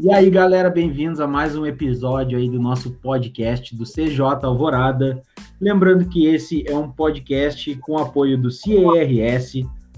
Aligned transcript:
E 0.00 0.12
aí, 0.12 0.30
galera, 0.30 0.70
bem-vindos 0.70 1.18
a 1.18 1.26
mais 1.26 1.56
um 1.56 1.66
episódio 1.66 2.38
aí 2.38 2.48
do 2.48 2.60
nosso 2.60 2.92
podcast 2.92 3.74
do 3.74 3.82
CJ 3.82 4.20
Alvorada. 4.44 5.20
Lembrando 5.60 6.08
que 6.08 6.24
esse 6.26 6.64
é 6.68 6.76
um 6.76 6.88
podcast 6.88 7.74
com 7.78 7.98
apoio 7.98 8.40
do 8.40 8.48
CERS, 8.48 9.54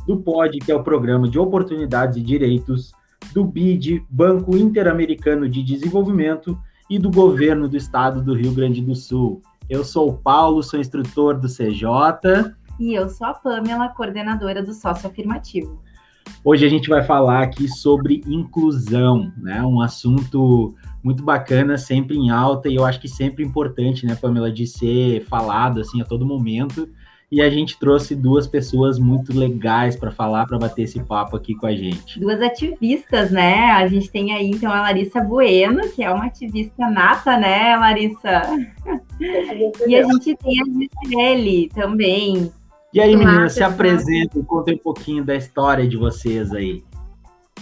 do 0.07 0.17
POD, 0.17 0.61
que 0.61 0.73
é 0.73 0.75
o 0.75 0.83
Programa 0.83 1.29
de 1.29 1.39
Oportunidades 1.39 2.17
e 2.17 2.23
Direitos, 2.23 2.93
do 3.35 3.45
BID, 3.45 4.03
Banco 4.09 4.57
Interamericano 4.57 5.47
de 5.47 5.63
Desenvolvimento, 5.63 6.59
e 6.89 6.99
do 6.99 7.11
Governo 7.11 7.69
do 7.69 7.77
Estado 7.77 8.23
do 8.23 8.35
Rio 8.35 8.55
Grande 8.55 8.81
do 8.81 8.95
Sul. 8.95 9.43
Eu 9.69 9.85
sou 9.85 10.09
o 10.09 10.17
Paulo, 10.17 10.63
sou 10.63 10.81
instrutor 10.81 11.39
do 11.39 11.47
CJ. 11.47 12.55
E 12.79 12.95
eu 12.95 13.11
sou 13.11 13.27
a 13.27 13.35
Pamela, 13.35 13.91
coordenadora 13.91 14.63
do 14.63 14.73
Sócio 14.73 15.07
Afirmativo. 15.07 15.79
Hoje 16.45 16.65
a 16.65 16.69
gente 16.69 16.89
vai 16.89 17.03
falar 17.03 17.43
aqui 17.43 17.69
sobre 17.69 18.23
inclusão, 18.27 19.31
né? 19.37 19.63
Um 19.63 19.81
assunto 19.81 20.75
muito 21.03 21.23
bacana, 21.23 21.77
sempre 21.77 22.17
em 22.17 22.31
alta 22.31 22.69
e 22.69 22.75
eu 22.75 22.85
acho 22.85 23.01
que 23.01 23.09
sempre 23.09 23.45
importante, 23.45 24.07
né, 24.07 24.15
Pamela, 24.15 24.51
de 24.51 24.67
ser 24.67 25.25
falado 25.27 25.81
assim 25.81 26.01
a 26.01 26.05
todo 26.05 26.27
momento. 26.27 26.89
E 27.33 27.41
a 27.41 27.49
gente 27.49 27.79
trouxe 27.79 28.17
duas 28.17 28.49
pessoas 28.49 28.99
muito 28.99 29.33
legais 29.33 29.95
para 29.95 30.11
falar, 30.11 30.47
para 30.47 30.59
bater 30.59 30.83
esse 30.83 31.01
papo 31.01 31.37
aqui 31.37 31.55
com 31.55 31.65
a 31.65 31.77
gente. 31.77 32.19
Duas 32.19 32.43
ativistas, 32.43 33.31
né? 33.31 33.71
A 33.71 33.87
gente 33.87 34.11
tem 34.11 34.33
aí 34.33 34.51
então 34.51 34.73
a 34.73 34.81
Larissa 34.81 35.21
Bueno, 35.21 35.89
que 35.91 36.03
é 36.03 36.11
uma 36.11 36.25
ativista 36.25 36.91
nata, 36.91 37.37
né, 37.37 37.77
Larissa? 37.77 38.43
e 39.87 39.95
a 39.95 40.03
gente 40.03 40.37
tem 40.37 40.61
a 40.61 40.65
Gisele 40.65 41.71
também, 41.73 42.51
e 42.93 43.01
aí, 43.01 43.17
meninas, 43.17 43.53
se 43.53 43.63
apresentem, 43.63 44.43
contem 44.43 44.75
um 44.75 44.79
pouquinho 44.79 45.25
da 45.25 45.35
história 45.35 45.87
de 45.87 45.97
vocês 45.97 46.53
aí. 46.53 46.85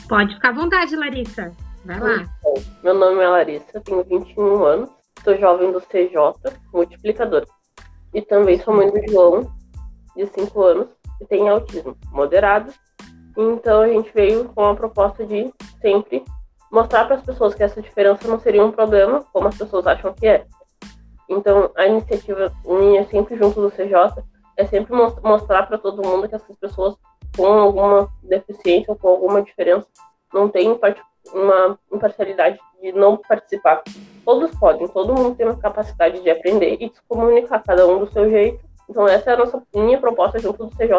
Pode 0.08 0.34
ficar 0.34 0.50
à 0.50 0.53
vontade, 0.53 0.97
Larissa. 0.97 1.53
Vai 1.84 2.00
lá. 2.00 2.25
Meu 2.83 2.94
nome 2.94 3.22
é 3.22 3.28
Larissa, 3.28 3.80
tenho 3.80 4.05
21 4.05 4.64
anos, 4.64 4.91
sou 5.22 5.36
jovem 5.38 5.72
do 5.72 5.80
CJ, 5.80 6.53
multiplicador. 6.72 7.47
E 8.14 8.22
também 8.22 8.58
sou 8.61 8.75
mãe 8.75 8.91
do 8.91 9.00
João, 9.11 9.53
de 10.16 10.27
5 10.27 10.62
anos, 10.62 10.88
que 11.19 11.27
tem 11.27 11.48
autismo 11.48 11.97
moderado. 12.10 12.72
Então 13.36 13.83
a 13.83 13.88
gente 13.88 14.10
veio 14.14 14.47
com 14.47 14.64
a 14.64 14.75
proposta 14.75 15.25
de 15.25 15.53
sempre 15.81 16.25
mostrar 16.70 17.05
para 17.05 17.16
as 17.16 17.22
pessoas 17.22 17.55
que 17.55 17.62
essa 17.62 17.81
diferença 17.81 18.27
não 18.27 18.41
seria 18.41 18.64
um 18.64 18.72
problema, 18.72 19.25
como 19.33 19.48
as 19.48 19.56
pessoas 19.56 19.86
acham 19.86 20.12
que 20.12 20.27
é. 20.27 20.47
Então 21.28 21.70
a 21.77 21.86
iniciativa 21.86 22.53
minha, 22.64 23.06
sempre 23.08 23.36
junto 23.36 23.60
do 23.60 23.70
CJ, 23.70 24.22
é 24.59 24.67
sempre 24.67 24.92
mostrar 25.23 25.62
para 25.67 25.78
todo 25.78 26.06
mundo 26.06 26.28
que 26.28 26.34
essas 26.34 26.56
pessoas 26.56 26.97
com 27.37 27.47
alguma 27.47 28.09
deficiência 28.23 28.91
ou 28.91 28.97
com 28.97 29.09
alguma 29.09 29.41
diferença 29.41 29.87
não 30.34 30.48
têm 30.48 30.78
uma 31.33 31.78
imparcialidade 31.92 32.59
de 32.83 32.92
não 32.92 33.17
participar. 33.17 33.83
Todos 34.25 34.50
podem, 34.59 34.89
todo 34.89 35.15
mundo 35.15 35.37
tem 35.37 35.47
uma 35.47 35.56
capacidade 35.56 36.20
de 36.20 36.28
aprender 36.28 36.75
e 36.75 36.89
de 36.89 36.95
se 36.95 37.00
comunicar, 37.09 37.62
cada 37.62 37.87
um 37.87 38.00
do 38.00 38.12
seu 38.12 38.28
jeito. 38.28 38.59
Então 38.91 39.06
essa 39.06 39.31
é 39.31 39.34
a 39.34 39.39
nossa 39.39 39.62
minha 39.75 39.98
proposta 39.98 40.39
junto 40.39 40.67
do 40.67 40.77
CJ, 40.77 40.91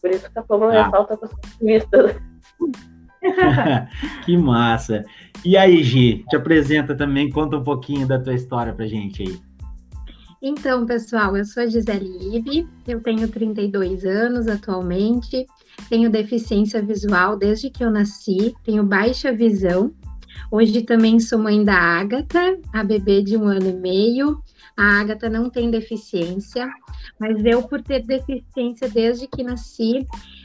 por 0.00 0.10
isso 0.10 0.30
que 0.30 0.38
a 0.38 0.42
Pama 0.42 0.68
ah. 0.68 0.84
ressalta 0.84 1.16
com 1.16 1.24
as 1.24 1.32
vistas. 1.60 2.16
que 4.24 4.36
massa! 4.36 5.04
E 5.44 5.56
aí, 5.56 5.82
Gi, 5.82 6.24
te 6.28 6.36
apresenta 6.36 6.94
também, 6.94 7.30
conta 7.30 7.56
um 7.56 7.62
pouquinho 7.62 8.06
da 8.06 8.18
tua 8.18 8.34
história 8.34 8.72
pra 8.72 8.86
gente 8.86 9.22
aí. 9.22 9.51
Então, 10.44 10.84
pessoal, 10.84 11.36
eu 11.36 11.44
sou 11.44 11.62
a 11.62 11.66
Gisele 11.68 12.36
Ive, 12.36 12.68
eu 12.88 13.00
tenho 13.00 13.28
32 13.28 14.04
anos 14.04 14.48
atualmente, 14.48 15.46
tenho 15.88 16.10
deficiência 16.10 16.82
visual 16.82 17.36
desde 17.36 17.70
que 17.70 17.84
eu 17.84 17.92
nasci, 17.92 18.52
tenho 18.64 18.82
baixa 18.82 19.32
visão. 19.32 19.94
Hoje 20.50 20.82
também 20.82 21.20
sou 21.20 21.38
mãe 21.38 21.62
da 21.62 21.76
Ágata, 21.76 22.58
a 22.72 22.82
bebê 22.82 23.22
de 23.22 23.36
um 23.36 23.46
ano 23.46 23.68
e 23.68 23.72
meio. 23.72 24.42
A 24.76 25.00
Ágata 25.00 25.30
não 25.30 25.48
tem 25.48 25.70
deficiência, 25.70 26.68
mas 27.20 27.44
eu, 27.44 27.62
por 27.62 27.80
ter 27.80 28.04
deficiência 28.04 28.88
desde 28.88 29.28
que 29.28 29.44
nasci, 29.44 30.04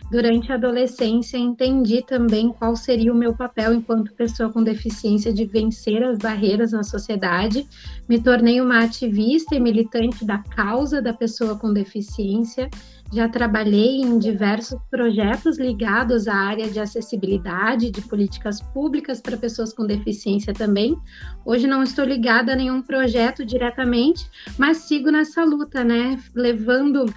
Durante 0.09 0.49
a 0.53 0.55
adolescência, 0.55 1.37
entendi 1.37 2.01
também 2.01 2.49
qual 2.49 2.77
seria 2.77 3.11
o 3.11 3.17
meu 3.17 3.35
papel 3.35 3.73
enquanto 3.73 4.13
pessoa 4.13 4.49
com 4.49 4.63
deficiência 4.63 5.33
de 5.33 5.45
vencer 5.45 6.01
as 6.01 6.17
barreiras 6.17 6.71
na 6.71 6.81
sociedade. 6.81 7.67
Me 8.07 8.21
tornei 8.21 8.61
uma 8.61 8.83
ativista 8.83 9.53
e 9.53 9.59
militante 9.59 10.23
da 10.23 10.37
causa 10.37 11.01
da 11.01 11.13
pessoa 11.13 11.57
com 11.57 11.73
deficiência. 11.73 12.69
Já 13.13 13.27
trabalhei 13.27 14.01
em 14.01 14.17
diversos 14.17 14.79
projetos 14.89 15.57
ligados 15.57 16.25
à 16.27 16.35
área 16.35 16.69
de 16.69 16.79
acessibilidade, 16.79 17.91
de 17.91 18.01
políticas 18.01 18.61
públicas 18.61 19.19
para 19.19 19.35
pessoas 19.35 19.73
com 19.73 19.85
deficiência 19.85 20.53
também. 20.53 20.97
Hoje 21.45 21.67
não 21.67 21.83
estou 21.83 22.05
ligada 22.05 22.53
a 22.53 22.55
nenhum 22.55 22.81
projeto 22.81 23.45
diretamente, 23.45 24.29
mas 24.57 24.77
sigo 24.77 25.09
nessa 25.11 25.43
luta, 25.43 25.83
né? 25.83 26.17
Levando 26.33 27.13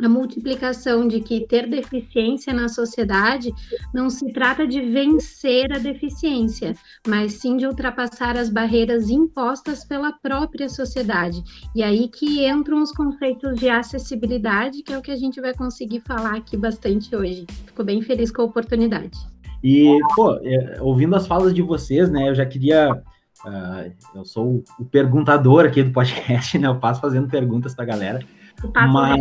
a 0.00 0.08
multiplicação 0.08 1.06
de 1.06 1.20
que 1.20 1.46
ter 1.46 1.68
deficiência 1.68 2.52
na 2.52 2.68
sociedade 2.68 3.52
não 3.92 4.10
se 4.10 4.32
trata 4.32 4.66
de 4.66 4.80
vencer 4.80 5.72
a 5.72 5.78
deficiência, 5.78 6.74
mas 7.06 7.34
sim 7.34 7.56
de 7.56 7.66
ultrapassar 7.66 8.36
as 8.36 8.48
barreiras 8.48 9.08
impostas 9.10 9.84
pela 9.84 10.12
própria 10.12 10.68
sociedade. 10.68 11.42
E 11.74 11.82
aí 11.82 12.08
que 12.08 12.46
entram 12.46 12.82
os 12.82 12.92
conceitos 12.92 13.58
de 13.58 13.68
acessibilidade, 13.68 14.82
que 14.82 14.92
é 14.92 14.98
o 14.98 15.02
que 15.02 15.12
a 15.12 15.16
gente 15.16 15.40
vai 15.40 15.54
conseguir 15.54 16.00
falar 16.00 16.36
aqui 16.36 16.56
bastante 16.56 17.14
hoje. 17.14 17.46
Fico 17.66 17.84
bem 17.84 18.02
feliz 18.02 18.30
com 18.30 18.42
a 18.42 18.46
oportunidade. 18.46 19.18
E, 19.62 19.96
pô, 20.16 20.34
é, 20.42 20.78
ouvindo 20.80 21.14
as 21.14 21.26
falas 21.26 21.54
de 21.54 21.62
vocês, 21.62 22.10
né, 22.10 22.28
eu 22.28 22.34
já 22.34 22.44
queria 22.44 23.02
Uh, 23.44 23.92
eu 24.14 24.24
sou 24.24 24.62
o 24.78 24.84
perguntador 24.84 25.64
aqui 25.64 25.82
do 25.82 25.90
podcast, 25.90 26.56
né? 26.58 26.68
Eu 26.68 26.78
passo 26.78 27.00
fazendo 27.00 27.28
perguntas 27.28 27.74
para 27.74 27.82
a 27.82 27.86
galera. 27.88 28.20
Mas, 28.72 29.20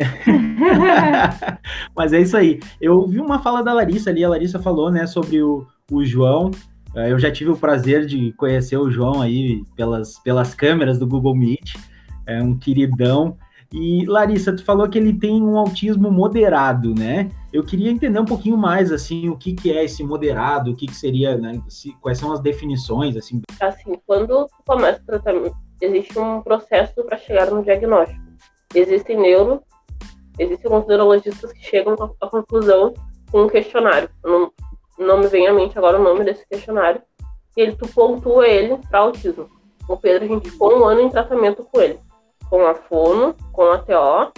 Mas 1.96 2.12
é 2.12 2.20
isso 2.20 2.36
aí. 2.36 2.60
Eu 2.80 3.06
vi 3.06 3.20
uma 3.20 3.40
fala 3.40 3.62
da 3.62 3.72
Larissa 3.72 4.10
ali, 4.10 4.24
a 4.24 4.28
Larissa 4.28 4.58
falou, 4.58 4.90
né, 4.90 5.06
sobre 5.06 5.42
o, 5.42 5.66
o 5.90 6.04
João. 6.04 6.50
É, 6.94 7.12
eu 7.12 7.18
já 7.18 7.30
tive 7.30 7.50
o 7.50 7.56
prazer 7.56 8.06
de 8.06 8.32
conhecer 8.32 8.76
o 8.76 8.90
João 8.90 9.20
aí 9.20 9.62
pelas, 9.76 10.18
pelas 10.20 10.54
câmeras 10.54 10.98
do 10.98 11.06
Google 11.06 11.36
Meet. 11.36 11.76
É 12.26 12.42
um 12.42 12.58
queridão. 12.58 13.36
E 13.72 14.04
Larissa, 14.04 14.52
tu 14.52 14.64
falou 14.64 14.88
que 14.88 14.98
ele 14.98 15.14
tem 15.14 15.40
um 15.40 15.56
autismo 15.56 16.10
moderado, 16.10 16.92
né? 16.92 17.28
Eu 17.52 17.62
queria 17.62 17.90
entender 17.90 18.18
um 18.18 18.24
pouquinho 18.24 18.56
mais, 18.56 18.90
assim, 18.90 19.28
o 19.28 19.36
que, 19.36 19.52
que 19.54 19.70
é 19.70 19.84
esse 19.84 20.02
moderado, 20.02 20.72
o 20.72 20.76
que, 20.76 20.86
que 20.86 20.96
seria, 20.96 21.38
né? 21.38 21.60
Se, 21.68 21.92
quais 22.00 22.18
são 22.18 22.32
as 22.32 22.40
definições, 22.40 23.16
assim. 23.16 23.40
Assim, 23.60 23.94
quando 24.04 24.46
tu 24.46 24.62
começa 24.66 25.00
o 25.00 25.06
tratamento, 25.06 25.56
existe 25.80 26.18
um 26.18 26.42
processo 26.42 27.04
para 27.04 27.16
chegar 27.16 27.48
no 27.50 27.62
diagnóstico. 27.62 28.20
Existem 28.74 29.16
neuro 29.16 29.62
existem 30.38 30.70
alguns 30.70 30.86
neurologistas 30.88 31.52
que 31.52 31.62
chegam 31.62 31.94
à 32.20 32.28
conclusão 32.28 32.94
com 33.30 33.42
um 33.42 33.48
questionário. 33.48 34.08
Não, 34.24 34.52
não 34.98 35.18
me 35.18 35.28
vem 35.28 35.46
à 35.46 35.52
mente 35.52 35.76
agora 35.78 35.98
o 35.98 36.02
nome 36.02 36.24
desse 36.24 36.46
questionário. 36.46 37.02
E 37.56 37.60
ele, 37.60 37.76
tu 37.76 37.88
pontua 37.88 38.46
ele 38.46 38.78
para 38.88 39.00
autismo. 39.00 39.48
O 39.88 39.96
Pedro, 39.96 40.24
a 40.24 40.28
gente 40.28 40.50
ficou 40.50 40.78
um 40.78 40.84
ano 40.84 41.00
em 41.00 41.10
tratamento 41.10 41.64
com 41.64 41.80
ele. 41.80 41.98
Com 42.48 42.66
a 42.66 42.74
fono, 42.74 43.34
com 43.52 43.70
a 43.70 43.78
TO, 43.78 44.32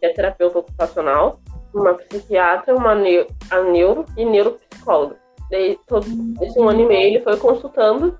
que 0.00 0.06
é 0.06 0.12
terapeuta 0.12 0.58
ocupacional, 0.58 1.40
uma 1.74 1.94
psiquiatra, 1.94 2.74
uma 2.74 2.94
neo, 2.94 3.26
a 3.50 3.60
neuro 3.60 4.04
e 4.16 4.24
neuropsicóloga. 4.24 5.16
Daí, 5.50 5.78
todo 5.86 6.06
esse 6.40 6.58
um 6.58 6.68
ano 6.68 6.80
e 6.80 6.86
meio, 6.86 7.08
ele 7.08 7.20
foi 7.20 7.36
consultando 7.36 8.18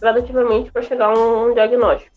gradativamente 0.00 0.70
para 0.72 0.82
chegar 0.82 1.06
a 1.06 1.18
um, 1.18 1.50
um 1.50 1.54
diagnóstico. 1.54 2.14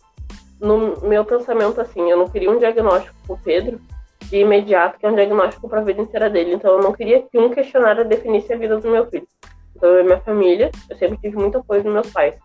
No 0.60 1.00
meu 1.02 1.24
pensamento, 1.24 1.80
assim, 1.80 2.10
eu 2.10 2.18
não 2.18 2.28
queria 2.28 2.50
um 2.50 2.58
diagnóstico 2.58 3.16
com 3.26 3.34
o 3.34 3.38
Pedro, 3.38 3.80
de 4.30 4.38
imediato, 4.38 4.98
que 4.98 5.04
é 5.04 5.10
um 5.10 5.14
diagnóstico 5.14 5.68
para 5.68 5.80
a 5.80 5.84
vida 5.84 6.00
inteira 6.00 6.30
dele. 6.30 6.54
Então 6.54 6.76
eu 6.76 6.82
não 6.82 6.92
queria 6.92 7.22
que 7.22 7.38
um 7.38 7.50
questionário 7.50 8.04
definisse 8.04 8.52
a 8.52 8.56
vida 8.56 8.78
do 8.78 8.88
meu 8.88 9.06
filho. 9.06 9.26
Então 9.74 9.90
eu 9.90 10.00
e 10.00 10.04
minha 10.04 10.20
família, 10.20 10.70
eu 10.88 10.96
sempre 10.96 11.18
tive 11.18 11.36
muito 11.36 11.58
apoio 11.58 11.82
dos 11.82 11.92
meus 11.92 12.10
pais. 12.10 12.38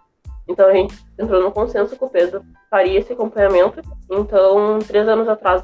Então 0.47 0.67
a 0.67 0.73
gente 0.73 0.95
entrou 1.17 1.41
no 1.41 1.51
consenso 1.51 1.95
que 1.95 2.03
o 2.03 2.09
Pedro 2.09 2.43
faria 2.69 2.99
esse 2.99 3.13
acompanhamento. 3.13 3.81
Então, 4.11 4.79
três 4.79 5.07
anos 5.07 5.27
atrás, 5.27 5.63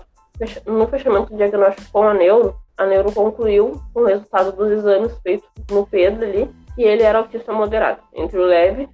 no 0.66 0.88
fechamento 0.88 1.31
do 1.31 1.38
diagnóstico 1.38 1.92
com 1.92 2.04
a 2.04 2.13
neuro, 2.13 2.56
a 2.78 2.86
neuro 2.86 3.12
concluiu 3.12 3.81
com 3.94 4.01
o 4.01 4.06
resultado 4.06 4.51
dos 4.51 4.72
exames 4.72 5.16
feitos 5.19 5.48
no 5.69 5.86
Pedro 5.86 6.25
ali, 6.25 6.50
que 6.75 6.84
ele 6.84 7.04
era 7.04 7.19
autista 7.19 7.51
moderado. 7.51 8.01
Entre 8.13 8.40
o 8.40 8.46
leve, 8.46 8.90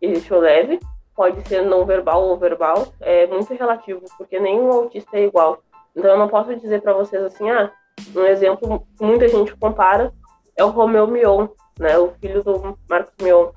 existe 0.00 0.32
o 0.32 0.38
leve, 0.38 0.80
pode 1.14 1.46
ser 1.48 1.62
não 1.62 1.84
verbal 1.84 2.22
ou 2.22 2.38
verbal, 2.38 2.88
é 3.00 3.26
muito 3.26 3.52
relativo, 3.54 4.02
porque 4.16 4.38
nenhum 4.38 4.70
autista 4.70 5.16
é 5.16 5.24
igual. 5.24 5.58
Então 5.96 6.10
eu 6.10 6.18
não 6.18 6.28
posso 6.28 6.54
dizer 6.56 6.82
para 6.82 6.92
vocês 6.92 7.22
assim, 7.22 7.48
ah, 7.50 7.70
um 8.14 8.24
exemplo 8.24 8.86
que 8.96 9.04
muita 9.04 9.26
gente 9.28 9.56
compara 9.56 10.12
é 10.56 10.64
o 10.64 10.70
Romeu 10.70 11.06
Mion, 11.06 11.48
né, 11.78 11.98
o 11.98 12.12
filho 12.20 12.42
do 12.42 12.78
Marcos 12.88 13.14
Mion. 13.22 13.48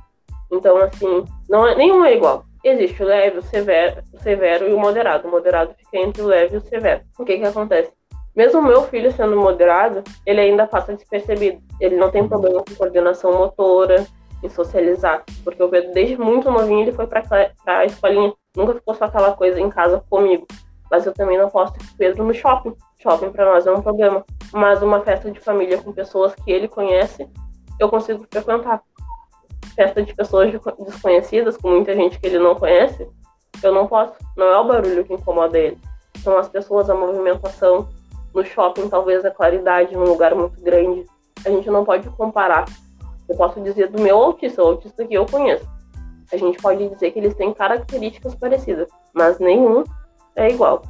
Então 0.51 0.77
assim, 0.77 1.25
não 1.49 1.67
é, 1.67 1.75
nenhum 1.75 2.03
é 2.05 2.15
igual. 2.15 2.45
Existe 2.63 3.01
o 3.03 3.05
leve, 3.05 3.37
o 3.37 3.41
severo, 3.41 4.01
o 4.13 4.19
severo 4.19 4.67
e 4.67 4.73
o 4.73 4.79
moderado. 4.79 5.27
O 5.27 5.31
moderado 5.31 5.73
fica 5.77 5.97
entre 5.97 6.21
o 6.21 6.27
leve 6.27 6.55
e 6.55 6.57
o 6.57 6.61
severo. 6.61 7.01
O 7.17 7.23
que 7.23 7.37
que 7.37 7.45
acontece? 7.45 7.91
Mesmo 8.35 8.61
meu 8.61 8.83
filho 8.83 9.11
sendo 9.11 9.37
moderado, 9.37 10.03
ele 10.25 10.41
ainda 10.41 10.67
passa 10.67 10.93
despercebido. 10.93 11.61
Ele 11.79 11.95
não 11.95 12.11
tem 12.11 12.27
problema 12.27 12.63
com 12.63 12.75
coordenação 12.75 13.33
motora, 13.33 14.05
em 14.43 14.49
socializar. 14.49 15.23
Porque 15.43 15.61
o 15.61 15.69
Pedro, 15.69 15.93
desde 15.93 16.17
muito 16.17 16.51
novinho, 16.51 16.81
ele 16.81 16.91
foi 16.91 17.07
para 17.07 17.23
a 17.65 17.85
escolinha. 17.85 18.33
Nunca 18.55 18.73
ficou 18.73 18.93
só 18.93 19.05
aquela 19.05 19.33
coisa 19.33 19.59
em 19.59 19.69
casa 19.69 20.03
comigo. 20.09 20.45
Mas 20.89 21.05
eu 21.05 21.13
também 21.13 21.37
não 21.37 21.49
posso 21.49 21.73
ter 21.73 21.83
o 21.83 21.97
Pedro 21.97 22.23
no 22.23 22.33
shopping. 22.33 22.75
Shopping 23.01 23.31
para 23.31 23.45
nós 23.45 23.65
é 23.65 23.71
um 23.71 23.81
problema. 23.81 24.25
Mas 24.51 24.81
uma 24.81 25.01
festa 25.01 25.31
de 25.31 25.39
família 25.39 25.81
com 25.81 25.91
pessoas 25.91 26.33
que 26.35 26.51
ele 26.51 26.67
conhece, 26.67 27.27
eu 27.79 27.89
consigo 27.89 28.25
frequentar. 28.31 28.81
Festa 29.75 30.01
de 30.01 30.13
pessoas 30.13 30.51
desconhecidas, 30.79 31.57
com 31.57 31.69
muita 31.69 31.95
gente 31.95 32.19
que 32.19 32.27
ele 32.27 32.39
não 32.39 32.55
conhece, 32.55 33.07
eu 33.61 33.73
não 33.73 33.87
posso. 33.87 34.13
Não 34.35 34.47
é 34.47 34.57
o 34.57 34.67
barulho 34.67 35.05
que 35.05 35.13
incomoda 35.13 35.57
ele. 35.57 35.77
São 36.23 36.37
as 36.37 36.49
pessoas, 36.49 36.89
a 36.89 36.95
movimentação. 36.95 37.87
No 38.33 38.45
shopping, 38.45 38.89
talvez 38.89 39.25
a 39.25 39.31
claridade 39.31 39.95
num 39.95 40.03
lugar 40.03 40.35
muito 40.35 40.61
grande. 40.61 41.05
A 41.45 41.49
gente 41.49 41.69
não 41.69 41.83
pode 41.83 42.09
comparar 42.11 42.65
eu 43.29 43.35
posso 43.37 43.61
dizer 43.61 43.89
do 43.89 44.01
meu 44.01 44.17
autista, 44.17 44.63
o 44.63 44.67
autista 44.67 45.05
que 45.05 45.13
eu 45.13 45.25
conheço. 45.25 45.65
A 46.33 46.37
gente 46.37 46.59
pode 46.59 46.89
dizer 46.89 47.11
que 47.11 47.19
eles 47.19 47.35
têm 47.35 47.53
características 47.53 48.33
parecidas, 48.33 48.89
mas 49.13 49.39
nenhum 49.39 49.83
é 50.35 50.49
igual. 50.49 50.81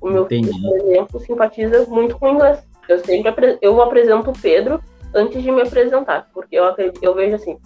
O 0.00 0.08
meu 0.08 0.24
Entendi. 0.24 0.52
filho, 0.52 0.68
por 0.68 0.78
exemplo, 0.78 1.20
simpatiza 1.20 1.86
muito 1.86 2.18
com 2.18 2.26
o 2.26 2.30
inglês. 2.30 2.66
Eu 2.88 2.98
sempre 3.04 3.58
eu 3.60 3.80
apresento 3.80 4.30
o 4.30 4.38
Pedro 4.38 4.82
antes 5.14 5.42
de 5.42 5.50
me 5.50 5.62
apresentar, 5.62 6.28
porque 6.32 6.56
eu, 6.56 6.64
eu 7.00 7.14
vejo 7.14 7.36
assim, 7.36 7.58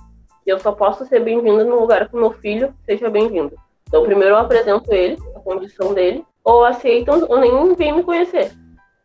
eu 0.46 0.58
só 0.58 0.72
posso 0.72 1.06
ser 1.06 1.20
bem-vindo 1.20 1.64
no 1.64 1.80
lugar 1.80 2.08
que 2.08 2.16
meu 2.16 2.32
filho 2.32 2.74
seja 2.84 3.08
bem-vindo. 3.08 3.56
Então, 3.88 4.04
primeiro 4.04 4.34
eu 4.34 4.38
apresento 4.38 4.92
ele, 4.92 5.16
a 5.34 5.40
condição 5.40 5.94
dele, 5.94 6.24
ou 6.44 6.64
aceitam 6.64 7.24
ou 7.28 7.38
nem 7.38 7.74
vem 7.74 7.92
me 7.92 8.02
conhecer 8.02 8.52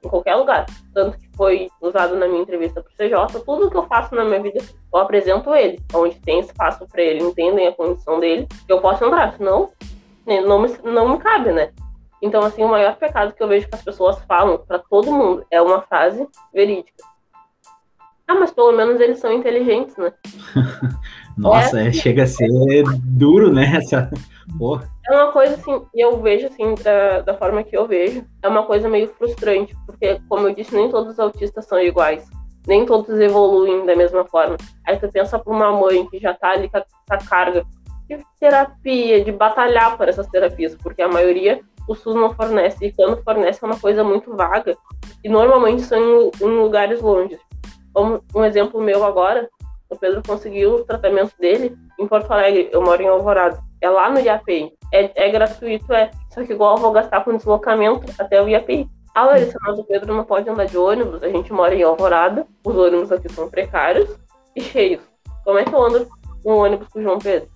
em 0.03 0.09
qualquer 0.09 0.35
lugar. 0.35 0.65
Tanto 0.93 1.17
que 1.17 1.29
foi 1.35 1.69
usado 1.81 2.15
na 2.15 2.27
minha 2.27 2.41
entrevista 2.41 2.81
para 2.81 2.91
o 2.91 2.95
CJ, 2.95 3.39
tudo 3.45 3.69
que 3.69 3.77
eu 3.77 3.87
faço 3.87 4.13
na 4.15 4.25
minha 4.25 4.41
vida, 4.41 4.59
eu 4.93 4.99
apresento 4.99 5.53
ele, 5.53 5.79
onde 5.93 6.19
tem 6.19 6.39
espaço 6.39 6.85
para 6.87 7.01
ele, 7.01 7.23
entendem 7.23 7.67
a 7.67 7.71
condição 7.71 8.19
dele, 8.19 8.47
eu 8.67 8.81
posso 8.81 9.05
entrar, 9.05 9.35
senão 9.37 9.69
né, 10.25 10.41
não 10.41 10.59
me, 10.59 10.69
não 10.83 11.09
me 11.09 11.17
cabe, 11.19 11.51
né? 11.51 11.71
Então, 12.21 12.43
assim, 12.43 12.63
o 12.63 12.69
maior 12.69 12.95
pecado 12.97 13.33
que 13.33 13.41
eu 13.41 13.47
vejo 13.47 13.67
que 13.67 13.75
as 13.75 13.83
pessoas 13.83 14.19
falam 14.25 14.59
para 14.59 14.79
todo 14.79 15.11
mundo 15.11 15.45
é 15.49 15.61
uma 15.61 15.81
frase 15.81 16.27
verídica. 16.53 17.03
Ah, 18.27 18.35
mas 18.35 18.51
pelo 18.51 18.71
menos 18.71 19.01
eles 19.01 19.19
são 19.19 19.33
inteligentes, 19.33 19.97
né? 19.97 20.13
Nossa, 21.37 21.81
é, 21.81 21.87
é, 21.87 21.91
chega 21.91 22.23
a 22.23 22.27
ser 22.27 22.47
duro, 23.03 23.51
né? 23.51 23.77
Essa... 23.77 24.09
Porra. 24.57 24.89
É 25.09 25.13
uma 25.13 25.31
coisa 25.31 25.55
assim, 25.55 25.81
e 25.93 26.01
eu 26.01 26.21
vejo 26.21 26.47
assim, 26.47 26.75
da, 26.75 27.21
da 27.21 27.33
forma 27.37 27.63
que 27.63 27.75
eu 27.75 27.87
vejo, 27.87 28.23
é 28.41 28.47
uma 28.47 28.63
coisa 28.63 28.87
meio 28.87 29.07
frustrante, 29.15 29.75
porque, 29.85 30.19
como 30.29 30.47
eu 30.47 30.55
disse, 30.55 30.75
nem 30.75 30.89
todos 30.89 31.13
os 31.13 31.19
autistas 31.19 31.65
são 31.65 31.79
iguais. 31.79 32.25
Nem 32.67 32.85
todos 32.85 33.19
evoluem 33.19 33.85
da 33.85 33.95
mesma 33.95 34.23
forma. 34.25 34.55
Aí 34.87 34.97
tu 34.97 35.09
pensa 35.11 35.39
pra 35.39 35.51
uma 35.51 35.71
mãe 35.71 36.05
que 36.07 36.19
já 36.19 36.33
tá 36.33 36.51
ali 36.51 36.69
com 36.69 36.77
a, 36.77 36.81
com 36.81 37.13
a 37.13 37.17
carga 37.17 37.65
de 38.07 38.23
terapia, 38.39 39.23
de 39.23 39.31
batalhar 39.31 39.97
por 39.97 40.07
essas 40.07 40.27
terapias, 40.27 40.75
porque 40.75 41.01
a 41.01 41.07
maioria 41.07 41.59
o 41.91 41.95
SUS 41.95 42.15
não 42.15 42.33
fornece, 42.33 42.85
e 42.85 42.91
quando 42.91 43.21
fornece 43.23 43.59
é 43.63 43.67
uma 43.67 43.79
coisa 43.79 44.03
muito 44.03 44.35
vaga, 44.35 44.77
e 45.23 45.29
normalmente 45.29 45.83
são 45.83 46.31
em, 46.41 46.45
lugares 46.45 47.01
longe. 47.01 47.37
Como 47.93 48.23
um 48.33 48.45
exemplo 48.45 48.81
meu 48.81 49.03
agora, 49.03 49.49
o 49.89 49.95
Pedro 49.97 50.21
conseguiu 50.25 50.75
o 50.75 50.85
tratamento 50.85 51.33
dele 51.37 51.75
em 51.99 52.07
Porto 52.07 52.31
Alegre, 52.31 52.69
eu 52.71 52.81
moro 52.81 53.01
em 53.01 53.07
Alvorada. 53.07 53.59
É 53.81 53.89
lá 53.89 54.09
no 54.09 54.19
IAPI. 54.19 54.71
É, 54.93 55.27
é 55.27 55.29
gratuito, 55.29 55.91
é. 55.91 56.11
Só 56.29 56.43
que 56.43 56.53
igual 56.53 56.77
eu 56.77 56.81
vou 56.81 56.91
gastar 56.91 57.23
com 57.23 57.35
deslocamento 57.35 58.05
até 58.17 58.41
o 58.41 58.47
IAPI. 58.47 58.87
Ah, 59.13 59.25
Larissa, 59.25 59.57
mas 59.61 59.77
o 59.77 59.83
Pedro 59.83 60.15
não 60.15 60.23
pode 60.23 60.49
andar 60.49 60.65
de 60.65 60.77
ônibus, 60.77 61.21
a 61.21 61.27
gente 61.27 61.51
mora 61.51 61.75
em 61.75 61.83
Alvorada, 61.83 62.47
os 62.63 62.75
ônibus 62.75 63.11
aqui 63.11 63.27
são 63.33 63.49
precários 63.49 64.09
e 64.55 64.61
cheios. 64.61 65.01
Como 65.43 65.59
é 65.59 65.65
que 65.65 65.73
eu 65.73 65.83
ando 65.83 66.07
um 66.45 66.53
ônibus 66.53 66.87
com 66.87 66.99
o 66.99 67.03
João 67.03 67.19
Pedro? 67.19 67.49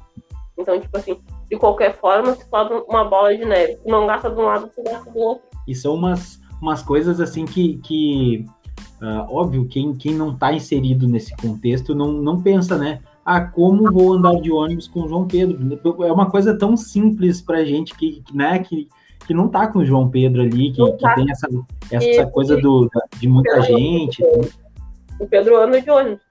Então, 0.57 0.77
tipo 0.79 0.97
assim, 0.97 1.21
de 1.49 1.57
qualquer 1.57 1.95
forma, 1.95 2.33
se 2.35 2.47
sobe 2.49 2.83
uma 2.87 3.03
bola 3.03 3.35
de 3.35 3.45
neve. 3.45 3.77
Tu 3.77 3.89
não 3.89 4.07
gasta 4.07 4.29
de 4.29 4.39
um 4.39 4.43
lado, 4.43 4.69
tu 4.75 4.83
gasta 4.83 5.09
do 5.11 5.19
outro. 5.19 5.43
E 5.67 5.75
são 5.75 5.93
umas, 5.93 6.39
umas 6.61 6.81
coisas 6.81 7.19
assim 7.19 7.45
que, 7.45 7.77
que 7.77 8.45
uh, 9.01 9.25
óbvio, 9.29 9.67
quem, 9.67 9.93
quem 9.93 10.13
não 10.13 10.31
está 10.31 10.53
inserido 10.53 11.07
nesse 11.07 11.35
contexto 11.37 11.93
não, 11.93 12.11
não 12.11 12.41
pensa, 12.41 12.77
né? 12.77 12.99
Ah, 13.25 13.41
como 13.41 13.91
vou 13.91 14.13
andar 14.13 14.39
de 14.39 14.51
ônibus 14.51 14.87
com 14.87 15.01
o 15.01 15.07
João 15.07 15.27
Pedro? 15.27 15.57
É 16.03 16.11
uma 16.11 16.29
coisa 16.29 16.55
tão 16.57 16.77
simples 16.77 17.41
para 17.41 17.65
gente 17.65 17.95
que, 17.95 18.23
né, 18.31 18.59
que, 18.59 18.87
que 19.25 19.33
não 19.33 19.47
tá 19.47 19.67
com 19.67 19.79
o 19.79 19.85
João 19.85 20.09
Pedro 20.09 20.41
ali, 20.41 20.71
que, 20.71 20.91
que 20.91 21.15
tem 21.15 21.31
essa, 21.31 21.47
essa 21.89 22.21
e, 22.21 22.31
coisa 22.31 22.55
do, 22.57 22.87
de 23.17 23.27
muita 23.27 23.61
gente. 23.61 24.23
O 25.19 25.25
Pedro 25.27 25.57
anda 25.57 25.81
de 25.81 25.89
ônibus. 25.89 26.24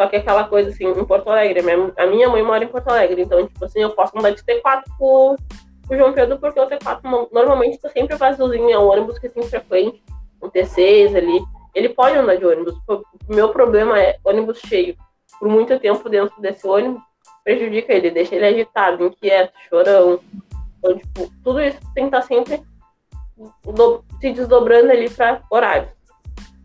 Só 0.00 0.06
que 0.06 0.16
aquela 0.16 0.44
coisa 0.44 0.70
assim, 0.70 0.86
em 0.86 1.04
Porto 1.04 1.28
Alegre, 1.28 1.60
a 1.98 2.06
minha 2.06 2.26
mãe 2.26 2.42
mora 2.42 2.64
em 2.64 2.68
Porto 2.68 2.88
Alegre, 2.88 3.20
então, 3.20 3.46
tipo 3.46 3.62
assim, 3.66 3.82
eu 3.82 3.90
posso 3.90 4.18
andar 4.18 4.30
de 4.30 4.42
T4 4.42 4.82
com 4.98 5.36
o 5.90 5.94
João 5.94 6.14
Pedro, 6.14 6.38
porque 6.38 6.58
o 6.58 6.66
T4 6.66 7.28
normalmente 7.30 7.78
tá 7.78 7.90
sempre 7.90 8.16
vaziozinho, 8.16 8.70
é 8.70 8.78
um 8.78 8.88
ônibus 8.88 9.18
que 9.18 9.26
é 9.26 9.28
sempre 9.28 9.50
frequente, 9.50 10.02
um 10.42 10.48
T6 10.48 11.14
ali. 11.14 11.44
Ele 11.74 11.90
pode 11.90 12.16
andar 12.16 12.36
de 12.36 12.46
ônibus. 12.46 12.74
O 12.88 13.04
meu 13.28 13.50
problema 13.50 14.00
é 14.00 14.16
ônibus 14.24 14.58
cheio 14.60 14.96
por 15.38 15.50
muito 15.50 15.78
tempo 15.78 16.08
dentro 16.08 16.40
desse 16.40 16.66
ônibus 16.66 17.02
prejudica 17.44 17.92
ele, 17.92 18.10
deixa 18.10 18.36
ele 18.36 18.46
agitado, 18.46 19.04
inquieto, 19.04 19.52
chorão. 19.68 20.18
Então, 20.78 20.96
tipo, 20.96 21.30
tudo 21.44 21.60
isso 21.60 21.78
tem 21.94 22.08
que 22.08 22.16
estar 22.16 22.22
sempre 22.22 22.62
se 24.18 24.32
desdobrando 24.32 24.92
ali 24.92 25.10
para 25.10 25.42
horários. 25.50 25.90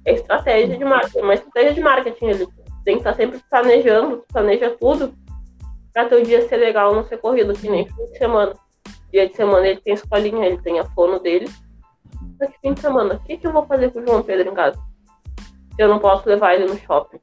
É 0.06 0.14
estratégia 0.14 0.78
de 0.78 0.86
marketing, 0.86 1.20
uma 1.20 1.34
estratégia 1.34 1.74
de 1.74 1.82
marketing 1.82 2.30
ali. 2.30 2.48
Tem 2.86 2.96
que 2.96 3.02
estar 3.02 3.16
sempre 3.16 3.42
planejando, 3.50 4.24
planeja 4.32 4.70
tudo 4.80 5.14
para 5.94 6.10
teu 6.10 6.22
dia 6.24 6.48
ser 6.48 6.58
legal, 6.58 6.94
não 6.94 7.06
ser 7.06 7.18
corrido, 7.18 7.54
que 7.54 7.70
nem 7.70 7.88
fim 7.88 8.06
de 8.06 8.18
semana. 8.18 8.54
Dia 9.12 9.30
de 9.30 9.36
semana 9.36 9.66
ele 9.66 9.80
tem 9.80 9.94
escolinha, 9.94 10.46
ele 10.46 10.62
tem 10.62 10.80
a 10.80 10.84
fono 10.92 11.20
dele. 11.20 11.50
Que 12.38 12.60
fim 12.62 12.74
de 12.74 12.82
semana, 12.82 13.16
o 13.16 13.20
que, 13.20 13.38
que 13.38 13.48
eu 13.48 13.54
vou 13.54 13.66
fazer 13.66 13.92
com 13.92 14.00
o 14.00 14.06
João 14.06 14.22
Pedro 14.22 14.52
em 14.52 14.54
casa? 14.54 14.78
Eu 15.78 15.88
não 15.88 16.00
posso 16.00 16.28
levar 16.28 16.54
ele 16.54 16.66
no 16.66 16.78
shopping. 16.78 17.20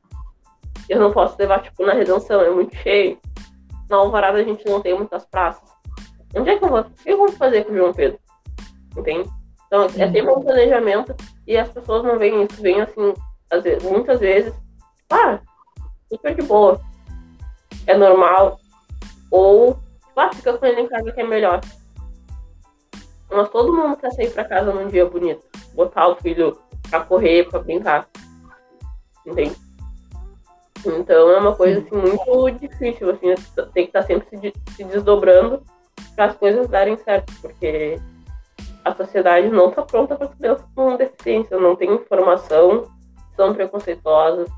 Eu 0.88 0.98
não 0.98 1.12
posso 1.12 1.36
levar, 1.38 1.62
tipo, 1.62 1.84
na 1.84 1.92
Redenção, 1.92 2.40
é 2.40 2.50
muito 2.50 2.74
cheio. 2.76 3.18
Na 3.88 3.98
Alvorada 3.98 4.38
a 4.38 4.42
gente 4.42 4.64
não 4.66 4.80
tem 4.80 4.94
muitas 4.94 5.24
praças. 5.26 5.70
Onde 6.34 6.50
é 6.50 6.58
que 6.58 6.64
eu 6.64 6.68
vou? 6.68 6.80
O 6.80 6.84
que 6.84 7.10
eu 7.10 7.18
vou 7.18 7.30
fazer 7.32 7.64
com 7.64 7.72
o 7.72 7.76
João 7.76 7.92
Pedro? 7.92 8.18
Entende? 8.96 9.28
Então, 9.66 9.84
é 9.84 9.88
sempre 9.88 10.30
um 10.30 10.40
planejamento 10.40 11.14
e 11.46 11.56
as 11.56 11.68
pessoas 11.68 12.02
não 12.04 12.18
veem 12.18 12.42
isso, 12.44 12.60
veem 12.60 12.80
assim, 12.80 13.14
vezes, 13.62 13.82
muitas 13.82 14.20
vezes, 14.20 14.54
ah, 15.10 15.40
super 16.12 16.34
de 16.34 16.42
boa, 16.42 16.80
é 17.86 17.96
normal, 17.96 18.60
ou, 19.30 19.78
ah, 20.16 20.30
fica 20.34 20.56
com 20.58 20.66
ele 20.66 20.82
em 20.82 20.88
casa 20.88 21.10
que 21.10 21.20
é 21.20 21.26
melhor. 21.26 21.60
Mas 23.30 23.48
todo 23.48 23.72
mundo 23.72 23.96
quer 23.96 24.12
sair 24.12 24.30
pra 24.30 24.44
casa 24.44 24.72
num 24.72 24.88
dia 24.88 25.06
bonito, 25.06 25.42
botar 25.74 26.08
o 26.08 26.16
filho 26.16 26.58
pra 26.90 27.00
correr, 27.00 27.48
pra 27.48 27.60
brincar, 27.60 28.06
entende? 29.26 29.56
Então 30.84 31.30
é 31.30 31.38
uma 31.38 31.54
coisa 31.54 31.80
assim, 31.80 31.96
muito 31.96 32.50
difícil, 32.58 33.10
assim, 33.10 33.34
tem 33.72 33.86
que 33.86 33.96
estar 33.96 34.02
sempre 34.02 34.28
se, 34.28 34.52
se 34.74 34.84
desdobrando 34.84 35.62
para 36.14 36.26
as 36.26 36.36
coisas 36.36 36.68
darem 36.68 36.96
certo, 36.98 37.32
porque 37.40 37.98
a 38.84 38.94
sociedade 38.94 39.48
não 39.48 39.70
está 39.70 39.82
pronta 39.82 40.16
para 40.16 40.28
crianças 40.28 40.66
com 40.74 40.96
deficiência, 40.96 41.58
não 41.58 41.76
tem 41.76 41.94
informação, 41.94 42.90
são 43.36 43.54
preconceituosas. 43.54 44.48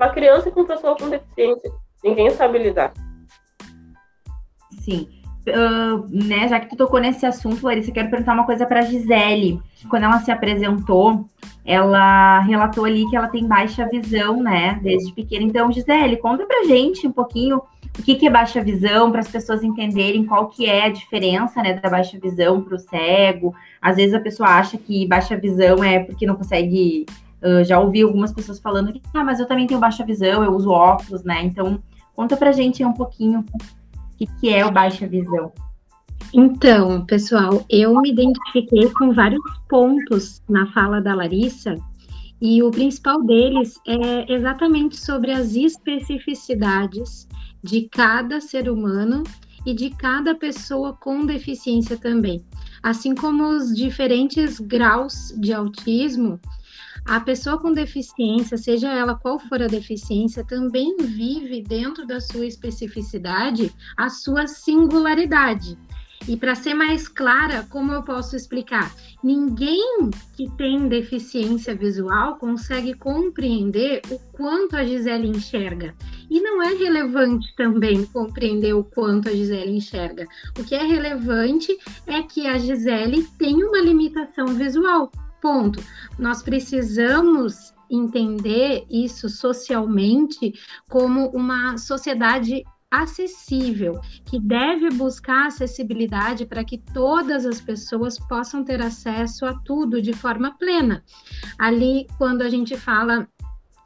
Para 0.00 0.12
criança 0.12 0.48
e 0.48 0.52
com 0.52 0.64
pessoa 0.64 0.96
com 0.96 1.10
deficiência, 1.10 1.70
ninguém 2.02 2.30
sabe 2.30 2.56
lidar. 2.56 2.94
Sim. 4.80 5.06
Uh, 5.46 6.06
né, 6.08 6.48
já 6.48 6.58
que 6.58 6.70
tu 6.70 6.76
tocou 6.76 6.98
nesse 6.98 7.26
assunto, 7.26 7.66
Larissa, 7.66 7.92
quero 7.92 8.08
perguntar 8.08 8.32
uma 8.32 8.46
coisa 8.46 8.64
para 8.64 8.80
Gisele. 8.80 9.60
Quando 9.90 10.04
ela 10.04 10.18
se 10.20 10.30
apresentou, 10.30 11.26
ela 11.66 12.40
relatou 12.40 12.86
ali 12.86 13.06
que 13.10 13.16
ela 13.16 13.28
tem 13.28 13.46
baixa 13.46 13.86
visão, 13.88 14.42
né, 14.42 14.80
desde 14.82 15.12
pequena. 15.12 15.44
Então, 15.44 15.70
Gisele, 15.70 16.16
conta 16.16 16.46
pra 16.46 16.64
gente 16.64 17.06
um 17.06 17.12
pouquinho 17.12 17.58
o 17.98 18.02
que, 18.02 18.14
que 18.14 18.26
é 18.26 18.30
baixa 18.30 18.64
visão, 18.64 19.10
para 19.10 19.20
as 19.20 19.28
pessoas 19.28 19.62
entenderem 19.62 20.24
qual 20.24 20.48
que 20.48 20.64
é 20.64 20.86
a 20.86 20.90
diferença, 20.90 21.62
né, 21.62 21.74
da 21.74 21.90
baixa 21.90 22.18
visão 22.18 22.62
para 22.62 22.76
o 22.76 22.78
cego. 22.78 23.54
Às 23.82 23.96
vezes 23.96 24.14
a 24.14 24.20
pessoa 24.20 24.48
acha 24.48 24.78
que 24.78 25.06
baixa 25.06 25.36
visão 25.36 25.84
é 25.84 25.98
porque 25.98 26.24
não 26.24 26.36
consegue. 26.36 27.04
Uh, 27.42 27.64
já 27.64 27.80
ouvi 27.80 28.02
algumas 28.02 28.32
pessoas 28.32 28.58
falando 28.58 28.92
que, 28.92 29.00
ah, 29.14 29.24
mas 29.24 29.40
eu 29.40 29.46
também 29.46 29.66
tenho 29.66 29.80
baixa 29.80 30.04
visão, 30.04 30.44
eu 30.44 30.54
uso 30.54 30.70
óculos, 30.70 31.24
né? 31.24 31.42
Então, 31.42 31.82
conta 32.14 32.36
pra 32.36 32.52
gente 32.52 32.84
um 32.84 32.92
pouquinho 32.92 33.40
o 33.40 34.16
que, 34.16 34.26
que 34.38 34.48
é 34.50 34.64
o 34.64 34.70
baixa 34.70 35.06
visão. 35.06 35.52
Então, 36.32 37.04
pessoal, 37.06 37.64
eu 37.68 37.98
me 38.00 38.10
identifiquei 38.10 38.90
com 38.90 39.12
vários 39.12 39.42
pontos 39.68 40.42
na 40.48 40.66
fala 40.72 41.00
da 41.00 41.14
Larissa, 41.14 41.74
e 42.40 42.62
o 42.62 42.70
principal 42.70 43.22
deles 43.22 43.74
é 43.86 44.32
exatamente 44.32 44.96
sobre 44.96 45.30
as 45.30 45.54
especificidades 45.54 47.28
de 47.62 47.82
cada 47.88 48.40
ser 48.40 48.70
humano 48.70 49.24
e 49.66 49.74
de 49.74 49.90
cada 49.90 50.34
pessoa 50.34 50.94
com 50.94 51.26
deficiência 51.26 51.98
também. 51.98 52.42
Assim 52.82 53.14
como 53.14 53.44
os 53.44 53.76
diferentes 53.76 54.58
graus 54.58 55.34
de 55.36 55.52
autismo, 55.52 56.40
a 57.04 57.20
pessoa 57.20 57.58
com 57.58 57.72
deficiência, 57.72 58.56
seja 58.56 58.92
ela 58.92 59.14
qual 59.14 59.38
for 59.38 59.62
a 59.62 59.66
deficiência, 59.66 60.44
também 60.44 60.96
vive 60.98 61.62
dentro 61.62 62.06
da 62.06 62.20
sua 62.20 62.46
especificidade 62.46 63.72
a 63.96 64.08
sua 64.08 64.46
singularidade. 64.46 65.76
E 66.28 66.36
para 66.36 66.54
ser 66.54 66.74
mais 66.74 67.08
clara, 67.08 67.66
como 67.70 67.92
eu 67.92 68.02
posso 68.02 68.36
explicar? 68.36 68.94
Ninguém 69.24 70.10
que 70.36 70.50
tem 70.50 70.86
deficiência 70.86 71.74
visual 71.74 72.36
consegue 72.36 72.92
compreender 72.94 74.02
o 74.10 74.18
quanto 74.32 74.76
a 74.76 74.84
Gisele 74.84 75.28
enxerga. 75.28 75.94
E 76.30 76.40
não 76.40 76.62
é 76.62 76.74
relevante 76.74 77.54
também 77.56 78.04
compreender 78.04 78.74
o 78.74 78.84
quanto 78.84 79.28
a 79.28 79.32
Gisele 79.32 79.76
enxerga. 79.76 80.26
O 80.58 80.62
que 80.62 80.74
é 80.74 80.84
relevante 80.84 81.76
é 82.06 82.22
que 82.22 82.46
a 82.46 82.58
Gisele 82.58 83.26
tem 83.38 83.64
uma 83.64 83.80
limitação 83.80 84.46
visual. 84.48 85.10
Ponto. 85.40 85.82
Nós 86.18 86.42
precisamos 86.42 87.74
entender 87.90 88.84
isso 88.88 89.28
socialmente 89.28 90.54
como 90.88 91.28
uma 91.30 91.76
sociedade 91.76 92.62
acessível, 92.90 94.00
que 94.24 94.38
deve 94.40 94.90
buscar 94.90 95.46
acessibilidade 95.46 96.44
para 96.44 96.64
que 96.64 96.76
todas 96.76 97.46
as 97.46 97.60
pessoas 97.60 98.18
possam 98.18 98.64
ter 98.64 98.82
acesso 98.82 99.46
a 99.46 99.54
tudo 99.54 100.02
de 100.02 100.12
forma 100.12 100.56
plena. 100.58 101.04
Ali, 101.56 102.08
quando 102.18 102.42
a 102.42 102.48
gente 102.48 102.76
fala 102.76 103.28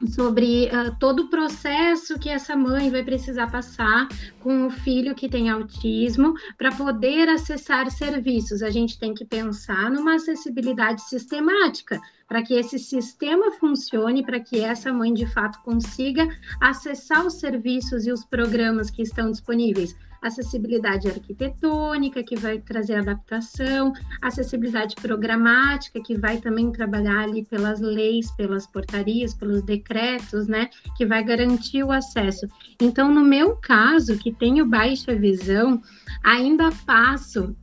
sobre 0.07 0.65
uh, 0.67 0.95
todo 0.99 1.23
o 1.23 1.29
processo 1.29 2.19
que 2.19 2.29
essa 2.29 2.55
mãe 2.55 2.89
vai 2.89 3.03
precisar 3.03 3.49
passar 3.51 4.07
com 4.39 4.67
o 4.67 4.69
filho 4.69 5.15
que 5.15 5.29
tem 5.29 5.49
autismo 5.49 6.33
para 6.57 6.71
poder 6.71 7.29
acessar 7.29 7.89
serviços. 7.89 8.61
A 8.61 8.69
gente 8.69 8.99
tem 8.99 9.13
que 9.13 9.25
pensar 9.25 9.89
numa 9.89 10.15
acessibilidade 10.15 11.01
sistemática 11.01 11.99
para 12.27 12.41
que 12.43 12.53
esse 12.53 12.79
sistema 12.79 13.51
funcione, 13.59 14.25
para 14.25 14.39
que 14.39 14.59
essa 14.59 14.91
mãe 14.91 15.13
de 15.13 15.25
fato 15.25 15.61
consiga 15.63 16.27
acessar 16.61 17.25
os 17.25 17.35
serviços 17.35 18.05
e 18.05 18.11
os 18.11 18.25
programas 18.25 18.89
que 18.89 19.01
estão 19.01 19.31
disponíveis 19.31 19.95
acessibilidade 20.27 21.07
arquitetônica, 21.07 22.23
que 22.23 22.35
vai 22.35 22.59
trazer 22.59 22.95
adaptação, 22.95 23.93
acessibilidade 24.21 24.95
programática, 24.95 26.01
que 26.01 26.17
vai 26.17 26.37
também 26.37 26.71
trabalhar 26.71 27.19
ali 27.19 27.45
pelas 27.45 27.79
leis, 27.79 28.31
pelas 28.31 28.65
portarias, 28.65 29.33
pelos 29.33 29.61
decretos, 29.61 30.47
né, 30.47 30.69
que 30.97 31.05
vai 31.05 31.23
garantir 31.23 31.83
o 31.83 31.91
acesso. 31.91 32.47
Então, 32.81 33.13
no 33.13 33.23
meu 33.23 33.55
caso, 33.57 34.17
que 34.17 34.33
tenho 34.33 34.65
baixa 34.65 35.15
visão, 35.15 35.81
ainda 36.23 36.71
passo 36.85 37.55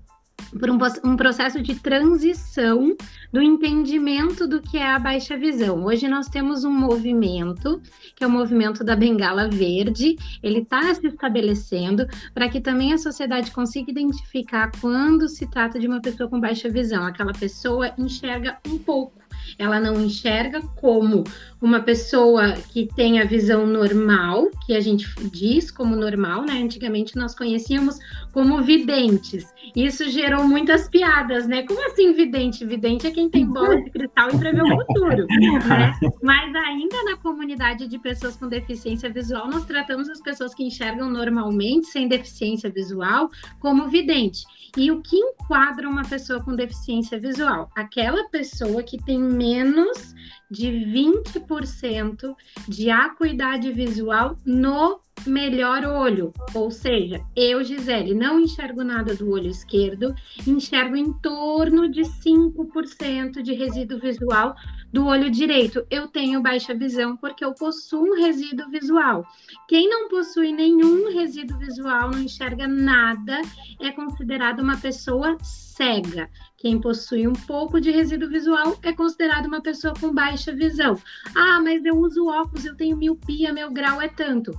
por 0.59 0.71
um, 0.71 0.79
um, 1.05 1.17
processo 1.17 1.63
de 1.63 1.75
transição 1.75 2.97
do 3.33 3.41
entendimento 3.41 4.47
do 4.47 4.61
que 4.61 4.79
é 4.79 4.87
a 4.87 4.99
baixa 4.99 5.37
visão. 5.37 5.85
Hoje 5.85 6.09
nós 6.09 6.29
temos 6.29 6.65
um 6.65 6.73
movimento, 6.73 7.81
que 8.15 8.23
é 8.23 8.27
o 8.27 8.31
movimento 8.31 8.85
da 8.85 8.95
bengala 8.95 9.49
verde, 9.49 10.17
ele 10.43 10.61
está 10.61 10.95
se 10.95 11.07
estabelecendo 11.07 12.07
para 12.35 12.49
que 12.49 12.61
também 12.61 12.93
a 12.93 12.99
sociedade 12.99 13.51
consiga 13.51 13.91
identificar 13.91 14.71
quando 14.81 15.29
se 15.29 15.47
trata 15.47 15.79
de 15.79 15.87
uma 15.87 16.01
pessoa 16.01 16.29
com 16.29 16.41
baixa 16.41 16.69
visão. 16.69 17.05
Aquela 17.07 17.33
pessoa 17.33 17.93
enxerga 17.99 18.59
um 18.67 18.79
pouco 18.79 19.23
ela 19.59 19.81
não 19.81 20.01
enxerga 20.01 20.61
como 20.77 21.25
uma 21.63 21.81
pessoa 21.81 22.55
que 22.55 22.89
tem 22.97 23.21
a 23.21 23.25
visão 23.25 23.65
normal, 23.65 24.51
que 24.67 24.75
a 24.75 24.81
gente 24.81 25.09
diz 25.31 25.71
como 25.71 25.95
normal, 25.95 26.43
né? 26.45 26.55
Antigamente 26.55 27.17
nós 27.17 27.37
conhecíamos 27.37 27.99
como 28.33 28.61
videntes. 28.63 29.55
Isso 29.77 30.11
gerou 30.11 30.43
muitas 30.45 30.89
piadas, 30.89 31.47
né? 31.47 31.63
Como 31.63 31.87
assim 31.87 32.13
vidente? 32.13 32.67
Vidente 32.67 33.07
é 33.07 33.13
quem 33.13 33.31
tem 33.31 33.47
bola 33.47 33.81
de 33.81 33.91
cristal 33.91 34.31
e 34.31 34.39
prevê 34.39 34.61
o 34.61 34.69
futuro, 34.69 35.27
né? 35.29 35.95
Mas 36.21 36.53
ainda 36.53 37.01
na 37.05 37.17
comunidade 37.17 37.87
de 37.87 37.99
pessoas 37.99 38.37
com 38.37 38.49
deficiência 38.49 39.09
visual, 39.09 39.49
nós 39.49 39.65
tratamos 39.65 40.09
as 40.09 40.21
pessoas 40.21 40.53
que 40.53 40.65
enxergam 40.65 41.09
normalmente, 41.09 41.87
sem 41.87 42.09
deficiência 42.09 42.71
visual, 42.71 43.31
como 43.61 43.89
vidente. 43.89 44.45
E 44.77 44.91
o 44.91 45.01
que 45.03 45.17
enquadra 45.17 45.89
uma 45.89 46.03
pessoa 46.03 46.43
com 46.43 46.57
deficiência 46.57 47.21
visual? 47.21 47.71
Aquela 47.77 48.29
pessoa 48.31 48.83
que 48.83 48.97
tem 48.97 49.19
menos 49.19 50.15
de 50.53 50.69
20% 50.69 52.37
de 52.69 52.91
acuidade 52.91 53.73
visual 53.73 54.37
no 54.45 55.01
melhor 55.27 55.85
olho. 55.85 56.33
Ou 56.55 56.71
seja, 56.71 57.25
eu, 57.35 57.65
Gisele, 57.65 58.15
não 58.15 58.39
enxergo 58.39 58.85
nada 58.85 59.15
do 59.15 59.31
olho 59.31 59.49
esquerdo, 59.49 60.15
enxergo 60.47 60.95
em 60.95 61.13
torno 61.15 61.89
de 61.89 62.03
5% 62.03 63.41
de 63.43 63.55
resíduo 63.55 63.99
visual 63.99 64.55
do 64.93 65.07
olho 65.07 65.31
direito. 65.31 65.85
Eu 65.91 66.07
tenho 66.07 66.43
baixa 66.43 66.75
visão 66.75 67.17
porque 67.17 67.45
eu 67.45 67.55
possuo 67.55 68.09
um 68.09 68.15
resíduo 68.15 68.69
visual. 68.69 69.27
Quem 69.67 69.89
não 69.89 70.09
possui 70.09 70.53
nenhum 70.53 71.13
resíduo 71.13 71.59
visual, 71.59 72.11
não 72.11 72.21
enxerga 72.21 72.69
nada, 72.69 73.41
é 73.81 73.91
considerado 73.91 74.61
uma 74.61 74.77
pessoa 74.77 75.39
cega. 75.43 76.29
Quem 76.59 76.81
possui 76.81 77.27
um 77.27 77.33
pouco 77.33 77.81
de 77.81 77.91
resíduo 77.91 78.29
visual 78.29 78.79
é 78.83 78.93
considerado 78.93 79.47
uma 79.47 79.63
pessoa 79.63 79.95
com 79.99 80.13
baixa 80.13 80.53
visão. 80.53 81.01
Ah, 81.35 81.61
mas 81.61 81.85
eu 81.85 81.97
uso 81.97 82.27
óculos, 82.27 82.65
eu 82.65 82.77
tenho 82.77 82.97
miopia, 82.97 83.53
meu 83.53 83.71
grau 83.71 84.01
é 84.01 84.09
tanto. 84.09 84.53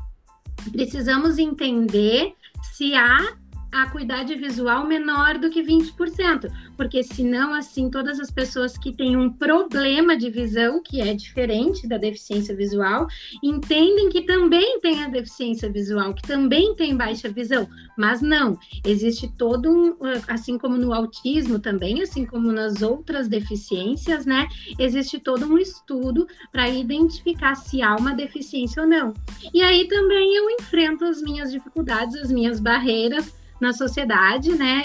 Precisamos 0.71 1.37
entender 1.37 2.33
se 2.73 2.95
há 2.95 3.35
a 3.73 3.83
acuidade 3.83 4.35
visual 4.35 4.85
menor 4.85 5.37
do 5.39 5.49
que 5.49 5.63
20%, 5.63 6.47
porque 6.83 7.01
senão, 7.01 7.53
assim, 7.53 7.89
todas 7.89 8.19
as 8.19 8.29
pessoas 8.29 8.77
que 8.77 8.91
têm 8.91 9.15
um 9.15 9.31
problema 9.31 10.17
de 10.17 10.29
visão, 10.29 10.83
que 10.83 10.99
é 10.99 11.13
diferente 11.13 11.87
da 11.87 11.97
deficiência 11.97 12.53
visual, 12.53 13.07
entendem 13.41 14.09
que 14.09 14.23
também 14.23 14.81
tem 14.81 15.01
a 15.01 15.07
deficiência 15.07 15.71
visual, 15.71 16.13
que 16.13 16.23
também 16.23 16.75
tem 16.75 16.93
baixa 16.97 17.29
visão, 17.29 17.69
mas 17.97 18.21
não, 18.21 18.59
existe 18.85 19.31
todo 19.37 19.69
um, 19.71 19.95
assim 20.27 20.57
como 20.57 20.75
no 20.75 20.93
autismo 20.93 21.57
também, 21.57 22.01
assim 22.01 22.25
como 22.25 22.51
nas 22.51 22.81
outras 22.81 23.29
deficiências, 23.29 24.25
né, 24.25 24.49
existe 24.77 25.19
todo 25.19 25.45
um 25.45 25.57
estudo 25.57 26.27
para 26.51 26.67
identificar 26.67 27.55
se 27.55 27.81
há 27.81 27.95
uma 27.95 28.13
deficiência 28.13 28.83
ou 28.83 28.89
não. 28.89 29.13
E 29.53 29.61
aí 29.61 29.87
também 29.87 30.35
eu 30.35 30.49
enfrento 30.49 31.05
as 31.05 31.21
minhas 31.21 31.49
dificuldades, 31.49 32.17
as 32.17 32.29
minhas 32.29 32.59
barreiras, 32.59 33.33
na 33.63 33.73
sociedade, 33.73 34.51
né, 34.53 34.83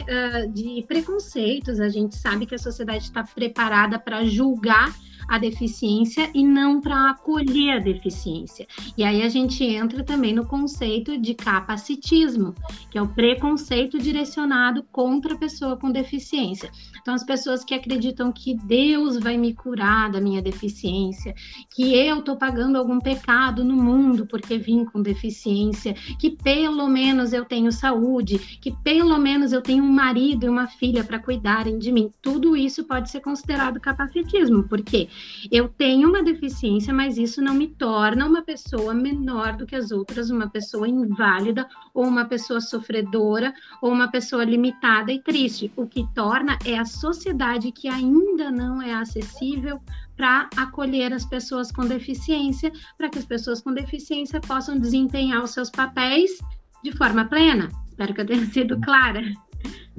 de 0.51 0.85
preconceitos. 0.87 1.81
A 1.81 1.89
gente 1.89 2.17
sabe 2.17 2.47
que 2.47 2.55
a 2.55 2.59
sociedade 2.59 3.05
está 3.05 3.25
preparada 3.25 3.99
para 3.99 4.25
julgar 4.25 4.95
a 5.29 5.39
deficiência 5.39 6.31
e 6.35 6.45
não 6.45 6.81
para 6.81 7.11
acolher 7.11 7.77
a 7.77 7.79
deficiência. 7.79 8.67
E 8.97 9.05
aí 9.05 9.23
a 9.23 9.29
gente 9.29 9.63
entra 9.63 10.03
também 10.03 10.33
no 10.33 10.47
conceito 10.47 11.19
de 11.19 11.35
capacitismo, 11.35 12.55
que 12.91 12.97
é 12.97 13.03
o 13.03 13.09
preconceito 13.09 13.99
direcionado 13.99 14.83
contra 14.91 15.35
a 15.35 15.39
pessoa 15.39 15.77
com 15.77 15.91
deficiência. 15.93 16.71
Então, 17.01 17.15
as 17.15 17.25
pessoas 17.25 17.65
que 17.65 17.75
acreditam 17.75 18.33
que 18.33 18.55
Deus 18.55 19.19
vai 19.19 19.37
me 19.37 19.55
curar 19.55 20.11
da 20.11 20.21
minha 20.21 20.41
deficiência, 20.41 21.35
que 21.75 21.95
eu 21.95 22.21
estou 22.21 22.37
pagando 22.37 22.77
algum 22.79 22.99
pecado 22.99 23.63
no 23.65 23.77
mundo 23.77 24.27
porque 24.27 24.59
vim 24.59 24.85
com 24.85 25.03
deficiência, 25.03 25.95
que 26.19 26.31
pelo 26.31 26.89
menos 26.89 27.33
eu 27.33 27.45
tenho 27.45 27.71
saúde, 27.71 28.39
que 28.61 28.71
pelo 28.71 29.19
menos 29.19 29.53
eu 29.53 29.61
tenho 29.61 29.85
um 29.85 29.93
marido 29.93 30.47
e 30.47 30.49
uma 30.49 30.67
filha 30.67 31.05
para 31.05 31.19
cuidarem 31.19 31.79
de 31.79 31.93
mim. 31.93 32.11
Tudo 32.23 32.57
isso 32.57 32.85
pode 32.85 33.11
ser 33.11 33.21
considerado 33.21 33.81
capacitismo, 33.81 34.65
porque 34.65 35.09
eu 35.51 35.69
tenho 35.69 36.09
uma 36.09 36.23
deficiência, 36.23 36.93
mas 36.93 37.19
isso 37.19 37.41
não 37.41 37.55
me 37.55 37.69
torna 37.69 38.27
uma 38.27 38.43
pessoa 38.43 38.95
menor 38.95 39.57
do 39.57 39.67
que 39.67 39.77
as 39.77 39.91
outras, 39.91 40.31
uma 40.31 40.49
pessoa 40.49 40.89
inválida, 40.89 41.69
ou 41.95 42.05
uma 42.05 42.25
pessoa 42.25 42.61
sofredora, 42.61 43.53
ou 43.81 43.91
uma 43.91 44.09
pessoa 44.09 44.45
limitada 44.45 45.13
e 45.13 45.23
triste. 45.23 45.73
O 45.77 45.87
que 45.87 46.07
torna 46.15 46.59
é 46.65 46.79
a 46.79 46.85
sociedade 46.85 47.73
que 47.73 47.89
ainda 47.89 48.51
não 48.51 48.83
é 48.83 48.95
acessível 48.95 49.81
para 50.17 50.49
acolher 50.57 51.13
as 51.13 51.25
pessoas 51.25 51.71
com 51.71 51.87
deficiência, 51.87 52.73
para 52.97 53.09
que 53.09 53.19
as 53.19 53.25
pessoas 53.25 53.61
com 53.63 53.73
deficiência 53.73 54.41
possam 54.41 54.79
desempenhar 54.79 55.43
os 55.43 55.51
seus 55.51 55.71
papéis 55.71 56.39
de 56.83 56.93
forma 56.93 57.25
plena. 57.25 57.69
Espero 57.89 58.15
que 58.15 58.21
eu 58.21 58.27
tenha 58.27 58.47
sido 58.47 58.81
clara. 58.81 59.23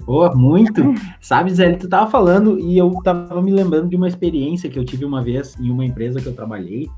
Boa, 0.03 0.35
muito. 0.35 0.81
Sabe, 1.21 1.53
Zé, 1.53 1.73
tu 1.73 1.87
tava 1.87 2.09
falando 2.09 2.59
e 2.59 2.77
eu 2.77 2.91
tava 3.03 3.41
me 3.41 3.51
lembrando 3.51 3.89
de 3.89 3.95
uma 3.95 4.07
experiência 4.07 4.69
que 4.69 4.77
eu 4.77 4.85
tive 4.85 5.05
uma 5.05 5.21
vez 5.21 5.55
em 5.59 5.69
uma 5.69 5.85
empresa 5.85 6.19
que 6.19 6.27
eu 6.27 6.35
trabalhei. 6.35 6.89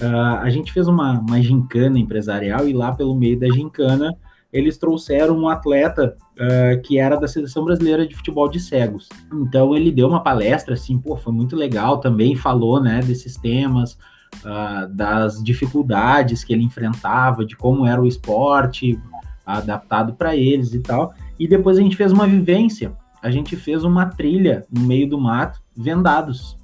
Uh, 0.00 0.36
a 0.40 0.48
gente 0.48 0.72
fez 0.72 0.86
uma, 0.86 1.18
uma 1.18 1.42
gincana 1.42 1.98
empresarial 1.98 2.68
e 2.68 2.72
lá 2.72 2.92
pelo 2.92 3.16
meio 3.16 3.38
da 3.38 3.48
gincana 3.50 4.16
eles 4.52 4.78
trouxeram 4.78 5.36
um 5.36 5.48
atleta 5.48 6.16
uh, 6.34 6.80
que 6.82 6.98
era 6.98 7.16
da 7.16 7.28
seleção 7.28 7.64
brasileira 7.64 8.06
de 8.06 8.14
futebol 8.14 8.48
de 8.48 8.58
cegos. 8.58 9.08
Então 9.32 9.74
ele 9.76 9.90
deu 9.90 10.08
uma 10.08 10.22
palestra 10.22 10.74
assim, 10.74 10.98
pô, 10.98 11.16
foi 11.16 11.32
muito 11.32 11.54
legal 11.54 11.98
também, 11.98 12.34
falou, 12.34 12.80
né, 12.80 13.00
desses 13.00 13.36
temas, 13.36 13.98
uh, 14.44 14.88
das 14.90 15.42
dificuldades 15.42 16.44
que 16.44 16.52
ele 16.52 16.62
enfrentava, 16.62 17.44
de 17.44 17.56
como 17.56 17.84
era 17.84 18.00
o 18.00 18.06
esporte 18.06 18.98
adaptado 19.44 20.14
para 20.14 20.36
eles 20.36 20.72
e 20.72 20.80
tal. 20.80 21.12
E 21.38 21.46
depois 21.46 21.78
a 21.78 21.82
gente 21.82 21.96
fez 21.96 22.12
uma 22.12 22.26
vivência. 22.26 22.92
A 23.22 23.30
gente 23.30 23.56
fez 23.56 23.84
uma 23.84 24.06
trilha 24.06 24.64
no 24.70 24.82
meio 24.82 25.08
do 25.08 25.20
mato, 25.20 25.60
vendados. 25.76 26.56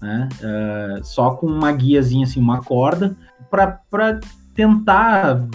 né? 0.00 0.28
Uh, 0.40 1.04
só 1.04 1.30
com 1.30 1.46
uma 1.46 1.72
guiazinha, 1.72 2.24
assim, 2.24 2.40
uma 2.40 2.62
corda, 2.62 3.16
para 3.50 4.20
tentar 4.54 5.46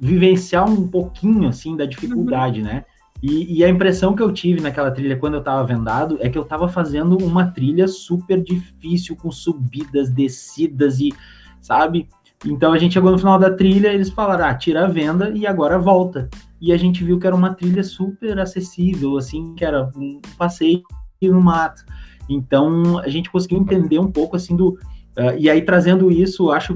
vivenciar 0.00 0.68
um 0.68 0.88
pouquinho, 0.88 1.48
assim, 1.48 1.76
da 1.76 1.86
dificuldade, 1.86 2.60
uhum. 2.60 2.66
né? 2.66 2.84
E, 3.22 3.58
e, 3.58 3.64
a 3.64 3.68
impressão 3.68 4.14
que 4.14 4.22
eu 4.22 4.30
tive 4.30 4.60
naquela 4.60 4.90
trilha 4.90 5.16
quando 5.16 5.34
eu 5.34 5.42
tava 5.42 5.66
vendado 5.66 6.18
é 6.20 6.28
que 6.28 6.36
eu 6.36 6.44
tava 6.44 6.68
fazendo 6.68 7.16
uma 7.16 7.46
trilha 7.46 7.88
super 7.88 8.42
difícil, 8.42 9.16
com 9.16 9.30
subidas, 9.30 10.10
descidas 10.10 11.00
e, 11.00 11.14
sabe? 11.60 12.08
Então 12.44 12.72
a 12.72 12.78
gente 12.78 12.92
chegou 12.92 13.10
no 13.10 13.18
final 13.18 13.38
da 13.38 13.50
trilha, 13.50 13.92
eles 13.92 14.10
falaram, 14.10 14.44
ah, 14.44 14.54
tira 14.54 14.84
a 14.84 14.88
venda 14.88 15.30
e 15.30 15.46
agora 15.46 15.78
volta. 15.78 16.28
E 16.60 16.72
a 16.72 16.76
gente 16.76 17.02
viu 17.02 17.18
que 17.18 17.26
era 17.26 17.34
uma 17.34 17.54
trilha 17.54 17.82
super 17.82 18.38
acessível, 18.38 19.16
assim, 19.16 19.54
que 19.54 19.64
era 19.64 19.90
um 19.96 20.20
passeio 20.36 20.82
no 21.22 21.40
mato. 21.40 21.82
Então 22.28 22.98
a 22.98 23.08
gente 23.08 23.30
conseguiu 23.30 23.58
entender 23.58 23.98
um 23.98 24.10
pouco 24.10 24.36
assim 24.36 24.56
do. 24.56 24.78
Uh, 25.16 25.36
e 25.38 25.48
aí 25.48 25.62
trazendo 25.62 26.10
isso, 26.10 26.50
acho, 26.50 26.74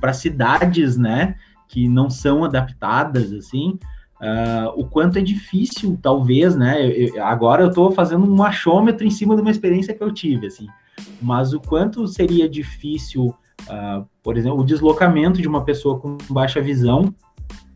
para 0.00 0.12
cidades, 0.12 0.98
né, 0.98 1.36
que 1.66 1.88
não 1.88 2.10
são 2.10 2.44
adaptadas, 2.44 3.32
assim, 3.32 3.78
uh, 4.20 4.68
o 4.76 4.84
quanto 4.84 5.18
é 5.18 5.22
difícil, 5.22 5.98
talvez, 6.02 6.54
né? 6.54 6.86
Eu, 6.86 7.24
agora 7.24 7.62
eu 7.62 7.68
estou 7.68 7.90
fazendo 7.90 8.30
um 8.30 8.42
achômetro 8.42 9.06
em 9.06 9.10
cima 9.10 9.34
de 9.34 9.40
uma 9.40 9.50
experiência 9.50 9.94
que 9.94 10.02
eu 10.02 10.12
tive, 10.12 10.48
assim, 10.48 10.66
mas 11.22 11.54
o 11.54 11.60
quanto 11.60 12.06
seria 12.06 12.46
difícil, 12.46 13.34
uh, 13.68 14.06
por 14.22 14.36
exemplo, 14.36 14.60
o 14.60 14.64
deslocamento 14.64 15.40
de 15.40 15.48
uma 15.48 15.64
pessoa 15.64 15.98
com 15.98 16.16
baixa 16.30 16.60
visão 16.60 17.14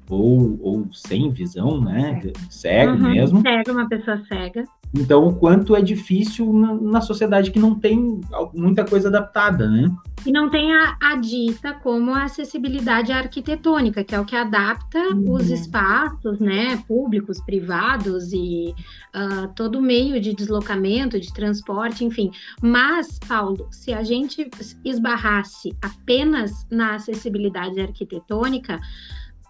ou, 0.08 0.58
ou 0.62 0.86
sem 0.92 1.30
visão, 1.30 1.80
né? 1.80 2.20
Cego 2.48 2.92
uhum, 2.92 3.10
mesmo. 3.10 3.40
Cega, 3.42 3.72
uma 3.72 3.88
pessoa 3.88 4.22
cega. 4.26 4.64
Então, 4.94 5.26
o 5.26 5.34
quanto 5.34 5.76
é 5.76 5.82
difícil 5.82 6.50
na, 6.52 6.74
na, 6.74 7.00
sociedade 7.00 7.50
que 7.50 7.58
não 7.58 7.74
tem 7.74 8.20
muita 8.54 8.84
coisa 8.84 9.08
adaptada, 9.08 9.68
né? 9.68 9.90
E 10.24 10.32
não 10.32 10.48
tem 10.48 10.74
a, 10.74 10.96
a 11.00 11.16
dita 11.16 11.74
como 11.74 12.12
a 12.12 12.24
acessibilidade 12.24 13.12
arquitetônica, 13.12 14.02
que 14.02 14.14
é 14.14 14.20
o 14.20 14.24
que 14.24 14.34
adapta 14.34 14.98
uhum. 15.14 15.32
os 15.32 15.50
espaços, 15.50 16.40
né, 16.40 16.82
públicos, 16.88 17.40
privados 17.42 18.32
e 18.32 18.74
uh, 19.14 19.48
todo 19.54 19.80
meio 19.80 20.20
de 20.20 20.34
deslocamento, 20.34 21.20
de 21.20 21.32
transporte, 21.32 22.04
enfim. 22.04 22.30
Mas, 22.62 23.18
Paulo, 23.28 23.68
se 23.70 23.92
a 23.92 24.02
gente 24.02 24.50
esbarrasse 24.84 25.76
apenas 25.82 26.66
na 26.70 26.94
acessibilidade 26.94 27.78
arquitetônica, 27.78 28.80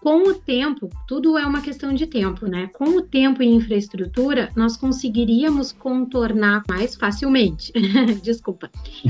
com 0.01 0.29
o 0.29 0.33
tempo, 0.33 0.89
tudo 1.07 1.37
é 1.37 1.45
uma 1.45 1.61
questão 1.61 1.93
de 1.93 2.07
tempo, 2.07 2.47
né? 2.47 2.67
Com 2.73 2.97
o 2.97 3.01
tempo 3.01 3.43
e 3.43 3.47
infraestrutura, 3.47 4.49
nós 4.55 4.77
conseguiríamos 4.77 5.71
contornar 5.71 6.63
mais 6.69 6.95
facilmente. 6.95 7.71
Desculpa. 8.23 8.69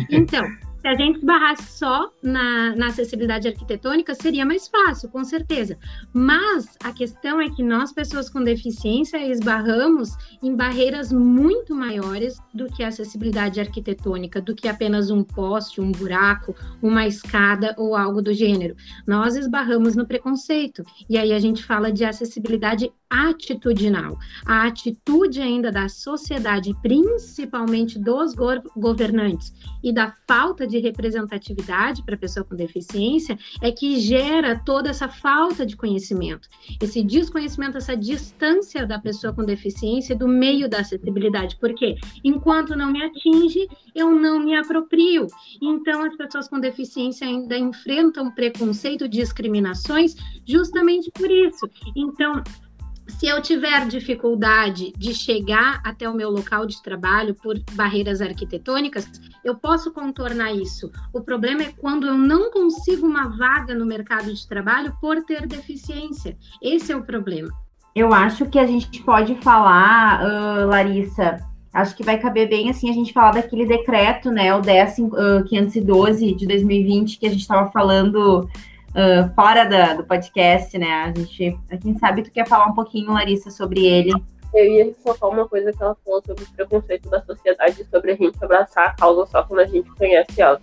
Então, 0.10 0.43
a 0.89 0.96
gente 0.96 1.17
esbarrasse 1.17 1.77
só 1.77 2.12
na, 2.24 2.75
na, 2.75 2.88
acessibilidade 2.88 3.48
arquitetônica, 3.48 4.15
seria 4.15 4.43
mais 4.43 4.67
fácil, 4.67 5.08
com 5.10 5.24
certeza. 5.24 5.77
Mas 6.12 6.77
a 6.84 6.91
questão 6.91 7.39
é 7.39 7.48
que 7.48 7.62
nós, 7.62 7.93
pessoas 7.93 8.27
com 8.27 8.43
deficiência, 8.43 9.17
esbarramos 9.17 10.10
em 10.41 10.55
barreiras 10.55 11.13
muito 11.13 11.75
maiores 11.75 12.39
do 12.51 12.65
que 12.65 12.84
a 12.84 12.88
acessibilidade 12.88 13.60
arquitetônica, 13.60 14.41
do 14.41 14.55
que 14.55 14.67
apenas 14.67 15.12
um 15.12 15.24
poste, 15.24 15.79
um 15.79 15.91
buraco, 15.91 16.55
uma 16.81 17.05
escada 17.05 17.75
ou 17.77 17.96
algo 17.96 18.19
do 18.19 18.34
gênero. 18.34 18.75
Nós 19.05 19.36
esbarramos 19.36 19.96
no 19.96 20.08
preconceito. 20.08 20.84
E 21.08 21.19
aí 21.19 21.34
a 21.34 21.39
gente 21.39 21.63
fala 21.63 21.91
de 21.91 22.03
acessibilidade 22.03 22.91
atitudinal. 23.10 24.17
A 24.46 24.67
atitude 24.67 25.41
ainda 25.41 25.72
da 25.72 25.89
sociedade, 25.89 26.75
principalmente 26.81 28.00
dos 28.00 28.34
governantes, 28.75 29.53
e 29.84 29.91
da 29.91 30.13
falta 30.27 30.67
de 30.67 30.78
representatividade 30.79 32.03
para 32.03 32.15
a 32.15 32.17
pessoa 32.17 32.43
com 32.43 32.55
deficiência 32.55 33.38
é 33.62 33.71
que 33.71 34.00
gera 34.00 34.59
toda 34.59 34.89
essa 34.89 35.08
falta 35.08 35.65
de 35.65 35.75
conhecimento, 35.75 36.47
esse 36.82 37.04
desconhecimento, 37.04 37.77
essa 37.77 37.95
distância 37.95 38.86
da 38.86 38.99
pessoa 38.99 39.34
com 39.34 39.43
deficiência 39.43 40.15
do 40.15 40.27
meio 40.27 40.69
da 40.69 40.80
acessibilidade, 40.80 41.58
porque 41.60 41.95
enquanto 42.23 42.75
não 42.75 42.91
me 42.91 43.04
atinge, 43.04 43.67
eu 43.95 44.12
não 44.12 44.39
me 44.39 44.56
aproprio. 44.56 45.27
Então, 45.62 46.04
as 46.04 46.15
pessoas 46.15 46.47
com 46.47 46.60
deficiência 46.60 47.27
ainda 47.27 47.58
enfrentam 47.58 48.32
preconceito, 48.32 49.08
discriminações, 49.08 50.15
justamente 50.45 51.12
por 51.12 51.30
isso. 51.30 51.69
Então, 51.95 52.41
se 53.10 53.28
eu 53.28 53.41
tiver 53.41 53.88
dificuldade 53.88 54.93
de 54.98 55.13
chegar 55.13 55.82
até 55.84 56.08
o 56.08 56.13
meu 56.13 56.30
local 56.30 56.65
de 56.65 56.82
trabalho 56.82 57.34
por 57.36 57.60
barreiras 57.74 58.22
arquitetônicas, 58.22 59.10
eu 59.43 59.56
posso 59.56 59.91
contornar 59.91 60.54
isso. 60.54 60.91
O 61.13 61.22
problema 61.22 61.63
é 61.63 61.74
quando 61.78 62.08
eu 62.08 62.17
não 62.17 62.52
consigo 62.52 63.08
uma 63.08 63.28
vaga 63.30 63.74
no 63.74 63.86
mercado 63.86 64.34
de 64.34 64.48
trabalho 64.48 64.95
por 65.02 65.24
ter 65.24 65.48
deficiência. 65.48 66.38
Esse 66.62 66.91
é 66.91 66.95
o 66.95 67.04
problema. 67.04 67.50
Eu 67.95 68.13
acho 68.13 68.45
que 68.45 68.60
a 68.60 68.67
gente 68.67 69.02
pode 69.04 69.36
falar, 69.41 70.22
uh, 70.24 70.67
Larissa, 70.67 71.39
acho 71.74 71.95
que 71.95 72.04
vai 72.04 72.19
caber 72.19 72.48
bem 72.48 72.69
assim 72.69 72.89
a 72.89 72.93
gente 72.93 73.12
falar 73.12 73.32
daquele 73.32 73.65
decreto, 73.65 74.32
né, 74.32 74.54
o 74.56 74.62
10 74.62 75.00
uh, 75.00 75.43
512 75.48 76.34
de 76.34 76.48
2020 76.48 77.19
que 77.19 77.28
a 77.28 77.30
gente 77.30 77.41
estava 77.41 77.72
falando 77.72 78.48
uh, 78.89 79.34
fora 79.34 79.65
da, 79.65 79.93
do 79.93 80.04
podcast, 80.04 80.78
né? 80.78 81.04
A 81.06 81.19
gente, 81.19 81.58
gente 81.84 81.99
sabe 81.99 82.23
tu 82.23 82.32
quer 82.32 82.47
falar 82.47 82.67
um 82.67 82.73
pouquinho, 82.73 83.13
Larissa, 83.13 83.49
sobre 83.49 83.86
ele. 83.86 84.12
Eu 84.54 84.65
ia 84.65 84.86
ressaltar 84.86 85.30
uma 85.30 85.47
coisa 85.47 85.71
que 85.71 85.82
ela 85.82 85.95
falou 86.04 86.23
sobre 86.25 86.43
o 86.43 86.52
preconceito 86.54 87.10
da 87.10 87.21
sociedade, 87.21 87.86
sobre 87.91 88.12
a 88.12 88.15
gente 88.15 88.43
abraçar 88.43 88.88
a 88.88 88.93
causa 88.93 89.25
só 89.28 89.43
quando 89.43 89.60
a 89.60 89.65
gente 89.65 89.89
conhece 89.91 90.41
ela. 90.41 90.60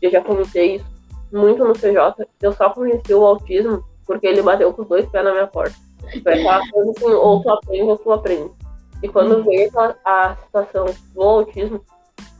Eu 0.00 0.10
já 0.10 0.20
comentei 0.20 0.76
isso 0.76 0.86
muito 1.32 1.64
no 1.64 1.72
CJ. 1.72 2.26
Eu 2.40 2.52
só 2.52 2.70
conheci 2.70 3.12
o 3.12 3.24
autismo 3.24 3.82
porque 4.06 4.26
ele 4.26 4.42
bateu 4.42 4.72
com 4.72 4.82
os 4.82 4.88
dois 4.88 5.06
pés 5.06 5.24
na 5.24 5.32
minha 5.32 5.46
porta. 5.46 5.74
Foi 6.22 6.32
aquela 6.34 6.70
coisa 6.70 6.90
assim, 6.90 7.12
ou 7.12 7.42
tu 7.42 7.50
aprende 7.50 7.82
ou 7.82 7.98
tu 7.98 8.12
aprende. 8.12 8.50
E 9.02 9.08
quando 9.08 9.42
veio 9.42 9.70
a, 9.78 9.94
a 10.04 10.36
situação 10.36 10.86
do 11.12 11.22
autismo, 11.22 11.80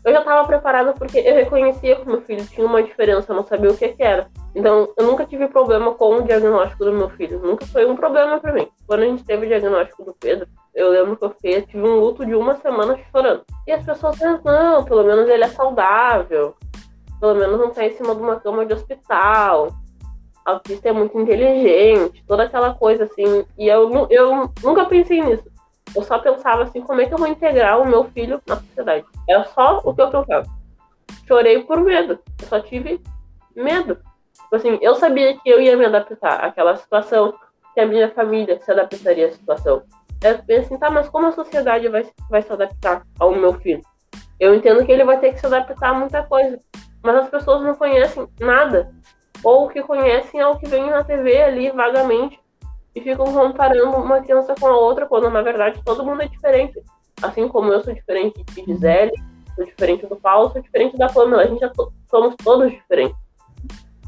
eu 0.05 0.13
já 0.13 0.21
estava 0.21 0.47
preparada 0.47 0.93
porque 0.93 1.19
eu 1.19 1.35
reconhecia 1.35 1.97
que 1.97 2.07
meu 2.07 2.21
filho 2.21 2.47
tinha 2.47 2.67
uma 2.67 2.83
diferença, 2.83 3.33
eu 3.33 3.37
não 3.37 3.47
sabia 3.47 3.71
o 3.71 3.77
que, 3.77 3.89
que 3.89 4.03
era. 4.03 4.31
Então, 4.55 4.93
eu 4.97 5.07
nunca 5.07 5.27
tive 5.27 5.49
problema 5.49 5.95
com 5.95 6.19
o 6.19 6.23
diagnóstico 6.23 6.85
do 6.85 6.93
meu 6.93 7.11
filho. 7.11 7.41
Nunca 7.41 7.67
foi 7.67 7.85
um 7.85 7.97
problema 7.97 8.39
para 8.39 8.53
mim. 8.53 8.69
Quando 8.87 9.03
a 9.03 9.07
gente 9.07 9.25
teve 9.25 9.47
o 9.47 9.49
diagnóstico 9.49 10.05
do 10.05 10.15
Pedro, 10.15 10.47
eu 10.73 10.91
lembro 10.91 11.17
que 11.17 11.25
eu 11.25 11.35
fiz, 11.41 11.67
tive 11.67 11.83
um 11.83 11.99
luto 11.99 12.25
de 12.25 12.35
uma 12.35 12.55
semana 12.57 12.99
chorando. 13.11 13.43
E 13.67 13.73
as 13.73 13.85
pessoas 13.85 14.17
pensam, 14.17 14.41
não, 14.45 14.85
pelo 14.85 15.03
menos 15.03 15.29
ele 15.29 15.43
é 15.43 15.49
saudável. 15.49 16.55
Pelo 17.21 17.35
menos 17.35 17.59
não 17.59 17.69
está 17.69 17.85
em 17.85 17.97
cima 17.97 18.15
de 18.15 18.23
uma 18.23 18.39
cama 18.39 18.65
de 18.65 18.75
hospital. 18.75 19.69
A 20.45 20.53
autista 20.53 20.89
é 20.89 20.93
muito 20.93 21.19
inteligente, 21.19 22.23
toda 22.27 22.45
aquela 22.45 22.75
coisa 22.75 23.05
assim. 23.05 23.45
E 23.59 23.67
eu, 23.67 24.07
eu 24.11 24.53
nunca 24.63 24.85
pensei 24.85 25.21
nisso. 25.21 25.45
Eu 25.97 26.03
só 26.03 26.19
pensava 26.19 26.65
assim, 26.65 26.81
como 26.81 27.01
é 27.01 27.07
que 27.07 27.15
eu 27.15 27.19
vou 27.19 27.29
integrar 27.29 27.81
o 27.81 27.87
meu 27.87 28.05
filho 28.05 28.41
na 28.47 28.57
sociedade? 28.57 29.05
Era 29.29 29.45
só 29.45 29.81
o 29.85 29.95
que 29.95 30.03
eu 30.03 30.11
pensava. 30.11 30.47
Chorei 31.27 31.63
por 31.63 31.81
medo. 31.81 32.19
Eu 32.41 32.49
só 32.49 32.61
tive 32.61 33.01
medo. 33.55 33.97
Tipo 34.55 34.69
assim, 34.69 34.79
eu 34.81 34.95
sabia 34.95 35.37
que 35.37 35.49
eu 35.49 35.61
ia 35.61 35.77
me 35.77 35.85
adaptar 35.85 36.45
àquela 36.45 36.77
situação, 36.77 37.35
que 37.75 37.81
a 37.81 37.87
minha 37.87 38.09
família 38.11 38.61
se 38.61 38.71
adaptaria 38.71 39.27
à 39.27 39.33
situação. 39.33 39.83
Eu 40.23 40.39
pensei 40.39 40.59
assim, 40.59 40.79
tá, 40.79 40.91
mas 40.91 41.09
como 41.09 41.27
a 41.27 41.33
sociedade 41.33 41.89
vai, 41.89 42.07
vai 42.31 42.41
se 42.41 42.53
adaptar 42.53 43.03
ao 43.19 43.35
meu 43.35 43.55
filho? 43.55 43.83
Eu 44.39 44.55
entendo 44.55 44.85
que 44.87 44.93
ele 44.93 45.03
vai 45.03 45.19
ter 45.19 45.33
que 45.33 45.41
se 45.41 45.47
adaptar 45.47 45.91
a 45.91 45.95
muita 45.95 46.23
coisa, 46.23 46.59
mas 47.03 47.17
as 47.17 47.29
pessoas 47.29 47.63
não 47.63 47.75
conhecem 47.75 48.29
nada. 48.39 48.93
Ou 49.43 49.65
o 49.65 49.69
que 49.69 49.83
conhecem 49.83 50.41
é 50.41 50.47
o 50.47 50.57
que 50.57 50.69
vem 50.69 50.89
na 50.89 51.03
TV 51.03 51.43
ali 51.43 51.71
vagamente 51.71 52.39
e 52.95 53.01
ficam 53.01 53.27
comparando 53.27 53.97
uma 53.97 54.21
criança 54.21 54.55
com 54.59 54.69
a 54.69 54.77
outra, 54.77 55.07
quando 55.07 55.29
na 55.31 55.43
verdade 55.43 55.83
todo 55.85 56.05
mundo 56.05 56.23
é 56.23 56.29
diferente. 56.29 56.81
Assim 57.21 57.49
como 57.49 57.73
eu 57.73 57.83
sou 57.83 57.93
diferente 57.93 58.41
de 58.45 58.65
Gisele, 58.65 59.13
sou 59.57 59.65
diferente 59.65 60.07
do 60.07 60.15
Paulo, 60.15 60.53
sou 60.53 60.63
diferente 60.63 60.97
da 60.97 61.09
Pamela, 61.09 61.43
a 61.43 61.47
gente 61.47 61.61
já 61.61 61.73
somos 62.09 62.37
todos 62.37 62.71
diferentes. 62.71 63.24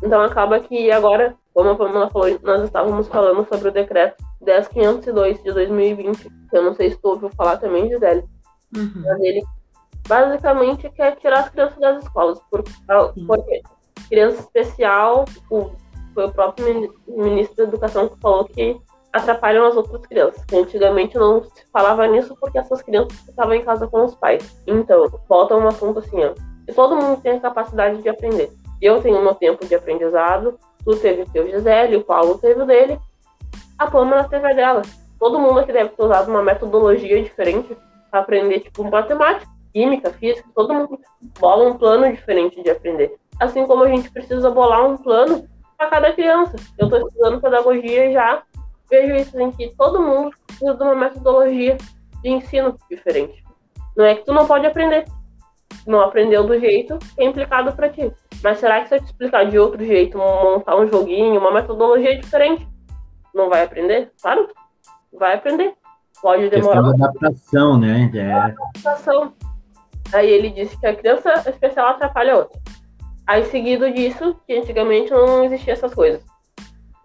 Então 0.03 0.21
acaba 0.23 0.61
que 0.61 0.91
agora, 0.91 1.35
como 1.55 1.71
a 1.71 1.77
Pamela 1.77 2.11
falou, 2.11 2.39
nós 2.43 2.63
estávamos 2.63 3.09
falando 3.09 3.47
sobre 3.49 3.69
o 3.69 3.73
decreto 3.73 4.23
10502 4.41 5.43
de 5.43 5.53
2020, 5.53 6.23
que 6.23 6.57
eu 6.57 6.63
não 6.63 6.75
sei 6.75 6.91
se 6.91 7.01
tu 7.01 7.09
ouviu 7.09 7.31
falar 7.31 7.57
também, 7.57 7.89
Gisele, 7.89 8.25
uhum. 8.77 9.03
mas 9.05 9.21
ele 9.21 9.43
basicamente 10.07 10.89
quer 10.91 11.17
tirar 11.17 11.41
as 11.41 11.49
crianças 11.49 11.79
das 11.79 12.05
escolas, 12.05 12.41
porque, 12.51 12.71
porque 13.27 13.63
criança 14.09 14.41
especial, 14.41 15.25
o, 15.51 15.71
foi 16.15 16.27
o 16.27 16.33
próprio 16.33 16.95
ministro 17.09 17.57
da 17.57 17.63
Educação 17.65 18.09
que 18.09 18.21
falou 18.21 18.45
que 18.45 18.81
atrapalham 19.13 19.67
as 19.67 19.77
outras 19.77 20.05
crianças. 20.07 20.45
Antigamente 20.53 21.17
não 21.17 21.43
se 21.43 21.65
falava 21.73 22.07
nisso 22.07 22.37
porque 22.39 22.59
essas 22.59 22.83
crianças 22.83 23.19
estavam 23.29 23.55
em 23.55 23.63
casa 23.63 23.87
com 23.87 24.05
os 24.05 24.15
pais. 24.15 24.61
Então, 24.67 25.11
volta 25.29 25.57
um 25.57 25.67
assunto 25.67 25.99
assim, 25.99 26.23
ó. 26.23 26.35
Todo 26.75 26.97
mundo 26.97 27.21
tem 27.21 27.33
a 27.33 27.41
capacidade 27.41 28.03
de 28.03 28.09
aprender. 28.09 28.51
Eu 28.81 29.01
tenho 29.01 29.23
meu 29.23 29.35
tempo 29.35 29.67
de 29.67 29.75
aprendizado, 29.75 30.59
tu 30.85 30.97
teve 30.97 31.23
o 31.23 31.31
teu 31.31 31.47
Gisele, 31.49 31.97
o 31.97 32.05
Paulo 32.05 32.39
teve 32.39 32.63
o 32.63 32.67
dele, 32.67 32.99
a 33.79 33.91
Pamela 33.91 34.25
teve 34.25 34.47
a 34.47 34.55
dela. 34.55 34.83
Todo 35.19 35.39
mundo 35.39 35.61
aqui 35.61 35.73
deve 35.73 35.91
ter 35.91 36.03
usado 36.03 36.29
uma 36.29 36.43
metodologia 36.43 37.23
diferente 37.23 37.77
para 38.11 38.21
aprender, 38.21 38.61
tipo, 38.61 38.85
matemática. 38.85 39.51
química, 39.73 40.11
física, 40.11 40.49
todo 40.55 40.73
mundo 40.73 40.99
bola 41.39 41.69
um 41.69 41.77
plano 41.77 42.11
diferente 42.11 42.63
de 42.63 42.71
aprender. 42.71 43.15
Assim 43.39 43.67
como 43.67 43.85
a 43.85 43.89
gente 43.89 44.11
precisa 44.11 44.51
bolar 44.51 44.87
um 44.87 44.97
plano 44.97 45.47
para 45.77 45.89
cada 45.89 46.13
criança. 46.15 46.57
Eu 46.79 46.87
estou 46.87 47.07
estudando 47.07 47.43
pedagogia 47.43 48.07
e 48.07 48.13
já 48.15 48.43
vejo 48.91 49.15
isso 49.17 49.39
em 49.39 49.51
que 49.53 49.75
todo 49.77 50.01
mundo 50.01 50.31
precisa 50.47 50.75
de 50.75 50.83
uma 50.83 50.95
metodologia 50.95 51.77
de 52.23 52.31
ensino 52.31 52.75
diferente. 52.91 53.45
Não 53.95 54.05
é 54.05 54.15
que 54.15 54.25
tu 54.25 54.33
não 54.33 54.47
pode 54.47 54.67
aprender. 54.67 55.05
Não 55.87 56.01
aprendeu 56.01 56.47
do 56.47 56.59
jeito 56.59 56.99
que 56.99 57.23
é 57.23 57.25
implicado 57.25 57.73
para 57.73 57.89
ti. 57.89 58.13
Mas 58.43 58.59
será 58.59 58.81
que 58.81 58.89
se 58.89 58.95
eu 58.97 59.01
te 59.01 59.07
explicar 59.07 59.45
de 59.49 59.59
outro 59.59 59.85
jeito, 59.85 60.19
montar 60.19 60.77
um 60.77 60.87
joguinho, 60.87 61.41
uma 61.41 61.53
metodologia 61.53 62.19
diferente, 62.19 62.67
não 63.35 63.49
vai 63.49 63.65
aprender? 63.65 64.13
Claro, 64.21 64.49
vai 65.13 65.35
aprender. 65.35 65.75
Pode 66.21 66.49
demorar. 66.49 66.83
Questão 66.83 66.99
da 66.99 67.07
adaptação, 67.07 67.79
né? 67.79 68.11
É. 68.15 68.33
Adaptação. 68.33 69.33
Aí 70.13 70.31
ele 70.31 70.51
disse 70.51 70.79
que 70.79 70.87
a 70.87 70.95
criança 70.95 71.33
especial 71.49 71.89
atrapalha 71.89 72.35
a 72.35 72.37
outra. 72.39 72.61
Aí, 73.27 73.45
seguido 73.47 73.91
disso, 73.91 74.37
que 74.47 74.55
antigamente 74.55 75.11
não 75.11 75.45
existia 75.45 75.73
essas 75.73 75.93
coisas. 75.93 76.23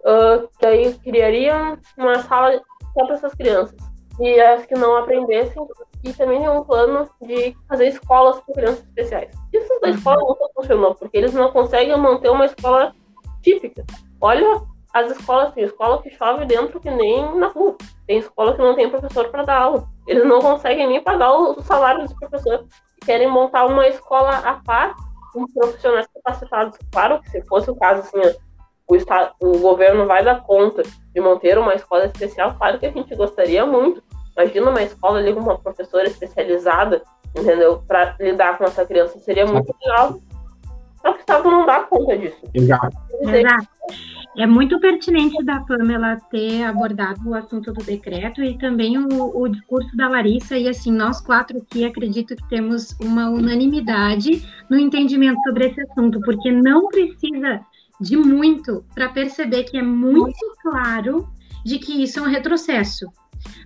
Uh, 0.04 0.48
que 0.58 0.66
aí 0.66 0.94
criariam 0.94 1.76
uma 1.96 2.22
sala 2.22 2.60
só 2.94 3.06
para 3.06 3.14
essas 3.16 3.34
crianças. 3.34 3.76
E 4.20 4.40
as 4.40 4.64
que 4.64 4.74
não 4.74 4.96
aprendessem, 4.96 5.66
e 6.04 6.12
também 6.12 6.40
tem 6.40 6.48
um 6.48 6.64
plano 6.64 7.08
de 7.20 7.56
fazer 7.68 7.88
escolas 7.88 8.40
para 8.40 8.54
crianças 8.54 8.84
especiais. 8.84 9.34
Isso 9.52 9.80
da 9.80 9.90
escola 9.90 10.18
nunca 10.18 10.48
funcionou, 10.54 10.94
porque 10.94 11.16
eles 11.16 11.32
não 11.32 11.52
conseguem 11.52 11.96
manter 11.96 12.30
uma 12.30 12.46
escola 12.46 12.94
típica. 13.42 13.84
Olha 14.20 14.62
as 14.92 15.10
escolas, 15.10 15.54
tem 15.54 15.64
escola 15.64 16.02
que 16.02 16.10
chove 16.10 16.44
dentro 16.44 16.78
que 16.78 16.90
nem 16.90 17.38
na 17.38 17.48
rua. 17.48 17.76
Tem 18.06 18.18
escola 18.18 18.54
que 18.54 18.60
não 18.60 18.74
tem 18.74 18.90
professor 18.90 19.28
para 19.30 19.44
dar 19.44 19.62
aula. 19.62 19.88
Eles 20.06 20.26
não 20.26 20.40
conseguem 20.40 20.86
nem 20.86 21.02
pagar 21.02 21.32
o 21.32 21.62
salário 21.62 22.02
dos 22.02 22.12
professores. 22.12 22.66
Querem 23.04 23.28
montar 23.28 23.64
uma 23.66 23.88
escola 23.88 24.36
à 24.38 24.54
par 24.54 24.94
com 25.32 25.46
profissionais 25.46 26.06
capacitados. 26.14 26.78
Claro 26.92 27.20
que 27.22 27.30
se 27.30 27.42
fosse 27.46 27.70
o 27.70 27.76
caso, 27.76 28.00
assim, 28.00 28.36
o, 28.86 28.94
estado, 28.94 29.34
o 29.40 29.58
governo 29.58 30.06
vai 30.06 30.22
dar 30.22 30.42
conta 30.42 30.82
de 30.82 31.20
manter 31.20 31.56
uma 31.56 31.74
escola 31.74 32.04
especial, 32.04 32.54
claro 32.58 32.78
que 32.78 32.86
a 32.86 32.90
gente 32.90 33.14
gostaria 33.14 33.64
muito. 33.64 34.02
Imagina 34.36 34.70
uma 34.70 34.82
escola 34.82 35.18
ali 35.18 35.32
com 35.32 35.40
uma 35.40 35.58
professora 35.58 36.06
especializada, 36.06 37.02
entendeu? 37.36 37.82
Para 37.86 38.16
lidar 38.18 38.58
com 38.58 38.64
essa 38.64 38.84
criança 38.84 39.18
seria 39.18 39.46
muito 39.46 39.74
legal. 39.82 40.20
Só 41.00 41.12
que 41.12 41.18
o 41.18 41.20
Estado 41.20 41.50
não 41.50 41.66
dá 41.66 41.80
conta 41.80 42.16
disso. 42.16 42.38
Exato. 42.54 42.96
Exato. 43.20 43.68
É 44.38 44.46
muito 44.46 44.80
pertinente 44.80 45.44
da 45.44 45.60
Pamela 45.60 46.16
ter 46.30 46.62
abordado 46.62 47.28
o 47.28 47.34
assunto 47.34 47.70
do 47.70 47.84
decreto 47.84 48.42
e 48.42 48.56
também 48.56 48.96
o, 48.96 49.38
o, 49.38 49.46
discurso 49.46 49.94
da 49.94 50.08
Larissa, 50.08 50.56
e 50.56 50.68
assim, 50.68 50.90
nós 50.90 51.20
quatro 51.20 51.58
aqui 51.58 51.84
acredito 51.84 52.34
que 52.34 52.48
temos 52.48 52.96
uma 52.98 53.28
unanimidade 53.28 54.42
no 54.70 54.78
entendimento 54.78 55.38
sobre 55.42 55.66
esse 55.66 55.82
assunto, 55.82 56.18
porque 56.20 56.50
não 56.50 56.88
precisa 56.88 57.60
de 58.00 58.16
muito 58.16 58.82
para 58.94 59.10
perceber 59.10 59.64
que 59.64 59.76
é 59.76 59.82
muito 59.82 60.56
claro 60.62 61.28
de 61.62 61.78
que 61.78 62.02
isso 62.02 62.18
é 62.18 62.22
um 62.22 62.26
retrocesso. 62.30 63.06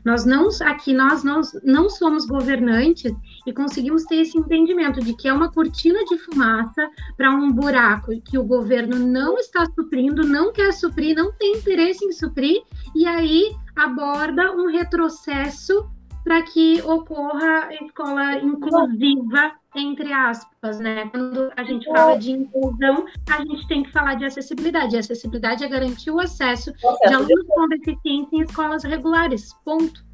Nós 0.05 0.25
não, 0.25 0.49
aqui 0.63 0.93
nós 0.93 1.25
não, 1.25 1.41
não 1.65 1.89
somos 1.91 2.27
governantes 2.27 3.13
e 3.47 3.53
conseguimos 3.53 4.05
ter 4.05 4.17
esse 4.17 4.39
entendimento 4.39 5.01
de 5.01 5.15
que 5.15 5.29
é 5.29 5.33
uma 5.33 5.51
cortina 5.51 6.05
de 6.05 6.19
fumaça 6.19 6.89
para 7.17 7.31
um 7.31 7.51
buraco 7.51 8.13
que 8.23 8.39
o 8.39 8.45
governo 8.45 8.99
não 8.99 9.37
está 9.39 9.67
suprindo, 9.75 10.27
não 10.27 10.53
quer 10.53 10.73
suprir, 10.73 11.17
não 11.17 11.33
tem 11.33 11.57
interesse 11.57 12.05
em 12.05 12.13
suprir, 12.13 12.63
e 12.95 13.07
aí 13.07 13.55
aborda 13.75 14.53
um 14.53 14.71
retrocesso 14.71 15.89
para 16.27 16.43
que 16.43 16.83
ocorra 16.83 17.73
escola 17.81 18.35
inclusiva, 18.39 19.53
entre 19.77 20.13
aspas, 20.13 20.81
né? 20.81 21.09
Quando 21.13 21.53
a 21.57 21.63
gente 21.63 21.87
fala 21.87 22.17
de 22.19 22.33
inclusão, 22.33 23.07
a 23.31 23.45
gente 23.45 23.69
tem 23.69 23.85
que 23.85 23.93
falar 23.93 24.15
de 24.15 24.25
acessibilidade. 24.25 24.97
E 24.97 24.99
acessibilidade 24.99 25.63
é 25.63 25.69
garantir 25.69 26.11
o 26.11 26.19
acesso 26.19 26.73
de 26.73 27.15
alunos 27.15 27.47
com 27.47 27.69
deficiência 27.69 28.29
em 28.33 28.41
escolas 28.41 28.83
regulares. 28.83 29.55
Ponto. 29.65 30.05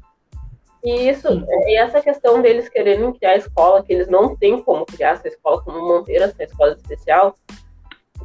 E 0.83 1.09
isso, 1.09 1.27
e 1.65 1.77
essa 1.79 1.99
questão 1.99 2.43
deles 2.43 2.69
quererem 2.69 3.11
criar 3.13 3.37
escola, 3.37 3.81
que 3.81 3.91
eles 3.91 4.07
não 4.07 4.35
têm 4.35 4.61
como 4.61 4.85
criar 4.85 5.13
essa 5.13 5.27
escola, 5.27 5.63
como 5.63 5.87
manter 5.87 6.21
essa 6.21 6.43
escola 6.43 6.73
especial, 6.73 7.35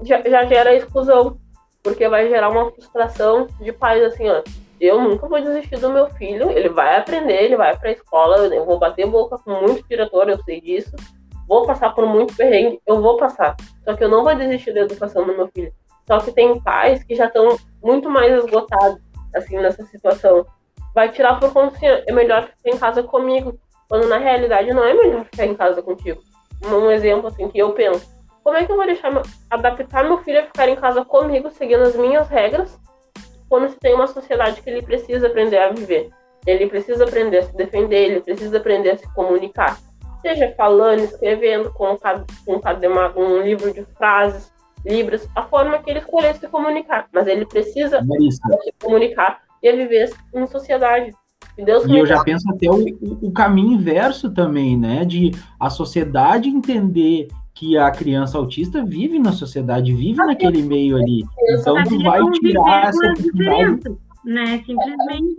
já, 0.03 0.21
já 0.29 0.45
gera 0.45 0.75
exclusão, 0.75 1.41
porque 1.83 2.07
vai 2.07 2.29
gerar 2.29 2.51
uma 2.51 2.71
frustração 2.71 3.47
de 3.59 3.73
pais 3.73 4.03
assim, 4.03 4.29
ó, 4.29 4.43
eu 4.81 5.01
nunca 5.01 5.27
vou 5.27 5.41
desistir 5.41 5.79
do 5.79 5.91
meu 5.91 6.09
filho, 6.11 6.51
ele 6.51 6.69
vai 6.69 6.97
aprender, 6.97 7.43
ele 7.43 7.57
vai 7.57 7.77
para 7.77 7.89
a 7.89 7.93
escola, 7.93 8.47
eu 8.47 8.65
vou 8.65 8.79
bater 8.79 9.07
boca 9.07 9.39
com 9.39 9.51
muito 9.51 9.87
diretor, 9.89 10.29
eu 10.29 10.43
sei 10.45 10.61
disso, 10.61 10.95
vou 11.49 11.67
passar 11.67 11.95
por 11.95 12.07
muito 12.07 12.37
perrengue, 12.37 12.81
eu 12.87 13.01
vou 13.01 13.17
passar. 13.17 13.57
Só 13.85 13.95
que 13.95 14.05
eu 14.05 14.09
não 14.09 14.23
vou 14.23 14.35
desistir 14.35 14.73
da 14.73 14.81
educação 14.81 15.27
do 15.27 15.35
meu 15.35 15.49
filho. 15.49 15.73
Só 16.07 16.19
que 16.19 16.33
tem 16.33 16.61
pais 16.61 17.03
que 17.03 17.15
já 17.15 17.27
estão 17.27 17.57
muito 17.83 18.09
mais 18.09 18.33
esgotados, 18.45 19.01
assim, 19.35 19.57
nessa 19.59 19.85
situação. 19.87 20.47
Vai 20.95 21.11
tirar 21.11 21.39
por 21.39 21.53
conta 21.53 21.77
assim, 21.77 21.87
é 21.87 22.13
melhor 22.13 22.45
ficar 22.45 22.71
em 22.71 22.79
casa 22.79 23.03
comigo, 23.03 23.59
quando 23.89 24.07
na 24.09 24.19
realidade 24.19 24.73
não 24.73 24.85
é 24.85 24.95
melhor 24.95 25.25
ficar 25.25 25.47
em 25.47 25.55
casa 25.55 25.83
contigo. 25.83 26.21
Um 26.65 26.91
exemplo, 26.91 27.29
assim, 27.29 27.49
que 27.49 27.59
eu 27.59 27.73
penso. 27.73 28.07
Como 28.43 28.57
é 28.57 28.65
que 28.65 28.73
eu 28.73 28.77
vou 28.77 28.87
deixar, 28.87 29.11
adaptar 29.51 30.05
meu 30.05 30.19
filho 30.19 30.41
a 30.41 30.45
ficar 30.45 30.69
em 30.69 30.77
casa 30.77 31.05
comigo, 31.05 31.51
seguindo 31.51 31.83
as 31.83 31.95
minhas 31.95 32.29
regras, 32.29 32.79
quando 33.49 33.71
se 33.71 33.79
tem 33.79 33.95
uma 33.95 34.07
sociedade 34.07 34.61
que 34.63 34.69
ele 34.69 34.83
precisa 34.83 35.27
aprender 35.27 35.59
a 35.59 35.73
viver. 35.73 36.11
Ele 36.47 36.67
precisa 36.67 37.05
aprender 37.05 37.39
a 37.39 37.43
se 37.43 37.57
defender, 37.57 38.11
ele 38.11 38.21
precisa 38.21 38.57
aprender 38.59 38.91
a 38.91 38.99
se 38.99 39.13
comunicar. 39.15 39.79
Seja 40.21 40.53
falando, 40.57 41.01
escrevendo, 41.01 41.73
com, 41.73 41.97
com 41.97 43.25
um 43.25 43.43
livro 43.43 43.73
de 43.73 43.85
frases, 43.97 44.53
livros, 44.85 45.29
a 45.35 45.43
forma 45.43 45.79
que 45.79 45.91
ele 45.91 46.01
escolher 46.01 46.35
se 46.35 46.49
comunicar. 46.49 47.09
Mas 47.13 47.27
ele 47.27 47.47
precisa 47.47 48.01
se 48.03 48.73
comunicar 48.83 49.41
e 49.63 49.73
viver 49.73 50.11
em 50.35 50.47
sociedade. 50.47 51.13
E, 51.57 51.65
Deus 51.65 51.85
e 51.85 51.99
eu 51.99 52.07
já 52.07 52.23
penso 52.23 52.49
até 52.51 52.71
o, 52.71 52.79
o 53.21 53.33
caminho 53.33 53.73
inverso 53.73 54.33
também, 54.33 54.77
né? 54.77 55.05
De 55.05 55.33
a 55.59 55.69
sociedade 55.69 56.49
entender 56.49 57.29
que 57.59 57.77
a 57.77 57.91
criança 57.91 58.39
autista 58.39 58.85
vive 58.85 59.19
na 59.19 59.33
sociedade, 59.33 59.93
vive 59.93 60.19
naquele 60.19 60.63
meio 60.63 60.97
ali. 60.97 61.25
Então 61.51 61.83
tu 61.83 62.01
vai 62.05 62.21
tirar 62.41 62.89
essa 62.89 63.07
oportunidade. 63.11 63.99
Né? 64.25 64.63
Simplesmente. 64.65 65.37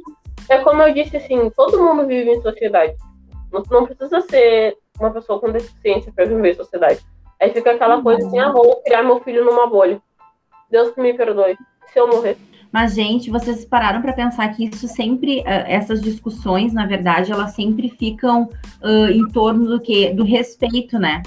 É 0.50 0.58
como 0.58 0.82
eu 0.82 0.94
disse, 0.94 1.16
assim, 1.16 1.50
todo 1.52 1.82
mundo 1.82 2.06
vive 2.06 2.30
em 2.32 2.42
sociedade. 2.42 2.94
Não, 3.54 3.64
não 3.72 3.86
precisa 3.86 4.20
ser 4.20 4.76
uma 5.00 5.12
pessoa 5.12 5.40
com 5.40 5.50
deficiência 5.50 6.12
para 6.14 6.26
viver 6.26 6.52
em 6.52 6.56
sociedade. 6.56 7.00
Aí 7.40 7.54
fica 7.54 7.72
aquela 7.72 7.96
uhum. 7.96 8.04
coisa 8.04 8.28
assim, 8.28 8.38
ah, 8.38 8.52
vou 8.52 8.82
criar 8.84 9.02
meu 9.02 9.22
filho 9.22 9.46
numa 9.46 9.68
bolha. 9.68 10.02
Deus 10.70 10.92
que 10.92 11.00
me 11.00 11.14
perdoe. 11.14 11.56
Se 11.94 12.00
eu 12.00 12.10
morrer. 12.10 12.38
Mas, 12.70 12.96
gente, 12.96 13.32
vocês 13.32 13.64
pararam 13.64 14.02
para 14.02 14.12
pensar 14.12 14.48
que 14.50 14.66
isso 14.66 14.90
sempre, 14.90 15.42
essas 15.46 16.02
discussões, 16.02 16.74
na 16.74 16.86
verdade, 16.86 17.32
elas 17.32 17.56
sempre 17.56 17.90
ficam 17.90 18.50
uh, 18.84 19.10
em 19.10 19.26
torno 19.30 19.66
do 19.66 19.80
que? 19.80 20.14
Do 20.14 20.24
respeito, 20.24 21.00
né? 21.00 21.24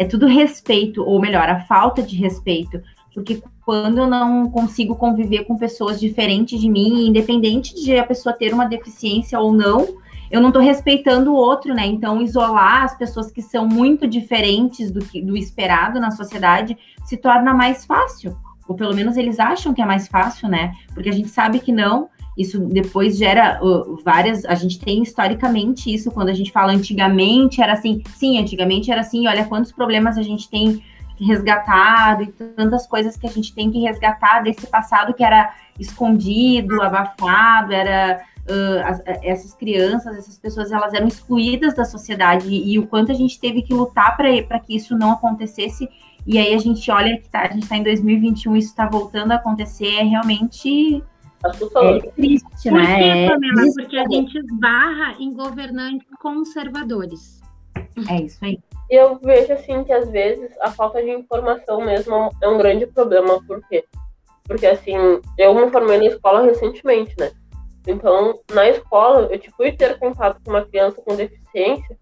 É 0.00 0.04
tudo 0.06 0.26
respeito, 0.26 1.04
ou 1.04 1.20
melhor, 1.20 1.46
a 1.50 1.60
falta 1.60 2.02
de 2.02 2.16
respeito. 2.16 2.80
Porque 3.12 3.42
quando 3.66 3.98
eu 3.98 4.06
não 4.06 4.50
consigo 4.50 4.96
conviver 4.96 5.44
com 5.44 5.58
pessoas 5.58 6.00
diferentes 6.00 6.58
de 6.58 6.70
mim, 6.70 7.06
independente 7.06 7.74
de 7.74 7.98
a 7.98 8.06
pessoa 8.06 8.34
ter 8.34 8.54
uma 8.54 8.64
deficiência 8.64 9.38
ou 9.38 9.52
não, 9.52 9.86
eu 10.30 10.40
não 10.40 10.48
estou 10.48 10.62
respeitando 10.62 11.30
o 11.30 11.36
outro, 11.36 11.74
né? 11.74 11.84
Então, 11.84 12.22
isolar 12.22 12.84
as 12.84 12.96
pessoas 12.96 13.30
que 13.30 13.42
são 13.42 13.68
muito 13.68 14.08
diferentes 14.08 14.90
do, 14.90 15.04
que, 15.04 15.20
do 15.20 15.36
esperado 15.36 16.00
na 16.00 16.10
sociedade 16.10 16.78
se 17.04 17.18
torna 17.18 17.52
mais 17.52 17.84
fácil. 17.84 18.34
Ou 18.66 18.74
pelo 18.74 18.94
menos 18.94 19.18
eles 19.18 19.38
acham 19.38 19.74
que 19.74 19.82
é 19.82 19.86
mais 19.86 20.08
fácil, 20.08 20.48
né? 20.48 20.72
Porque 20.94 21.10
a 21.10 21.12
gente 21.12 21.28
sabe 21.28 21.60
que 21.60 21.72
não. 21.72 22.08
Isso 22.36 22.60
depois 22.60 23.16
gera 23.16 23.60
uh, 23.62 23.96
várias. 24.04 24.44
A 24.44 24.54
gente 24.54 24.78
tem 24.78 25.02
historicamente 25.02 25.92
isso, 25.92 26.10
quando 26.10 26.28
a 26.28 26.34
gente 26.34 26.52
fala 26.52 26.72
antigamente, 26.72 27.60
era 27.60 27.72
assim. 27.72 28.02
Sim, 28.14 28.38
antigamente 28.38 28.90
era 28.90 29.00
assim. 29.00 29.26
Olha 29.26 29.44
quantos 29.44 29.72
problemas 29.72 30.16
a 30.16 30.22
gente 30.22 30.48
tem 30.48 30.82
resgatado 31.20 32.22
e 32.22 32.28
tantas 32.28 32.86
coisas 32.86 33.16
que 33.16 33.26
a 33.26 33.30
gente 33.30 33.54
tem 33.54 33.70
que 33.70 33.80
resgatar 33.80 34.40
desse 34.40 34.66
passado 34.66 35.12
que 35.12 35.22
era 35.22 35.54
escondido, 35.78 36.82
abafado, 36.82 37.72
era. 37.72 38.24
Uh, 38.48 38.80
as, 38.84 39.02
essas 39.22 39.54
crianças, 39.54 40.16
essas 40.16 40.38
pessoas, 40.38 40.72
elas 40.72 40.94
eram 40.94 41.06
excluídas 41.06 41.74
da 41.74 41.84
sociedade 41.84 42.48
e, 42.48 42.72
e 42.72 42.78
o 42.78 42.86
quanto 42.86 43.12
a 43.12 43.14
gente 43.14 43.38
teve 43.38 43.62
que 43.62 43.72
lutar 43.72 44.16
para 44.16 44.58
que 44.58 44.74
isso 44.74 44.96
não 44.96 45.12
acontecesse. 45.12 45.88
E 46.26 46.38
aí 46.38 46.54
a 46.54 46.58
gente 46.58 46.90
olha 46.90 47.18
que 47.18 47.28
tá, 47.28 47.42
a 47.42 47.48
gente 47.48 47.62
está 47.62 47.76
em 47.76 47.82
2021, 47.82 48.56
isso 48.56 48.68
está 48.68 48.88
voltando 48.88 49.32
a 49.32 49.36
acontecer, 49.36 49.94
é 49.94 50.02
realmente. 50.02 51.02
É 51.44 52.10
triste, 52.10 52.70
né? 52.70 52.80
Por 52.80 52.96
quê, 52.96 53.28
Pamela? 53.28 53.68
É 53.68 53.72
Porque 53.72 53.96
a 53.96 54.08
gente 54.08 54.38
esbarra 54.38 55.16
em 55.18 55.32
governantes 55.32 56.08
conservadores. 56.20 57.40
É 58.08 58.22
isso 58.22 58.44
aí. 58.44 58.58
E 58.90 58.94
eu 58.94 59.18
vejo 59.18 59.52
assim 59.52 59.84
que 59.84 59.92
às 59.92 60.10
vezes 60.10 60.50
a 60.60 60.70
falta 60.70 61.02
de 61.02 61.10
informação 61.10 61.80
mesmo 61.84 62.30
é 62.42 62.48
um 62.48 62.58
grande 62.58 62.86
problema. 62.86 63.42
Por 63.44 63.62
quê? 63.68 63.84
Porque 64.44 64.66
assim, 64.66 64.96
eu 65.38 65.54
me 65.54 65.70
formei 65.70 65.98
na 65.98 66.06
escola 66.06 66.42
recentemente, 66.42 67.14
né? 67.18 67.30
Então, 67.86 68.38
na 68.52 68.68
escola, 68.68 69.28
eu 69.30 69.38
tipo, 69.38 69.56
fui 69.56 69.72
ter 69.72 69.98
contato 69.98 70.40
com 70.44 70.50
uma 70.50 70.64
criança 70.64 71.00
com 71.02 71.14
deficiência 71.14 71.96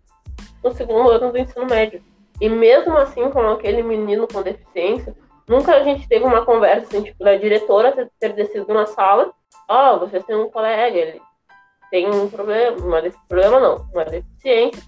no 0.64 0.72
segundo 0.72 1.11
ano 1.11 1.31
do 1.31 1.38
ensino 1.38 1.66
médio. 1.66 2.03
E 2.40 2.48
mesmo 2.48 2.96
assim, 2.96 3.31
com 3.31 3.40
aquele 3.40 3.83
menino 3.83 4.27
com 4.27 4.42
deficiência, 4.42 5.14
nunca 5.48 5.74
a 5.74 5.82
gente 5.82 6.08
teve 6.08 6.24
uma 6.24 6.44
conversa 6.44 6.87
assim, 6.87 7.02
tipo, 7.02 7.24
da 7.24 7.37
diretora 7.37 7.92
ter, 7.92 8.11
ter 8.20 8.32
descido 8.34 8.72
na 8.72 8.87
sala, 8.87 9.32
ó, 9.68 9.96
oh, 9.96 10.20
têm 10.22 10.37
um 10.37 10.50
colega, 10.50 10.96
ele 10.96 11.22
tem 11.90 12.08
um 12.08 12.28
problema, 12.28 12.76
uma 12.78 13.02
problema 13.28 13.61
não, 13.61 13.87
uma 13.92 14.04
deficiência, 14.04 14.82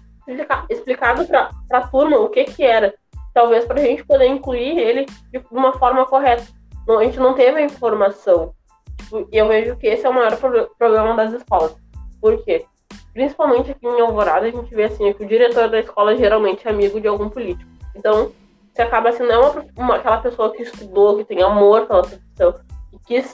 explicado 0.69 1.25
para 1.25 1.49
a 1.71 1.87
turma 1.87 2.17
o 2.19 2.29
que 2.29 2.45
que 2.45 2.63
era, 2.63 2.93
talvez 3.33 3.65
para 3.65 3.79
a 3.79 3.83
gente 3.83 4.05
poder 4.05 4.27
incluir 4.27 4.77
ele 4.77 5.05
de 5.31 5.43
uma 5.51 5.73
forma 5.73 6.05
correta. 6.05 6.45
Não, 6.87 6.99
a 6.99 7.03
gente 7.03 7.19
não 7.19 7.33
teve 7.33 7.59
a 7.59 7.65
informação. 7.65 8.53
Tipo, 8.97 9.27
e 9.31 9.37
eu 9.37 9.47
vejo 9.47 9.75
que 9.77 9.87
esse 9.87 10.05
é 10.05 10.09
o 10.09 10.13
maior 10.13 10.37
problema 10.77 11.15
das 11.15 11.33
escolas. 11.33 11.75
Por 12.19 12.43
quê? 12.43 12.65
Principalmente 13.13 13.71
aqui 13.71 13.85
em 13.85 14.01
Alvorada, 14.01 14.45
a 14.45 14.51
gente 14.51 14.73
vê 14.73 14.83
assim 14.83 15.11
que 15.13 15.23
o 15.23 15.27
diretor 15.27 15.69
da 15.69 15.79
escola 15.79 16.15
geralmente 16.15 16.67
é 16.67 16.71
amigo 16.71 16.99
de 16.99 17.07
algum 17.07 17.29
político. 17.29 17.69
Então, 17.95 18.31
você 18.73 18.81
acaba 18.83 19.11
não 19.11 19.31
é 19.31 19.37
uma, 19.37 19.65
uma, 19.77 19.95
aquela 19.95 20.17
pessoa 20.17 20.53
que 20.53 20.63
estudou, 20.63 21.17
que 21.17 21.25
tem 21.25 21.41
amor 21.43 21.87
pela 21.87 22.01
profissão, 22.01 22.53
que 22.89 22.99
quis, 23.05 23.33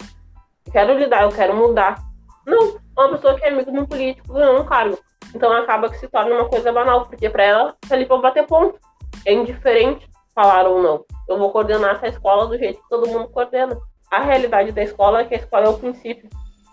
quero 0.71 0.97
lidar, 0.97 1.23
eu 1.23 1.30
quero 1.30 1.56
mudar. 1.56 2.02
Não, 2.45 2.78
é 2.78 3.02
uma 3.02 3.10
pessoa 3.10 3.36
que 3.36 3.43
é 3.43 3.50
amigo 3.50 3.71
de 3.71 3.80
um 3.80 3.86
político, 3.86 4.34
ganhou 4.34 4.60
um 4.60 4.65
cargo. 4.65 4.97
Então 5.36 5.52
acaba 5.52 5.89
que 5.89 5.97
se 5.97 6.08
torna 6.08 6.34
uma 6.34 6.50
coisa 6.50 6.71
banal, 6.71 7.06
porque 7.06 7.30
para 7.30 7.43
ela 7.43 7.76
tá 7.88 7.93
ali 7.95 8.06
para 8.06 8.17
bater 8.17 8.47
ponto. 8.47 8.80
É 9.26 9.34
indiferente 9.34 10.10
falar 10.34 10.67
ou 10.67 10.82
não. 10.82 11.06
Eu 11.28 11.38
vou 11.38 11.52
coordenar 11.52 11.95
essa 11.95 12.08
escola 12.08 12.47
do 12.47 12.58
jeito 12.58 12.82
que 12.82 12.89
todo 12.89 13.08
mundo 13.08 13.28
coordena. 13.30 13.78
A 14.10 14.21
realidade 14.21 14.71
da 14.71 14.82
escola 14.82 15.21
é 15.21 15.26
que 15.26 15.36
a 15.36 15.38
escola 15.38 15.65
é 15.65 15.69
o 15.69 15.78
princípio. 15.78 16.30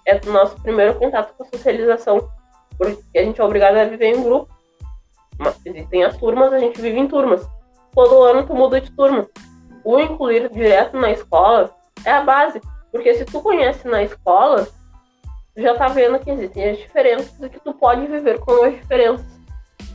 É 0.07 0.21
o 0.25 0.31
nosso 0.31 0.61
primeiro 0.63 0.95
contato 0.95 1.35
com 1.35 1.43
a 1.43 1.47
socialização. 1.47 2.29
Porque 2.79 3.19
a 3.19 3.23
gente 3.23 3.41
é 3.41 3.45
obrigado 3.45 3.77
a 3.77 3.85
viver 3.85 4.15
em 4.15 4.23
grupo. 4.23 4.49
Mas 5.39 5.59
existem 5.67 6.05
as 6.05 6.17
turmas, 6.17 6.53
a 6.53 6.59
gente 6.59 6.81
vive 6.81 6.99
em 6.99 7.09
turmas. 7.09 7.45
Todo 7.95 8.23
ano 8.23 8.47
tu 8.47 8.55
muda 8.55 8.81
de 8.81 8.91
turma. 8.91 9.29
O 9.85 9.99
incluir 9.99 10.49
direto 10.51 10.97
na 10.99 11.11
escola 11.11 11.75
é 12.05 12.13
a 12.13 12.23
base. 12.23 12.61
Porque 12.91 13.15
se 13.15 13.25
tu 13.25 13.41
conhece 13.41 13.87
na 13.87 14.03
escola, 14.03 14.67
tu 15.55 15.63
já 15.63 15.75
tá 15.75 15.89
vendo 15.89 16.19
que 16.19 16.31
existem 16.31 16.71
as 16.71 16.79
diferenças 16.79 17.41
e 17.41 17.49
que 17.49 17.61
tu 17.61 17.75
pode 17.75 18.07
viver 18.07 18.39
com 18.41 18.65
as 18.65 18.75
diferenças. 18.75 19.27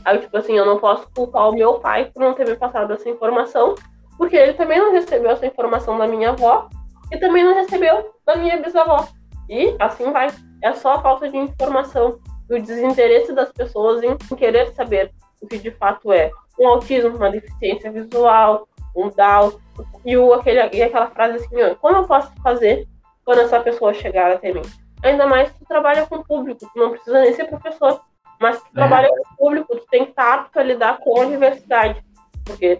Aí, 0.04 0.18
tipo 0.18 0.36
assim, 0.36 0.56
eu 0.56 0.64
não 0.64 0.78
posso 0.78 1.08
culpar 1.14 1.48
o 1.48 1.54
meu 1.54 1.74
pai 1.74 2.06
por 2.06 2.20
não 2.20 2.34
ter 2.34 2.46
me 2.46 2.56
passado 2.56 2.92
essa 2.92 3.08
informação, 3.08 3.74
porque 4.16 4.36
ele 4.36 4.54
também 4.54 4.78
não 4.78 4.92
recebeu 4.92 5.30
essa 5.30 5.46
informação 5.46 5.98
da 5.98 6.06
minha 6.06 6.30
avó 6.30 6.68
e 7.10 7.18
também 7.18 7.44
não 7.44 7.54
recebeu 7.54 8.14
da 8.24 8.36
minha 8.36 8.56
bisavó. 8.58 9.06
E 9.48 9.74
assim 9.78 10.10
vai. 10.12 10.28
É 10.62 10.72
só 10.72 10.94
a 10.94 11.02
falta 11.02 11.28
de 11.28 11.36
informação 11.36 12.18
e 12.48 12.54
o 12.54 12.62
desinteresse 12.62 13.32
das 13.32 13.50
pessoas 13.52 14.02
em 14.02 14.16
querer 14.36 14.72
saber 14.72 15.12
o 15.40 15.46
que 15.46 15.58
de 15.58 15.70
fato 15.70 16.12
é 16.12 16.30
um 16.60 16.68
autismo, 16.68 17.16
uma 17.16 17.30
deficiência 17.30 17.90
visual, 17.90 18.68
um 18.94 19.08
Down, 19.08 19.58
e, 20.04 20.16
o, 20.16 20.34
aquele, 20.34 20.60
e 20.76 20.82
aquela 20.82 21.10
frase 21.10 21.36
assim, 21.36 21.74
como 21.80 21.96
eu 21.96 22.06
posso 22.06 22.30
fazer 22.42 22.86
quando 23.24 23.40
essa 23.40 23.58
pessoa 23.60 23.94
chegar 23.94 24.30
até 24.30 24.52
mim? 24.52 24.62
Ainda 25.02 25.26
mais 25.26 25.48
se 25.48 25.54
tu 25.54 25.64
trabalha 25.64 26.06
com 26.06 26.22
público, 26.22 26.60
tu 26.60 26.78
não 26.78 26.90
precisa 26.90 27.20
nem 27.20 27.32
ser 27.32 27.46
professor, 27.46 28.02
mas 28.38 28.60
tu 28.60 28.66
é. 28.68 28.74
trabalha 28.74 29.08
com 29.08 29.36
público, 29.36 29.74
tu 29.74 29.86
tem 29.90 30.04
que 30.04 30.10
estar 30.10 30.34
apto 30.34 30.58
a 30.58 30.62
lidar 30.62 30.98
com 30.98 31.18
a 31.18 31.24
diversidade, 31.24 32.04
porque 32.44 32.78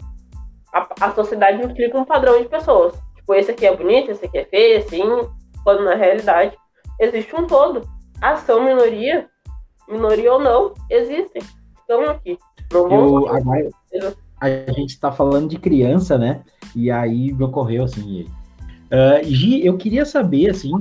a, 0.74 0.86
a 1.00 1.12
sociedade 1.12 1.62
implica 1.62 1.96
um 1.96 2.04
padrão 2.04 2.40
de 2.42 2.48
pessoas. 2.48 2.94
Tipo, 3.16 3.34
esse 3.34 3.50
aqui 3.50 3.66
é 3.66 3.74
bonito, 3.74 4.10
esse 4.10 4.26
aqui 4.26 4.38
é 4.38 4.44
feio, 4.44 4.78
assim, 4.78 5.02
quando 5.64 5.84
na 5.84 5.94
realidade 5.94 6.54
existe 6.98 7.34
um 7.34 7.46
todo. 7.46 7.88
Ação 8.20 8.62
minoria, 8.62 9.26
minoria 9.88 10.34
ou 10.34 10.38
não, 10.38 10.74
existem, 10.90 11.42
estão 11.90 12.09
aqui. 12.09 12.38
Eu, 12.72 13.29
agora, 13.29 13.68
a 14.40 14.72
gente 14.72 14.90
está 14.90 15.11
falando 15.11 15.48
de 15.48 15.59
criança, 15.59 16.16
né? 16.16 16.42
E 16.74 16.90
aí 16.90 17.33
me 17.33 17.44
ocorreu 17.44 17.85
assim. 17.85 18.26
Uh, 18.87 19.24
Gi, 19.24 19.64
eu 19.64 19.76
queria 19.76 20.05
saber, 20.05 20.50
assim, 20.50 20.72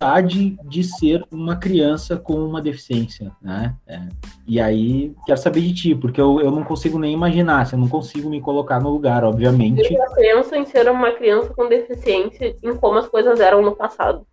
vontade 0.00 0.56
de 0.64 0.84
ser 0.84 1.24
uma 1.30 1.56
criança 1.56 2.16
com 2.16 2.34
uma 2.34 2.62
deficiência, 2.62 3.32
né? 3.42 3.74
É. 3.86 4.00
E 4.46 4.60
aí, 4.60 5.12
quero 5.26 5.38
saber 5.38 5.60
de 5.60 5.74
ti, 5.74 5.94
porque 5.94 6.20
eu, 6.20 6.40
eu 6.40 6.50
não 6.50 6.62
consigo 6.62 6.98
nem 6.98 7.12
imaginar, 7.12 7.62
assim, 7.62 7.76
eu 7.76 7.80
não 7.80 7.88
consigo 7.88 8.30
me 8.30 8.40
colocar 8.40 8.80
no 8.80 8.90
lugar, 8.90 9.24
obviamente. 9.24 9.92
Eu 9.92 10.14
penso 10.14 10.54
em 10.54 10.64
ser 10.64 10.88
uma 10.88 11.10
criança 11.12 11.52
com 11.52 11.68
deficiência 11.68 12.56
em 12.62 12.76
como 12.76 12.98
as 12.98 13.08
coisas 13.08 13.40
eram 13.40 13.60
no 13.60 13.74
passado. 13.74 14.24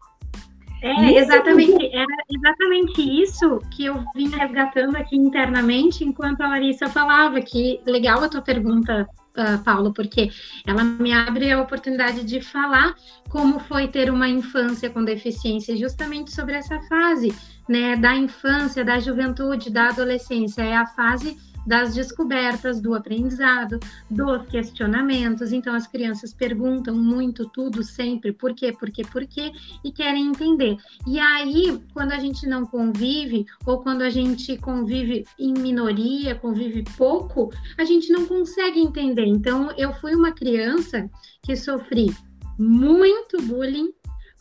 É, 0.86 1.18
exatamente, 1.18 1.84
era 1.92 2.16
exatamente 2.30 3.02
isso 3.02 3.60
que 3.72 3.86
eu 3.86 4.06
vinha 4.14 4.38
resgatando 4.38 4.96
aqui 4.96 5.16
internamente 5.16 6.04
enquanto 6.04 6.42
a 6.42 6.48
Larissa 6.48 6.88
falava, 6.88 7.42
que 7.42 7.82
legal 7.88 8.24
a 8.24 8.30
tua 8.30 8.42
pergunta, 8.44 9.10
uh, 9.36 9.64
Paulo, 9.64 9.92
porque 9.92 10.30
ela 10.64 10.84
me 10.84 11.12
abre 11.12 11.52
a 11.52 11.60
oportunidade 11.60 12.24
de 12.24 12.40
falar 12.40 12.94
como 13.30 13.60
foi 13.60 13.88
ter 13.88 14.12
uma 14.12 14.30
infância 14.30 14.88
com 14.88 15.04
deficiência, 15.04 15.76
justamente 15.76 16.32
sobre 16.32 16.54
essa 16.54 16.80
fase, 16.82 17.34
né, 17.68 17.96
da 17.96 18.16
infância, 18.16 18.86
da 18.86 19.00
juventude, 19.00 19.72
da 19.72 19.90
adolescência, 19.90 20.62
é 20.62 20.76
a 20.76 20.86
fase 20.86 21.36
das 21.66 21.94
descobertas, 21.94 22.80
do 22.80 22.94
aprendizado, 22.94 23.80
dos 24.10 24.46
questionamentos. 24.48 25.52
Então, 25.52 25.74
as 25.74 25.88
crianças 25.88 26.34
perguntam 26.34 26.96
muito 26.96 27.50
tudo 27.50 27.84
sempre, 27.84 28.32
por 28.32 28.54
quê, 28.54 28.72
por 28.72 28.92
quê, 28.92 29.04
por 29.04 29.26
quê, 29.26 29.52
e 29.84 29.92
querem 29.92 30.28
entender. 30.28 30.78
E 31.08 31.20
aí, 31.20 31.82
quando 31.94 32.12
a 32.12 32.20
gente 32.20 32.48
não 32.48 32.66
convive, 32.66 33.46
ou 33.66 33.82
quando 33.82 34.02
a 34.02 34.10
gente 34.10 34.58
convive 34.58 35.26
em 35.40 35.54
minoria, 35.54 36.36
convive 36.36 36.84
pouco, 36.98 37.52
a 37.78 37.84
gente 37.84 38.12
não 38.12 38.26
consegue 38.26 38.80
entender. 38.80 39.26
Então, 39.26 39.72
eu 39.78 39.94
fui 39.94 40.14
uma 40.14 40.32
criança 40.32 41.10
que 41.42 41.56
sofri 41.56 42.16
muito 42.58 43.42
bullying, 43.42 43.90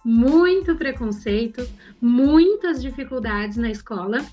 muito 0.04 0.76
preconceito, 0.76 1.66
muitas 2.00 2.82
dificuldades 2.82 3.56
na 3.56 3.70
escola 3.70 4.24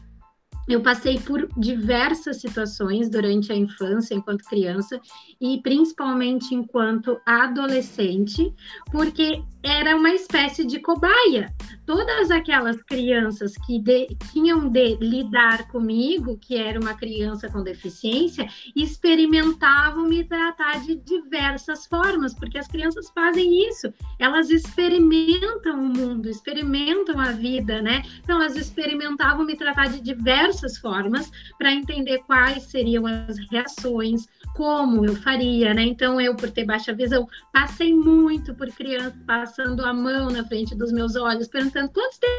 eu 0.67 0.81
passei 0.81 1.19
por 1.19 1.49
diversas 1.57 2.39
situações 2.39 3.09
durante 3.09 3.51
a 3.51 3.55
infância, 3.55 4.15
enquanto 4.15 4.45
criança, 4.45 4.99
e 5.39 5.59
principalmente 5.61 6.53
enquanto 6.53 7.19
adolescente, 7.25 8.53
porque 8.91 9.43
era 9.63 9.95
uma 9.95 10.09
espécie 10.09 10.65
de 10.65 10.79
cobaia. 10.79 11.53
Todas 11.85 12.31
aquelas 12.31 12.81
crianças 12.83 13.53
que 13.65 13.79
de, 13.79 14.07
tinham 14.31 14.69
de 14.69 14.95
lidar 14.95 15.67
comigo, 15.67 16.37
que 16.37 16.55
era 16.55 16.79
uma 16.79 16.93
criança 16.93 17.49
com 17.49 17.63
deficiência, 17.63 18.47
experimentavam 18.75 20.07
me 20.07 20.23
tratar 20.23 20.79
de 20.81 20.95
diversas 20.95 21.85
formas, 21.85 22.33
porque 22.33 22.57
as 22.57 22.67
crianças 22.67 23.09
fazem 23.09 23.67
isso. 23.67 23.91
Elas 24.19 24.49
experimentam 24.49 25.79
o 25.79 25.87
mundo, 25.87 26.29
experimentam 26.29 27.19
a 27.19 27.31
vida, 27.31 27.81
né? 27.81 28.03
Então, 28.23 28.41
elas 28.41 28.55
experimentavam 28.55 29.45
me 29.45 29.55
tratar 29.55 29.89
de 29.89 30.01
diversas 30.01 30.77
formas 30.77 31.31
para 31.57 31.73
entender 31.73 32.19
quais 32.19 32.63
seriam 32.63 33.05
as 33.05 33.37
reações, 33.51 34.27
como 34.55 35.05
eu 35.05 35.15
faria, 35.15 35.73
né? 35.73 35.83
Então, 35.83 36.21
eu, 36.21 36.35
por 36.35 36.49
ter 36.51 36.65
baixa 36.65 36.93
visão, 36.93 37.27
passei 37.51 37.93
muito 37.93 38.53
por 38.53 38.67
criança 38.69 39.15
passando 39.51 39.83
a 39.83 39.93
mão 39.93 40.29
na 40.29 40.45
frente 40.45 40.73
dos 40.73 40.93
meus 40.93 41.15
olhos, 41.17 41.47
perguntando 41.47 41.89
quantos 41.89 42.17
tem 42.17 42.29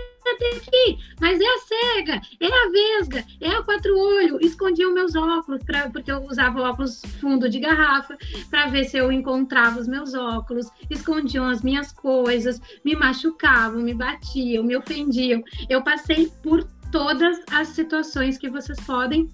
aqui? 0.57 0.99
Mas 1.21 1.39
é 1.39 1.45
a 1.45 1.59
cega, 1.59 2.21
é 2.41 2.47
a 2.47 2.71
vesga, 2.71 3.25
é 3.41 3.51
a 3.51 3.63
quatro 3.63 3.95
olho. 3.97 4.39
Escondiam 4.41 4.95
meus 4.95 5.15
óculos, 5.15 5.63
pra, 5.63 5.91
porque 5.91 6.11
eu 6.11 6.23
usava 6.23 6.63
óculos 6.63 7.03
fundo 7.21 7.51
de 7.51 7.61
garrafa, 7.61 8.17
para 8.51 8.69
ver 8.69 8.85
se 8.85 8.97
eu 8.97 9.13
encontrava 9.13 9.79
os 9.79 9.87
meus 9.87 10.15
óculos, 10.15 10.71
escondiam 10.89 11.47
as 11.47 11.61
minhas 11.61 11.93
coisas, 11.93 12.61
me 12.83 12.97
machucavam, 12.97 13.83
me 13.83 13.93
batiam, 13.93 14.65
me 14.65 14.75
ofendiam. 14.75 15.43
Eu 15.69 15.83
passei 15.83 16.33
por 16.43 16.65
todas 16.91 17.41
as 17.51 17.69
situações 17.69 18.39
que 18.39 18.49
vocês 18.49 18.81
podem 18.81 19.29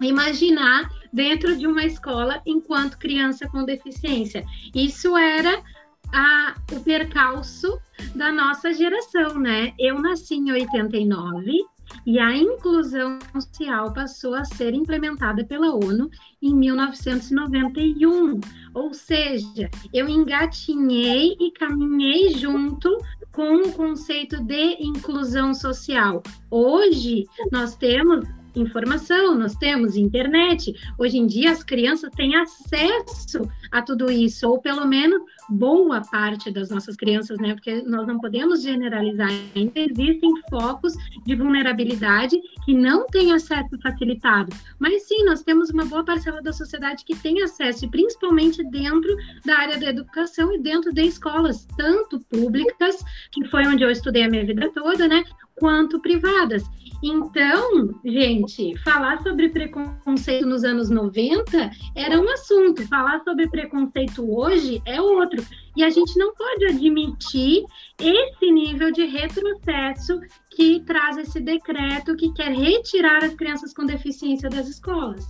imaginar 0.00 0.88
dentro 1.12 1.54
de 1.56 1.66
uma 1.66 1.84
escola 1.84 2.40
enquanto 2.46 2.98
criança 2.98 3.46
com 3.48 3.64
deficiência. 3.64 4.42
Isso 4.74 5.16
era 5.16 5.62
a, 6.12 6.54
o 6.72 6.80
percalço 6.80 7.78
da 8.14 8.32
nossa 8.32 8.72
geração, 8.72 9.38
né? 9.38 9.72
Eu 9.78 10.00
nasci 10.00 10.34
em 10.34 10.52
89 10.52 11.64
e 12.06 12.18
a 12.18 12.34
inclusão 12.36 13.18
social 13.32 13.92
passou 13.92 14.34
a 14.34 14.44
ser 14.44 14.74
implementada 14.74 15.44
pela 15.44 15.74
ONU 15.74 16.10
em 16.40 16.54
1991. 16.54 18.40
Ou 18.74 18.94
seja, 18.94 19.68
eu 19.92 20.08
engatinhei 20.08 21.36
e 21.38 21.50
caminhei 21.52 22.30
junto 22.34 22.96
com 23.32 23.56
o 23.56 23.72
conceito 23.72 24.42
de 24.42 24.76
inclusão 24.82 25.54
social. 25.54 26.22
Hoje, 26.50 27.26
nós 27.52 27.76
temos 27.76 28.26
informação, 28.54 29.38
nós 29.38 29.54
temos 29.56 29.96
internet. 29.96 30.74
Hoje 30.98 31.18
em 31.18 31.26
dia 31.26 31.52
as 31.52 31.62
crianças 31.62 32.10
têm 32.14 32.34
acesso 32.36 33.48
a 33.70 33.82
tudo 33.82 34.10
isso, 34.10 34.48
ou 34.48 34.60
pelo 34.60 34.86
menos 34.86 35.22
boa 35.48 36.00
parte 36.00 36.50
das 36.50 36.70
nossas 36.70 36.96
crianças, 36.96 37.38
né? 37.38 37.54
Porque 37.54 37.82
nós 37.82 38.06
não 38.06 38.18
podemos 38.18 38.62
generalizar. 38.62 39.30
Ainda 39.54 39.80
existem 39.80 40.30
focos 40.48 40.94
de 41.24 41.34
vulnerabilidade 41.34 42.40
que 42.64 42.74
não 42.74 43.06
têm 43.06 43.32
acesso 43.32 43.78
facilitado. 43.82 44.54
Mas 44.78 45.06
sim, 45.06 45.24
nós 45.24 45.42
temos 45.42 45.70
uma 45.70 45.84
boa 45.84 46.04
parcela 46.04 46.40
da 46.42 46.52
sociedade 46.52 47.04
que 47.04 47.16
tem 47.16 47.42
acesso, 47.42 47.84
e 47.84 47.90
principalmente 47.90 48.62
dentro 48.70 49.14
da 49.44 49.58
área 49.58 49.78
da 49.78 49.86
educação 49.86 50.52
e 50.54 50.58
dentro 50.58 50.92
de 50.92 51.02
escolas, 51.02 51.66
tanto 51.76 52.20
públicas, 52.20 53.04
que 53.32 53.44
foi 53.48 53.66
onde 53.66 53.82
eu 53.82 53.90
estudei 53.90 54.24
a 54.24 54.30
minha 54.30 54.44
vida 54.44 54.70
toda, 54.72 55.08
né? 55.08 55.24
Quanto 55.60 56.00
privadas. 56.00 56.64
Então, 57.02 57.94
gente, 58.04 58.76
falar 58.78 59.22
sobre 59.22 59.48
preconceito 59.48 60.46
nos 60.46 60.64
anos 60.64 60.90
90 60.90 61.70
era 61.94 62.20
um 62.20 62.28
assunto, 62.28 62.86
falar 62.88 63.22
sobre 63.24 63.48
preconceito 63.48 64.30
hoje 64.30 64.82
é 64.84 65.00
outro. 65.00 65.42
E 65.76 65.82
a 65.82 65.88
gente 65.88 66.18
não 66.18 66.34
pode 66.34 66.66
admitir 66.66 67.64
esse 67.98 68.50
nível 68.50 68.90
de 68.90 69.06
retrocesso 69.06 70.20
que 70.50 70.80
traz 70.80 71.16
esse 71.16 71.40
decreto 71.40 72.16
que 72.16 72.32
quer 72.34 72.52
retirar 72.52 73.24
as 73.24 73.34
crianças 73.34 73.72
com 73.72 73.86
deficiência 73.86 74.50
das 74.50 74.68
escolas. 74.68 75.24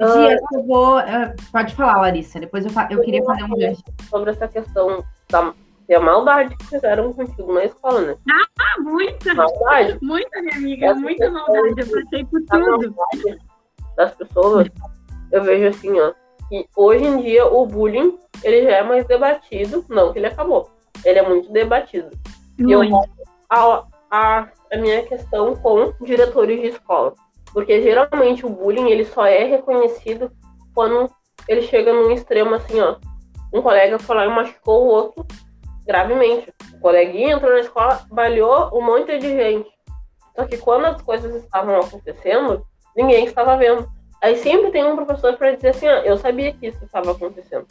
Gia, 0.00 0.38
eu 0.52 0.62
vou. 0.64 0.98
Uh, 0.98 1.34
pode 1.50 1.74
falar, 1.74 2.02
Larissa. 2.02 2.38
Depois 2.38 2.66
eu, 2.66 2.72
eu 2.90 3.02
queria 3.02 3.24
fazer 3.24 3.44
um. 3.44 4.04
Sobre 4.10 4.30
essa 4.30 4.46
questão 4.46 5.02
da 5.28 5.54
e 5.88 5.94
a 5.94 6.00
maldade 6.00 6.56
que 6.56 6.66
fizeram 6.66 7.12
contigo 7.12 7.52
na 7.52 7.64
escola, 7.64 8.00
né? 8.00 8.16
Ah, 8.28 8.80
muita! 8.80 9.34
Maldade. 9.34 9.98
Muita, 10.02 10.42
minha 10.42 10.56
amiga, 10.56 10.86
Essa 10.86 11.00
muita 11.00 11.30
maldade. 11.30 11.80
Eu 11.80 12.02
passei 12.02 12.24
por 12.24 12.42
tudo. 12.44 12.94
Das 13.96 14.14
pessoas, 14.14 14.68
eu 15.32 15.42
vejo 15.44 15.68
assim, 15.68 15.98
ó, 16.00 16.12
que 16.48 16.68
hoje 16.76 17.04
em 17.04 17.22
dia 17.22 17.46
o 17.46 17.64
bullying, 17.66 18.18
ele 18.42 18.64
já 18.64 18.78
é 18.78 18.82
mais 18.82 19.06
debatido. 19.06 19.84
Não 19.88 20.12
que 20.12 20.18
ele 20.18 20.26
acabou. 20.26 20.70
Ele 21.04 21.18
é 21.18 21.28
muito 21.28 21.52
debatido. 21.52 22.10
Muito. 22.58 22.68
E 22.68 22.72
eu 22.72 23.00
a, 23.48 23.84
a, 24.10 24.48
a 24.72 24.76
minha 24.76 25.02
questão 25.04 25.54
com 25.54 25.92
diretores 26.02 26.60
de 26.60 26.68
escola. 26.68 27.14
Porque 27.52 27.80
geralmente 27.80 28.44
o 28.44 28.50
bullying, 28.50 28.90
ele 28.90 29.04
só 29.04 29.24
é 29.24 29.44
reconhecido 29.44 30.32
quando 30.74 31.08
ele 31.48 31.62
chega 31.62 31.92
num 31.92 32.10
extremo 32.10 32.54
assim, 32.54 32.80
ó. 32.80 32.96
Um 33.54 33.62
colega 33.62 33.98
foi 33.98 34.16
lá 34.16 34.26
e 34.26 34.28
machucou 34.28 34.84
o 34.84 34.88
outro 34.88 35.26
gravemente. 35.86 36.52
O 36.74 36.80
coleguinha 36.80 37.34
entrou 37.34 37.52
na 37.52 37.60
escola, 37.60 38.04
balhou 38.10 38.70
um 38.76 38.84
monte 38.84 39.18
de 39.18 39.28
gente. 39.28 39.70
Só 40.34 40.44
que 40.44 40.58
quando 40.58 40.86
as 40.86 41.00
coisas 41.00 41.34
estavam 41.42 41.80
acontecendo, 41.80 42.66
ninguém 42.94 43.24
estava 43.24 43.56
vendo. 43.56 43.88
Aí 44.22 44.36
sempre 44.36 44.70
tem 44.70 44.84
um 44.84 44.96
professor 44.96 45.36
para 45.36 45.54
dizer 45.54 45.68
assim, 45.68 45.86
ah, 45.86 46.02
eu 46.04 46.16
sabia 46.16 46.52
que 46.52 46.66
isso 46.66 46.84
estava 46.84 47.12
acontecendo. 47.12 47.66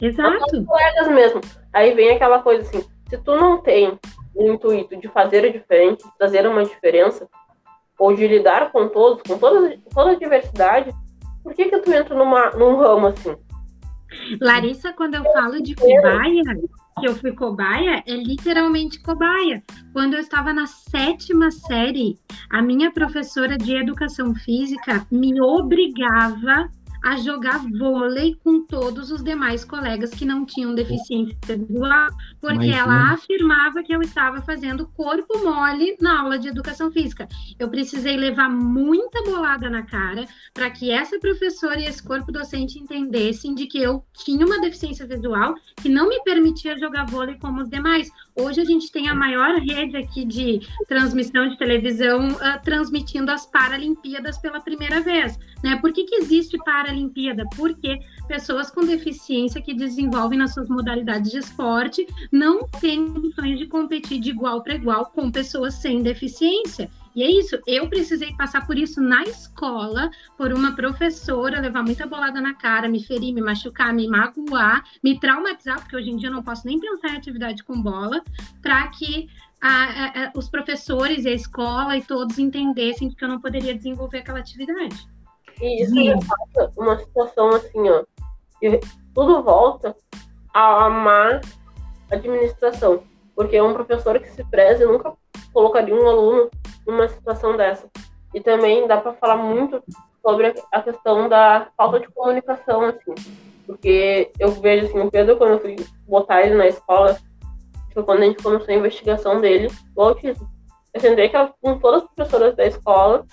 Exato. 0.00 0.44
Os 0.56 0.66
colegas 0.66 1.08
mesmo. 1.08 1.40
Aí 1.72 1.94
vem 1.94 2.10
aquela 2.10 2.40
coisa 2.40 2.62
assim, 2.62 2.84
se 3.08 3.18
tu 3.18 3.34
não 3.36 3.60
tem 3.60 3.98
o 4.34 4.52
intuito 4.52 4.96
de 4.96 5.08
fazer 5.08 5.50
diferente, 5.52 6.04
de 6.04 6.18
trazer 6.18 6.46
uma 6.46 6.64
diferença, 6.64 7.28
ou 7.98 8.14
de 8.14 8.26
lidar 8.26 8.72
com 8.72 8.88
todos, 8.88 9.22
com 9.22 9.38
toda, 9.38 9.78
toda 9.94 10.10
a 10.12 10.16
diversidade, 10.16 10.92
por 11.42 11.54
que 11.54 11.66
que 11.66 11.78
tu 11.78 11.92
entra 11.92 12.14
numa, 12.14 12.50
num 12.50 12.76
ramo 12.76 13.08
assim? 13.08 13.36
Larissa, 14.40 14.92
quando 14.92 15.14
eu 15.14 15.24
falo 15.32 15.62
de 15.62 15.74
cobaia, 15.74 16.42
que 16.98 17.06
eu 17.06 17.14
fui 17.14 17.32
cobaia, 17.32 18.02
é 18.06 18.14
literalmente 18.14 19.00
cobaia. 19.02 19.62
Quando 19.92 20.14
eu 20.14 20.20
estava 20.20 20.52
na 20.52 20.66
sétima 20.66 21.50
série, 21.50 22.18
a 22.50 22.62
minha 22.62 22.92
professora 22.92 23.56
de 23.56 23.74
educação 23.76 24.34
física 24.34 25.06
me 25.10 25.40
obrigava 25.40 26.68
a 27.04 27.16
jogar 27.16 27.58
vôlei 27.78 28.34
com 28.42 28.64
todos 28.64 29.10
os 29.10 29.22
demais 29.22 29.62
colegas 29.62 30.08
que 30.08 30.24
não 30.24 30.46
tinham 30.46 30.74
deficiência 30.74 31.36
visual, 31.46 32.08
porque 32.40 32.56
Mas, 32.56 32.76
ela 32.76 33.12
afirmava 33.12 33.82
que 33.82 33.94
eu 33.94 34.00
estava 34.00 34.40
fazendo 34.40 34.88
corpo 34.88 35.44
mole 35.44 35.98
na 36.00 36.22
aula 36.22 36.38
de 36.38 36.48
educação 36.48 36.90
física. 36.90 37.28
Eu 37.58 37.68
precisei 37.68 38.16
levar 38.16 38.48
muita 38.48 39.22
bolada 39.22 39.68
na 39.68 39.82
cara 39.82 40.26
para 40.54 40.70
que 40.70 40.90
essa 40.90 41.18
professora 41.18 41.78
e 41.78 41.84
esse 41.84 42.02
corpo 42.02 42.32
docente 42.32 42.78
entendessem 42.78 43.54
de 43.54 43.66
que 43.66 43.82
eu 43.82 44.02
tinha 44.14 44.46
uma 44.46 44.58
deficiência 44.58 45.06
visual 45.06 45.54
que 45.82 45.90
não 45.90 46.08
me 46.08 46.22
permitia 46.22 46.78
jogar 46.78 47.04
vôlei 47.04 47.38
como 47.38 47.60
os 47.60 47.68
demais. 47.68 48.10
Hoje 48.36 48.60
a 48.60 48.64
gente 48.64 48.90
tem 48.90 49.08
a 49.08 49.14
maior 49.14 49.60
rede 49.60 49.96
aqui 49.96 50.24
de 50.24 50.60
transmissão 50.88 51.48
de 51.48 51.56
televisão 51.56 52.30
uh, 52.30 52.60
transmitindo 52.64 53.30
as 53.30 53.46
Paralimpíadas 53.46 54.38
pela 54.38 54.60
primeira 54.60 55.00
vez. 55.00 55.38
Né? 55.62 55.76
Por 55.76 55.92
que, 55.92 56.02
que 56.02 56.16
existe 56.16 56.58
Paralimpíada? 56.64 57.44
Porque 57.54 58.00
pessoas 58.26 58.72
com 58.72 58.84
deficiência 58.84 59.62
que 59.62 59.72
desenvolvem 59.72 60.36
nas 60.36 60.52
suas 60.52 60.68
modalidades 60.68 61.30
de 61.30 61.38
esporte 61.38 62.04
não 62.32 62.66
têm 62.80 63.06
condições 63.06 63.56
de 63.56 63.68
competir 63.68 64.18
de 64.18 64.30
igual 64.30 64.64
para 64.64 64.74
igual 64.74 65.06
com 65.06 65.30
pessoas 65.30 65.74
sem 65.74 66.02
deficiência. 66.02 66.90
E 67.14 67.22
é 67.22 67.30
isso, 67.30 67.60
eu 67.66 67.88
precisei 67.88 68.34
passar 68.34 68.66
por 68.66 68.76
isso 68.76 69.00
na 69.00 69.22
escola, 69.22 70.10
por 70.36 70.52
uma 70.52 70.74
professora, 70.74 71.60
levar 71.60 71.84
muita 71.84 72.06
bolada 72.06 72.40
na 72.40 72.54
cara, 72.54 72.88
me 72.88 73.02
ferir, 73.04 73.32
me 73.32 73.40
machucar, 73.40 73.94
me 73.94 74.08
magoar, 74.08 74.82
me 75.02 75.18
traumatizar, 75.20 75.80
porque 75.80 75.96
hoje 75.96 76.10
em 76.10 76.16
dia 76.16 76.28
eu 76.28 76.32
não 76.32 76.42
posso 76.42 76.66
nem 76.66 76.80
pensar 76.80 77.10
em 77.10 77.16
atividade 77.16 77.62
com 77.62 77.80
bola, 77.80 78.20
para 78.60 78.88
que 78.88 79.28
a, 79.60 79.68
a, 79.68 80.24
a, 80.24 80.32
os 80.34 80.48
professores 80.48 81.24
e 81.24 81.28
a 81.28 81.34
escola 81.34 81.96
e 81.96 82.02
todos 82.02 82.38
entendessem 82.38 83.10
que 83.10 83.24
eu 83.24 83.28
não 83.28 83.40
poderia 83.40 83.74
desenvolver 83.74 84.18
aquela 84.18 84.40
atividade. 84.40 85.08
E 85.60 85.84
isso 85.84 85.96
é 85.96 86.70
uma 86.76 86.98
situação 86.98 87.50
assim, 87.50 87.88
ó, 87.88 88.04
que 88.58 88.80
tudo 89.14 89.42
volta 89.42 89.94
à 90.52 90.90
má 90.90 91.40
administração. 92.10 93.04
Porque 93.36 93.60
um 93.60 93.72
professor 93.72 94.18
que 94.18 94.30
se 94.30 94.44
preze 94.44 94.84
nunca 94.84 95.12
colocaria 95.52 95.94
um 95.94 96.08
aluno 96.08 96.50
numa 96.86 97.08
situação 97.08 97.56
dessa. 97.56 97.88
E 98.32 98.40
também 98.40 98.86
dá 98.86 99.00
para 99.00 99.14
falar 99.14 99.36
muito 99.36 99.82
sobre 100.20 100.54
a 100.72 100.82
questão 100.82 101.28
da 101.28 101.68
falta 101.76 102.00
de 102.00 102.08
comunicação, 102.08 102.82
assim. 102.82 103.14
Porque 103.66 104.32
eu 104.38 104.50
vejo, 104.52 104.86
assim, 104.86 105.00
o 105.00 105.10
Pedro, 105.10 105.36
quando 105.36 105.52
eu 105.52 105.60
fui 105.60 105.76
botar 106.06 106.42
ele 106.42 106.54
na 106.54 106.66
escola, 106.66 107.18
foi 107.92 108.02
quando 108.02 108.22
a 108.22 108.24
gente 108.26 108.42
começou 108.42 108.74
a 108.74 108.76
investigação 108.76 109.40
dele 109.40 109.68
do 109.94 110.02
autismo. 110.02 110.50
Eu 110.92 111.00
tentei 111.00 111.28
que 111.28 111.36
com 111.60 111.78
todas 111.78 112.02
as 112.02 112.08
professoras 112.10 112.56
da 112.56 112.66
escola 112.66 113.24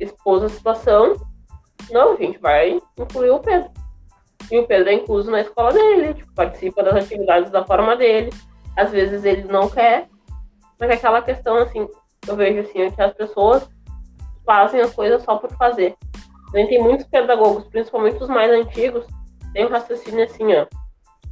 expôs 0.00 0.42
a 0.42 0.48
situação. 0.48 1.14
Não, 1.90 2.14
a 2.14 2.16
gente 2.16 2.38
vai 2.38 2.80
incluir 2.98 3.30
o 3.30 3.40
Pedro. 3.40 3.70
E 4.50 4.58
o 4.58 4.66
Pedro 4.66 4.90
é 4.90 4.94
incluso 4.94 5.30
na 5.30 5.40
escola 5.40 5.72
dele, 5.72 6.14
tipo, 6.14 6.32
participa 6.34 6.82
das 6.82 7.04
atividades 7.04 7.50
da 7.50 7.64
forma 7.64 7.96
dele. 7.96 8.30
Às 8.76 8.90
vezes 8.90 9.24
ele 9.24 9.44
não 9.44 9.68
quer, 9.68 10.08
mas 10.80 10.90
é 10.90 10.94
aquela 10.94 11.22
questão, 11.22 11.56
assim, 11.56 11.88
eu 12.26 12.36
vejo 12.36 12.60
assim, 12.60 12.90
que 12.90 13.02
as 13.02 13.12
pessoas 13.14 13.68
fazem 14.44 14.80
as 14.80 14.94
coisas 14.94 15.22
só 15.22 15.36
por 15.36 15.50
fazer. 15.56 15.94
tem 16.52 16.82
muitos 16.82 17.06
pedagogos, 17.06 17.64
principalmente 17.68 18.22
os 18.22 18.28
mais 18.28 18.50
antigos, 18.50 19.06
tem 19.52 19.66
um 19.66 19.70
raciocínio 19.70 20.24
assim, 20.24 20.54
ó. 20.54 20.66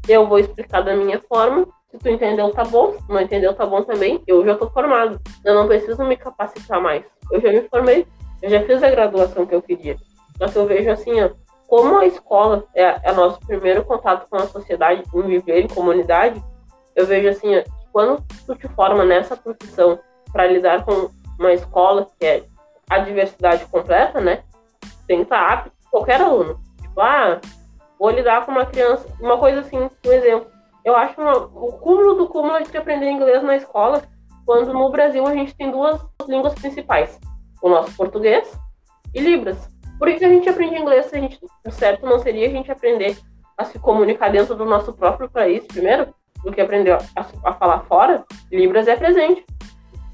Eu 0.08 0.26
vou 0.26 0.38
explicar 0.38 0.80
da 0.80 0.96
minha 0.96 1.20
forma, 1.20 1.66
se 1.90 1.98
tu 1.98 2.08
entendeu, 2.08 2.50
tá 2.50 2.64
bom. 2.64 2.92
Se 2.92 3.08
não 3.08 3.20
entendeu, 3.20 3.52
tá 3.52 3.66
bom 3.66 3.82
também. 3.82 4.22
Eu 4.26 4.44
já 4.44 4.56
tô 4.56 4.70
formado. 4.70 5.20
Eu 5.44 5.54
não 5.54 5.66
preciso 5.66 6.04
me 6.04 6.16
capacitar 6.16 6.80
mais. 6.80 7.04
Eu 7.32 7.40
já 7.40 7.50
me 7.50 7.62
formei. 7.68 8.06
Eu 8.40 8.48
já 8.48 8.62
fiz 8.62 8.82
a 8.82 8.90
graduação 8.90 9.44
que 9.44 9.54
eu 9.54 9.60
queria. 9.60 9.96
Mas 10.38 10.54
eu 10.54 10.66
vejo 10.66 10.88
assim, 10.90 11.20
ó, 11.20 11.30
como 11.66 11.98
a 11.98 12.06
escola 12.06 12.64
é, 12.74 13.10
é 13.10 13.12
nosso 13.12 13.40
primeiro 13.40 13.84
contato 13.84 14.28
com 14.30 14.36
a 14.36 14.46
sociedade, 14.46 15.02
em 15.12 15.22
viver 15.22 15.60
em 15.60 15.68
comunidade, 15.68 16.42
eu 16.94 17.06
vejo 17.06 17.28
assim, 17.28 17.58
ó, 17.58 17.62
quando 17.92 18.24
tu 18.46 18.54
te 18.54 18.68
forma 18.68 19.04
nessa 19.04 19.36
profissão 19.36 19.98
para 20.32 20.46
lidar 20.46 20.84
com 20.84 21.10
uma 21.38 21.52
escola 21.52 22.06
que 22.18 22.26
é 22.26 22.44
a 22.88 22.98
diversidade 22.98 23.64
completa, 23.66 24.20
né? 24.20 24.42
Tem 25.06 25.18
que 25.18 25.22
estar 25.24 25.52
apto 25.52 25.72
qualquer 25.90 26.20
aluno. 26.20 26.60
Tipo, 26.80 27.00
ah, 27.00 27.40
vou 27.98 28.10
lidar 28.10 28.44
com 28.44 28.52
uma 28.52 28.66
criança, 28.66 29.06
uma 29.20 29.38
coisa 29.38 29.60
assim, 29.60 29.78
um 29.78 30.12
exemplo. 30.12 30.46
Eu 30.84 30.96
acho 30.96 31.20
uma, 31.20 31.36
o 31.36 31.72
cúmulo 31.78 32.14
do 32.14 32.28
cúmulo 32.28 32.62
de 32.62 32.76
aprender 32.76 33.10
inglês 33.10 33.42
na 33.42 33.56
escola, 33.56 34.02
quando 34.46 34.72
no 34.72 34.90
Brasil 34.90 35.26
a 35.26 35.34
gente 35.34 35.54
tem 35.54 35.70
duas 35.70 36.00
línguas 36.26 36.54
principais, 36.54 37.18
o 37.62 37.68
nosso 37.68 37.94
português 37.96 38.50
e 39.14 39.20
Libras. 39.20 39.68
Por 39.98 40.08
que 40.08 40.24
a 40.24 40.28
gente 40.28 40.48
aprende 40.48 40.76
inglês 40.76 41.06
se 41.06 41.16
a 41.16 41.20
gente, 41.20 41.38
o 41.66 41.70
certo 41.70 42.06
não 42.06 42.18
seria 42.18 42.46
a 42.46 42.50
gente 42.50 42.72
aprender 42.72 43.18
a 43.58 43.64
se 43.64 43.78
comunicar 43.78 44.30
dentro 44.30 44.54
do 44.54 44.64
nosso 44.64 44.94
próprio 44.94 45.28
país 45.28 45.66
primeiro, 45.66 46.14
do 46.42 46.50
que 46.50 46.60
aprender 46.60 46.92
a, 46.92 47.00
a 47.44 47.52
falar 47.52 47.80
fora? 47.80 48.24
Libras 48.50 48.88
é 48.88 48.96
presente. 48.96 49.44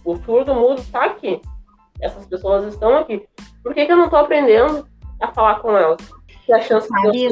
O 0.07 0.15
surdo 0.17 0.55
mudo 0.55 0.81
está 0.81 1.05
aqui. 1.05 1.41
Essas 2.01 2.25
pessoas 2.27 2.73
estão 2.73 2.97
aqui. 2.97 3.27
Por 3.61 3.75
que, 3.75 3.85
que 3.85 3.91
eu 3.93 3.97
não 3.97 4.05
estou 4.05 4.21
aprendendo 4.21 4.87
a 5.21 5.33
falar 5.33 5.57
com 5.57 5.77
elas? 5.77 6.01
Se 6.45 6.53
a 6.53 6.61
chance 6.61 6.89
de 7.11 7.29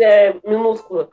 é 0.00 0.36
minúscula. 0.46 1.08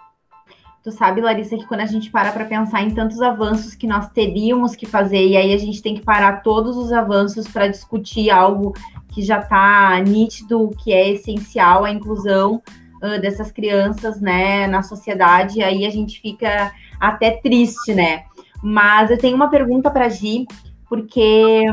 Tu 0.84 0.92
sabe, 0.92 1.20
Larissa, 1.20 1.58
que 1.58 1.66
quando 1.66 1.82
a 1.82 1.88
gente 1.88 2.12
para 2.12 2.32
para 2.32 2.46
pensar 2.46 2.84
em 2.84 2.94
tantos 2.94 3.22
avanços 3.22 3.74
que 3.74 3.88
nós 3.88 4.10
teríamos 4.12 4.76
que 4.76 4.86
fazer, 4.86 5.26
e 5.26 5.36
aí 5.36 5.52
a 5.52 5.58
gente 5.58 5.82
tem 5.82 5.96
que 5.96 6.06
parar 6.06 6.44
todos 6.44 6.78
os 6.78 6.94
avanços 6.94 7.48
para 7.48 7.68
discutir 7.68 8.30
algo 8.30 8.74
que 9.10 9.24
já 9.24 9.40
está 9.40 10.00
nítido, 10.00 10.70
que 10.84 10.94
é 10.94 11.10
essencial, 11.10 11.84
a 11.84 11.92
inclusão, 11.92 12.62
uh, 13.04 13.20
dessas 13.20 13.52
crianças, 13.52 14.22
né, 14.22 14.68
na 14.68 14.84
sociedade, 14.84 15.64
aí 15.64 15.86
a 15.86 15.90
gente 15.90 16.22
fica 16.22 16.72
até 17.00 17.32
triste, 17.32 17.94
né? 17.94 18.24
Mas 18.62 19.10
eu 19.10 19.18
tenho 19.18 19.36
uma 19.36 19.50
pergunta 19.50 19.90
para 19.90 20.08
Gi, 20.08 20.46
porque 20.90 21.64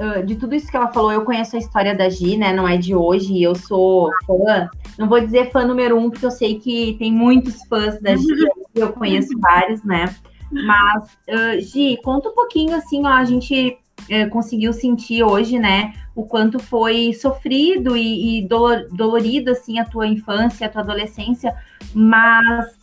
uh, 0.00 0.24
de 0.24 0.34
tudo 0.36 0.54
isso 0.54 0.70
que 0.70 0.76
ela 0.76 0.92
falou, 0.92 1.12
eu 1.12 1.24
conheço 1.24 1.54
a 1.54 1.58
história 1.58 1.94
da 1.94 2.08
Gi, 2.08 2.36
né? 2.36 2.52
Não 2.52 2.66
é 2.66 2.76
de 2.76 2.94
hoje, 2.94 3.40
eu 3.42 3.54
sou 3.54 4.10
fã. 4.26 4.68
Não 4.98 5.08
vou 5.08 5.20
dizer 5.20 5.50
fã 5.50 5.64
número 5.64 5.96
um, 5.96 6.10
porque 6.10 6.26
eu 6.26 6.30
sei 6.30 6.58
que 6.58 6.96
tem 6.98 7.12
muitos 7.12 7.62
fãs 7.66 8.00
da 8.00 8.16
Gi, 8.16 8.26
eu 8.74 8.92
conheço 8.92 9.38
vários, 9.38 9.84
né? 9.84 10.14
Mas, 10.50 11.04
uh, 11.28 11.60
Gi, 11.60 11.98
conta 12.02 12.30
um 12.30 12.34
pouquinho 12.34 12.74
assim, 12.74 13.06
ó, 13.06 13.10
a 13.10 13.24
gente 13.24 13.78
uh, 14.02 14.30
conseguiu 14.30 14.72
sentir 14.72 15.22
hoje, 15.22 15.58
né? 15.58 15.94
O 16.14 16.24
quanto 16.24 16.58
foi 16.58 17.12
sofrido 17.14 17.96
e, 17.96 18.38
e 18.38 18.48
dolor, 18.48 18.86
dolorido, 18.90 19.50
assim, 19.50 19.78
a 19.78 19.84
tua 19.84 20.06
infância, 20.06 20.66
a 20.66 20.70
tua 20.70 20.82
adolescência, 20.82 21.54
mas 21.94 22.81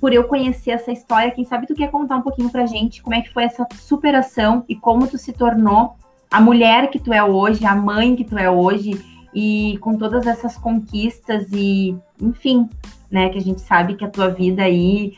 por 0.00 0.12
eu 0.12 0.24
conhecer 0.24 0.70
essa 0.70 0.90
história, 0.90 1.30
quem 1.30 1.44
sabe 1.44 1.66
tu 1.66 1.74
quer 1.74 1.90
contar 1.90 2.16
um 2.16 2.22
pouquinho 2.22 2.50
pra 2.50 2.66
gente 2.66 3.02
como 3.02 3.14
é 3.14 3.20
que 3.20 3.32
foi 3.32 3.44
essa 3.44 3.66
superação 3.74 4.64
e 4.68 4.74
como 4.74 5.06
tu 5.06 5.18
se 5.18 5.32
tornou 5.32 5.96
a 6.30 6.40
mulher 6.40 6.88
que 6.90 6.98
tu 6.98 7.12
é 7.12 7.22
hoje, 7.22 7.66
a 7.66 7.74
mãe 7.74 8.16
que 8.16 8.24
tu 8.24 8.38
é 8.38 8.50
hoje 8.50 9.04
e 9.34 9.76
com 9.80 9.96
todas 9.96 10.26
essas 10.26 10.56
conquistas 10.56 11.48
e, 11.52 11.96
enfim, 12.20 12.68
né, 13.10 13.28
que 13.28 13.38
a 13.38 13.40
gente 13.42 13.60
sabe 13.60 13.94
que 13.94 14.04
a 14.04 14.10
tua 14.10 14.28
vida 14.28 14.62
aí 14.62 15.12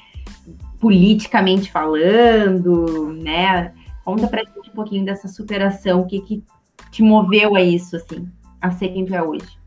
politicamente 0.80 1.70
falando, 1.70 3.12
né? 3.22 3.72
Conta 4.04 4.26
pra 4.26 4.42
gente 4.42 4.70
um 4.70 4.74
pouquinho 4.74 5.04
dessa 5.04 5.28
superação, 5.28 6.00
o 6.00 6.06
que 6.06 6.20
que 6.20 6.42
te 6.90 7.02
moveu 7.02 7.54
a 7.54 7.62
isso, 7.62 7.94
assim, 7.94 8.28
a 8.60 8.70
ser 8.72 8.88
quem 8.88 9.04
tu 9.04 9.14
é 9.14 9.22
hoje. 9.22 9.61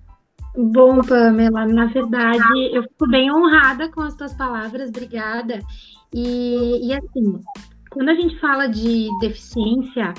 Bom, 0.57 1.01
Pamela, 1.01 1.65
na 1.65 1.85
verdade, 1.87 2.73
eu 2.73 2.83
fico 2.83 3.07
bem 3.07 3.31
honrada 3.31 3.89
com 3.89 4.01
as 4.01 4.15
tuas 4.15 4.33
palavras, 4.33 4.89
obrigada. 4.89 5.59
E, 6.13 6.87
e 6.87 6.93
assim, 6.93 7.41
quando 7.89 8.09
a 8.09 8.15
gente 8.15 8.39
fala 8.39 8.67
de 8.67 9.09
deficiência, 9.19 10.13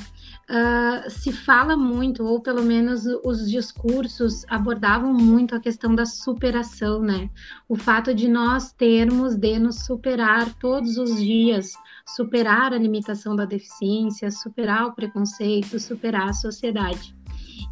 uh, 0.50 1.10
se 1.10 1.32
fala 1.32 1.76
muito, 1.76 2.24
ou 2.24 2.40
pelo 2.40 2.62
menos 2.62 3.06
os 3.24 3.50
discursos 3.50 4.44
abordavam 4.48 5.12
muito 5.12 5.54
a 5.54 5.60
questão 5.60 5.94
da 5.94 6.04
superação, 6.04 7.00
né? 7.00 7.30
O 7.68 7.76
fato 7.76 8.14
de 8.14 8.28
nós 8.28 8.72
termos 8.72 9.36
de 9.36 9.58
nos 9.58 9.86
superar 9.86 10.52
todos 10.54 10.98
os 10.98 11.16
dias, 11.16 11.72
superar 12.06 12.72
a 12.72 12.78
limitação 12.78 13.34
da 13.34 13.44
deficiência, 13.44 14.30
superar 14.30 14.86
o 14.86 14.94
preconceito, 14.94 15.80
superar 15.80 16.28
a 16.28 16.34
sociedade. 16.34 17.16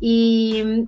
E 0.01 0.87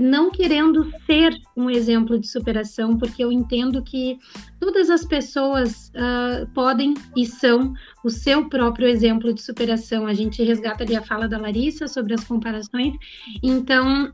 não 0.00 0.30
querendo 0.30 0.90
ser 1.04 1.38
um 1.54 1.68
exemplo 1.68 2.18
de 2.18 2.26
superação, 2.26 2.96
porque 2.96 3.22
eu 3.22 3.30
entendo 3.30 3.82
que 3.82 4.18
todas 4.58 4.88
as 4.88 5.04
pessoas 5.04 5.90
uh, 5.90 6.46
podem 6.54 6.94
e 7.14 7.26
são 7.26 7.74
o 8.02 8.08
seu 8.08 8.48
próprio 8.48 8.88
exemplo 8.88 9.34
de 9.34 9.42
superação. 9.42 10.06
A 10.06 10.14
gente 10.14 10.42
resgata 10.42 10.82
ali 10.82 10.96
a 10.96 11.02
fala 11.02 11.28
da 11.28 11.38
Larissa 11.38 11.86
sobre 11.88 12.14
as 12.14 12.24
comparações, 12.24 12.94
então 13.42 14.10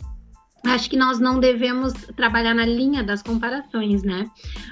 acho 0.67 0.91
que 0.91 0.97
nós 0.97 1.21
não 1.21 1.39
devemos 1.39 1.93
trabalhar 2.17 2.55
na 2.55 2.67
linha 2.67 3.03
das 3.03 3.23
comparações, 3.23 4.03
né? 4.03 4.29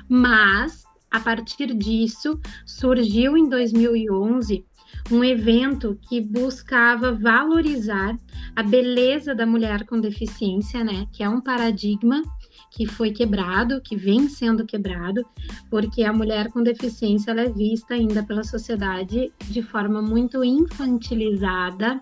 Mas 0.09 0.85
a 1.11 1.21
partir 1.21 1.75
disso 1.75 2.41
surgiu 2.65 3.37
em 3.37 3.49
2011 3.49 4.65
um 5.11 5.25
evento 5.25 5.99
que 6.09 6.21
buscava 6.21 7.13
valorizar 7.13 8.17
a 8.55 8.63
beleza 8.63 9.35
da 9.35 9.47
mulher 9.47 9.85
com 9.85 10.01
deficiência, 10.01 10.85
né? 10.85 11.07
Que 11.13 11.23
é 11.23 11.29
um 11.29 11.41
paradigma 11.41 12.23
que 12.71 12.87
foi 12.87 13.11
quebrado, 13.11 13.81
que 13.81 13.97
vem 13.97 14.29
sendo 14.29 14.65
quebrado, 14.65 15.25
porque 15.69 16.05
a 16.05 16.13
mulher 16.13 16.49
com 16.51 16.63
deficiência 16.63 17.33
ela 17.33 17.43
é 17.43 17.51
vista 17.51 17.95
ainda 17.95 18.23
pela 18.23 18.45
sociedade 18.45 19.33
de 19.49 19.63
forma 19.63 20.01
muito 20.01 20.45
infantilizada 20.45 21.99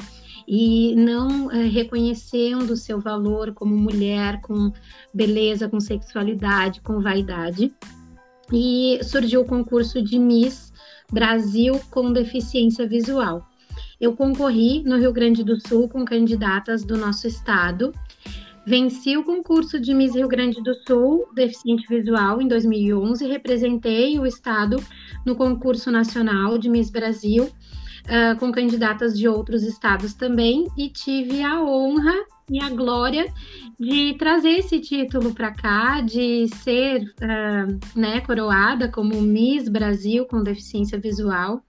e 0.47 0.95
não 0.95 1.51
é, 1.51 1.65
reconhecendo 1.65 2.71
o 2.71 2.77
seu 2.77 3.01
valor 3.01 3.53
como 3.53 3.77
mulher, 3.77 4.41
com 4.41 4.73
beleza, 5.13 5.69
com 5.69 5.81
sexualidade, 5.81 6.81
com 6.81 7.01
vaidade. 7.01 7.73
E 8.51 8.99
surgiu 9.03 9.43
o 9.43 9.47
concurso 9.47 10.03
de 10.03 10.19
Miss 10.19 10.68
Brasil 11.11 11.81
com 11.91 12.13
deficiência 12.13 12.87
visual. 12.87 13.49
Eu 14.01 14.15
concorri 14.15 14.83
no 14.85 14.99
Rio 14.99 15.13
Grande 15.13 15.43
do 15.43 15.59
Sul 15.67 15.89
com 15.89 16.05
candidatas 16.05 16.85
do 16.85 16.97
nosso 16.97 17.27
estado. 17.27 17.93
Venci 18.67 19.17
o 19.17 19.25
concurso 19.25 19.81
de 19.81 19.95
Miss 19.95 20.15
Rio 20.15 20.29
Grande 20.29 20.63
do 20.63 20.75
Sul, 20.87 21.27
deficiente 21.35 21.89
visual, 21.89 22.43
em 22.43 22.47
2011. 22.47 23.27
Representei 23.27 24.19
o 24.19 24.27
estado 24.27 24.77
no 25.25 25.35
concurso 25.35 25.91
nacional 25.91 26.59
de 26.59 26.69
Miss 26.69 26.91
Brasil, 26.91 27.51
uh, 28.09 28.39
com 28.39 28.51
candidatas 28.51 29.17
de 29.19 29.29
outros 29.29 29.63
estados 29.63 30.15
também. 30.15 30.67
E 30.77 30.89
tive 30.89 31.43
a 31.43 31.63
honra 31.63 32.15
e 32.51 32.61
a 32.61 32.71
glória 32.71 33.33
de 33.79 34.15
trazer 34.19 34.59
esse 34.59 34.81
título 34.81 35.35
para 35.35 35.53
cá, 35.53 36.01
de 36.01 36.49
ser 36.63 37.03
uh, 37.23 37.99
né, 37.99 38.21
coroada 38.21 38.91
como 38.91 39.21
Miss 39.21 39.69
Brasil 39.69 40.27
com 40.27 40.43
deficiência 40.43 40.99
visual. 40.99 41.63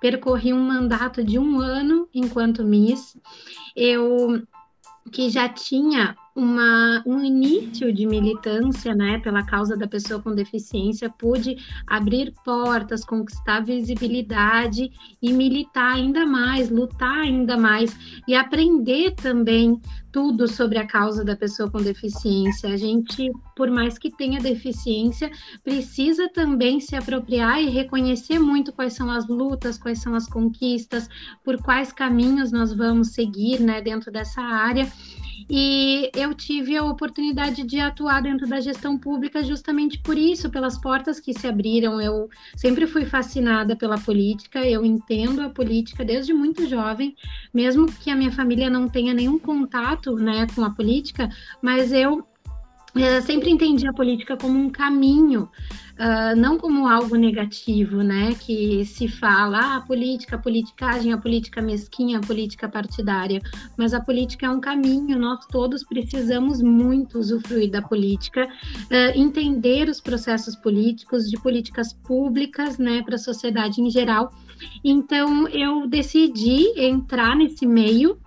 Percorri 0.00 0.52
um 0.52 0.62
mandato 0.62 1.24
de 1.24 1.38
um 1.38 1.58
ano 1.58 2.08
enquanto 2.14 2.64
Miss. 2.64 3.18
Eu 3.74 4.42
que 5.10 5.30
já 5.30 5.48
tinha 5.48 6.16
uma, 6.36 7.02
um 7.06 7.24
início 7.24 7.90
de 7.90 8.06
militância 8.06 8.94
né, 8.94 9.18
pela 9.20 9.42
causa 9.42 9.74
da 9.74 9.88
pessoa 9.88 10.20
com 10.20 10.34
deficiência, 10.34 11.08
pude 11.08 11.56
abrir 11.86 12.34
portas, 12.44 13.02
conquistar 13.02 13.64
visibilidade 13.64 14.92
e 15.22 15.32
militar 15.32 15.94
ainda 15.94 16.26
mais, 16.26 16.68
lutar 16.68 17.20
ainda 17.20 17.56
mais 17.56 17.96
e 18.28 18.34
aprender 18.34 19.14
também 19.14 19.80
tudo 20.12 20.48
sobre 20.48 20.78
a 20.78 20.86
causa 20.86 21.24
da 21.24 21.36
pessoa 21.36 21.70
com 21.70 21.78
deficiência. 21.78 22.70
A 22.70 22.76
gente, 22.76 23.30
por 23.54 23.70
mais 23.70 23.98
que 23.98 24.10
tenha 24.10 24.40
deficiência, 24.40 25.30
precisa 25.62 26.28
também 26.28 26.80
se 26.80 26.96
apropriar 26.96 27.62
e 27.62 27.68
reconhecer 27.68 28.38
muito 28.38 28.72
quais 28.72 28.94
são 28.94 29.10
as 29.10 29.26
lutas, 29.26 29.78
quais 29.78 30.00
são 30.00 30.14
as 30.14 30.26
conquistas, 30.26 31.08
por 31.44 31.62
quais 31.62 31.92
caminhos 31.92 32.52
nós 32.52 32.72
vamos 32.72 33.08
seguir 33.08 33.60
né, 33.60 33.80
dentro 33.80 34.10
dessa 34.10 34.40
área 34.40 34.90
e 35.48 36.10
eu 36.14 36.34
tive 36.34 36.76
a 36.76 36.84
oportunidade 36.84 37.62
de 37.62 37.78
atuar 37.78 38.20
dentro 38.20 38.46
da 38.48 38.60
gestão 38.60 38.98
pública 38.98 39.44
justamente 39.44 39.98
por 39.98 40.18
isso, 40.18 40.50
pelas 40.50 40.76
portas 40.76 41.20
que 41.20 41.32
se 41.32 41.46
abriram. 41.46 42.00
Eu 42.00 42.28
sempre 42.56 42.86
fui 42.86 43.04
fascinada 43.04 43.76
pela 43.76 43.98
política, 43.98 44.64
eu 44.66 44.84
entendo 44.84 45.42
a 45.42 45.48
política 45.48 46.04
desde 46.04 46.32
muito 46.32 46.66
jovem, 46.66 47.14
mesmo 47.54 47.86
que 47.86 48.10
a 48.10 48.16
minha 48.16 48.32
família 48.32 48.68
não 48.68 48.88
tenha 48.88 49.14
nenhum 49.14 49.38
contato 49.38 50.16
né, 50.16 50.46
com 50.54 50.64
a 50.64 50.70
política, 50.70 51.28
mas 51.62 51.92
eu 51.92 52.26
sempre 53.22 53.50
entendi 53.50 53.86
a 53.86 53.92
política 53.92 54.36
como 54.36 54.58
um 54.58 54.70
caminho, 54.70 55.48
uh, 55.98 56.36
não 56.36 56.58
como 56.58 56.86
algo 56.86 57.16
negativo, 57.16 58.02
né? 58.02 58.34
Que 58.34 58.84
se 58.84 59.08
fala, 59.08 59.58
ah, 59.58 59.76
a 59.76 59.80
política, 59.80 60.36
a 60.36 60.38
politicagem, 60.38 61.12
a 61.12 61.18
política 61.18 61.60
mesquinha, 61.60 62.18
a 62.18 62.20
política 62.20 62.68
partidária. 62.68 63.40
Mas 63.76 63.92
a 63.94 64.00
política 64.00 64.46
é 64.46 64.50
um 64.50 64.60
caminho, 64.60 65.18
nós 65.18 65.46
todos 65.46 65.84
precisamos 65.84 66.62
muito 66.62 67.18
usufruir 67.18 67.70
da 67.70 67.82
política, 67.82 68.44
uh, 68.44 69.18
entender 69.18 69.88
os 69.88 70.00
processos 70.00 70.56
políticos, 70.56 71.30
de 71.30 71.38
políticas 71.40 71.92
públicas, 71.92 72.78
né, 72.78 73.02
para 73.02 73.16
a 73.16 73.18
sociedade 73.18 73.80
em 73.80 73.90
geral. 73.90 74.32
Então, 74.84 75.48
eu 75.48 75.86
decidi 75.86 76.72
entrar 76.76 77.36
nesse 77.36 77.66
meio 77.66 78.18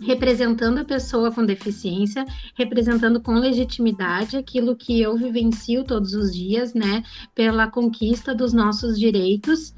representando 0.00 0.78
a 0.78 0.84
pessoa 0.84 1.32
com 1.32 1.44
deficiência, 1.44 2.24
representando 2.54 3.20
com 3.20 3.34
legitimidade 3.34 4.36
aquilo 4.36 4.76
que 4.76 5.00
eu 5.00 5.16
vivencio 5.16 5.84
todos 5.84 6.14
os 6.14 6.34
dias, 6.34 6.74
né, 6.74 7.02
pela 7.34 7.68
conquista 7.68 8.34
dos 8.34 8.52
nossos 8.52 8.98
direitos. 8.98 9.74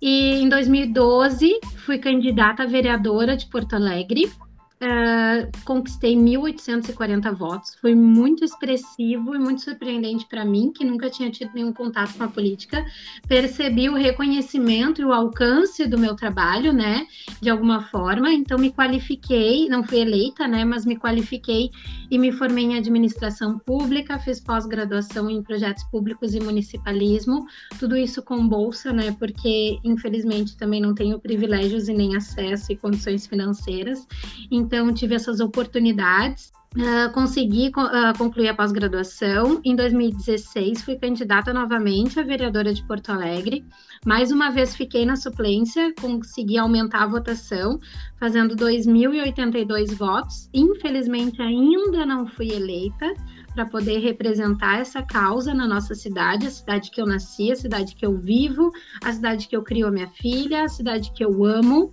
E 0.00 0.34
em 0.40 0.48
2012 0.48 1.60
fui 1.84 1.98
candidata 1.98 2.62
a 2.62 2.66
vereadora 2.66 3.36
de 3.36 3.46
Porto 3.46 3.74
Alegre 3.74 4.30
Uh, 4.78 5.50
conquistei 5.64 6.14
1.840 6.14 7.34
votos. 7.34 7.74
Foi 7.76 7.94
muito 7.94 8.44
expressivo 8.44 9.34
e 9.34 9.38
muito 9.38 9.62
surpreendente 9.62 10.26
para 10.26 10.44
mim, 10.44 10.70
que 10.70 10.84
nunca 10.84 11.08
tinha 11.08 11.30
tido 11.30 11.50
nenhum 11.54 11.72
contato 11.72 12.14
com 12.14 12.24
a 12.24 12.28
política. 12.28 12.84
Percebi 13.26 13.88
o 13.88 13.94
reconhecimento 13.94 15.00
e 15.00 15.04
o 15.06 15.14
alcance 15.14 15.86
do 15.86 15.98
meu 15.98 16.14
trabalho, 16.14 16.74
né, 16.74 17.06
de 17.40 17.48
alguma 17.48 17.84
forma. 17.84 18.30
Então, 18.30 18.58
me 18.58 18.70
qualifiquei, 18.70 19.66
não 19.66 19.82
fui 19.82 20.00
eleita, 20.00 20.46
né, 20.46 20.62
mas 20.62 20.84
me 20.84 20.98
qualifiquei 20.98 21.70
e 22.10 22.18
me 22.18 22.30
formei 22.30 22.64
em 22.64 22.76
administração 22.76 23.58
pública. 23.58 24.18
Fiz 24.18 24.40
pós-graduação 24.40 25.30
em 25.30 25.42
projetos 25.42 25.84
públicos 25.84 26.34
e 26.34 26.40
municipalismo. 26.40 27.46
Tudo 27.78 27.96
isso 27.96 28.22
com 28.22 28.46
bolsa, 28.46 28.92
né, 28.92 29.16
porque 29.18 29.78
infelizmente 29.82 30.54
também 30.54 30.82
não 30.82 30.94
tenho 30.94 31.18
privilégios 31.18 31.88
e 31.88 31.94
nem 31.94 32.14
acesso 32.14 32.70
e 32.70 32.76
condições 32.76 33.26
financeiras. 33.26 34.06
Então, 34.50 34.65
tive 34.94 35.14
essas 35.14 35.40
oportunidades 35.40 36.52
Uh, 36.76 37.10
consegui 37.14 37.68
uh, 37.68 38.18
concluir 38.18 38.48
a 38.48 38.54
pós-graduação. 38.54 39.62
Em 39.64 39.74
2016, 39.74 40.82
fui 40.82 40.96
candidata 40.96 41.50
novamente 41.50 42.20
a 42.20 42.22
vereadora 42.22 42.74
de 42.74 42.86
Porto 42.86 43.10
Alegre. 43.10 43.64
Mais 44.04 44.30
uma 44.30 44.50
vez 44.50 44.76
fiquei 44.76 45.06
na 45.06 45.16
suplência, 45.16 45.94
consegui 45.98 46.58
aumentar 46.58 47.04
a 47.04 47.06
votação, 47.06 47.78
fazendo 48.20 48.54
2.082 48.54 49.96
votos. 49.96 50.50
Infelizmente, 50.52 51.40
ainda 51.40 52.04
não 52.04 52.26
fui 52.26 52.52
eleita 52.52 53.14
para 53.56 53.64
poder 53.64 54.00
representar 54.00 54.80
essa 54.80 55.02
causa 55.02 55.54
na 55.54 55.66
nossa 55.66 55.94
cidade, 55.94 56.46
a 56.46 56.50
cidade 56.50 56.90
que 56.90 57.00
eu 57.00 57.06
nasci, 57.06 57.50
a 57.50 57.56
cidade 57.56 57.96
que 57.96 58.04
eu 58.04 58.14
vivo, 58.14 58.70
a 59.02 59.10
cidade 59.10 59.48
que 59.48 59.56
eu 59.56 59.62
crio 59.62 59.86
a 59.86 59.90
minha 59.90 60.08
filha, 60.08 60.64
a 60.64 60.68
cidade 60.68 61.10
que 61.12 61.24
eu 61.24 61.42
amo. 61.42 61.86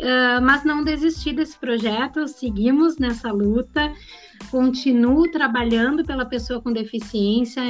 Uh, 0.00 0.40
mas 0.42 0.64
não 0.64 0.82
desisti 0.82 1.34
desse 1.34 1.58
projeto, 1.58 2.26
seguimos 2.26 2.96
nessa 2.96 3.30
luta 3.30 3.92
continuo 4.50 5.30
trabalhando 5.30 6.04
pela 6.04 6.24
pessoa 6.24 6.60
com 6.60 6.72
deficiência, 6.72 7.62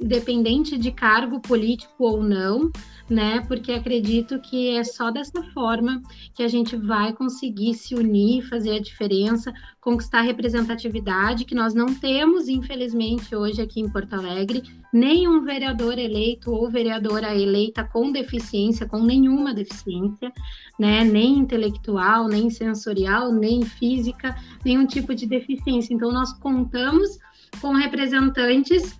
independente 0.00 0.78
de 0.78 0.90
cargo 0.90 1.40
político 1.40 2.04
ou 2.04 2.22
não, 2.22 2.70
né? 3.08 3.44
Porque 3.46 3.72
acredito 3.72 4.38
que 4.40 4.76
é 4.76 4.84
só 4.84 5.10
dessa 5.10 5.42
forma 5.52 6.00
que 6.34 6.42
a 6.42 6.48
gente 6.48 6.76
vai 6.76 7.12
conseguir 7.12 7.74
se 7.74 7.94
unir, 7.94 8.42
fazer 8.48 8.76
a 8.76 8.80
diferença, 8.80 9.52
conquistar 9.80 10.22
representatividade 10.22 11.44
que 11.44 11.54
nós 11.54 11.74
não 11.74 11.94
temos, 11.94 12.48
infelizmente, 12.48 13.36
hoje 13.36 13.60
aqui 13.60 13.80
em 13.80 13.90
Porto 13.90 14.14
Alegre, 14.14 14.62
nenhum 14.92 15.42
vereador 15.42 15.98
eleito 15.98 16.50
ou 16.50 16.70
vereadora 16.70 17.34
eleita 17.34 17.84
com 17.84 18.10
deficiência, 18.10 18.86
com 18.86 19.02
nenhuma 19.02 19.52
deficiência, 19.52 20.32
né? 20.78 21.04
Nem 21.04 21.38
intelectual, 21.38 22.26
nem 22.26 22.48
sensorial, 22.48 23.32
nem 23.32 23.62
física, 23.64 24.34
nenhum 24.64 24.86
tipo 24.86 25.14
de 25.14 25.26
deficiência. 25.26 25.92
Então, 25.92 26.10
nós 26.10 26.32
contamos 26.32 27.18
com 27.60 27.72
representantes 27.72 28.98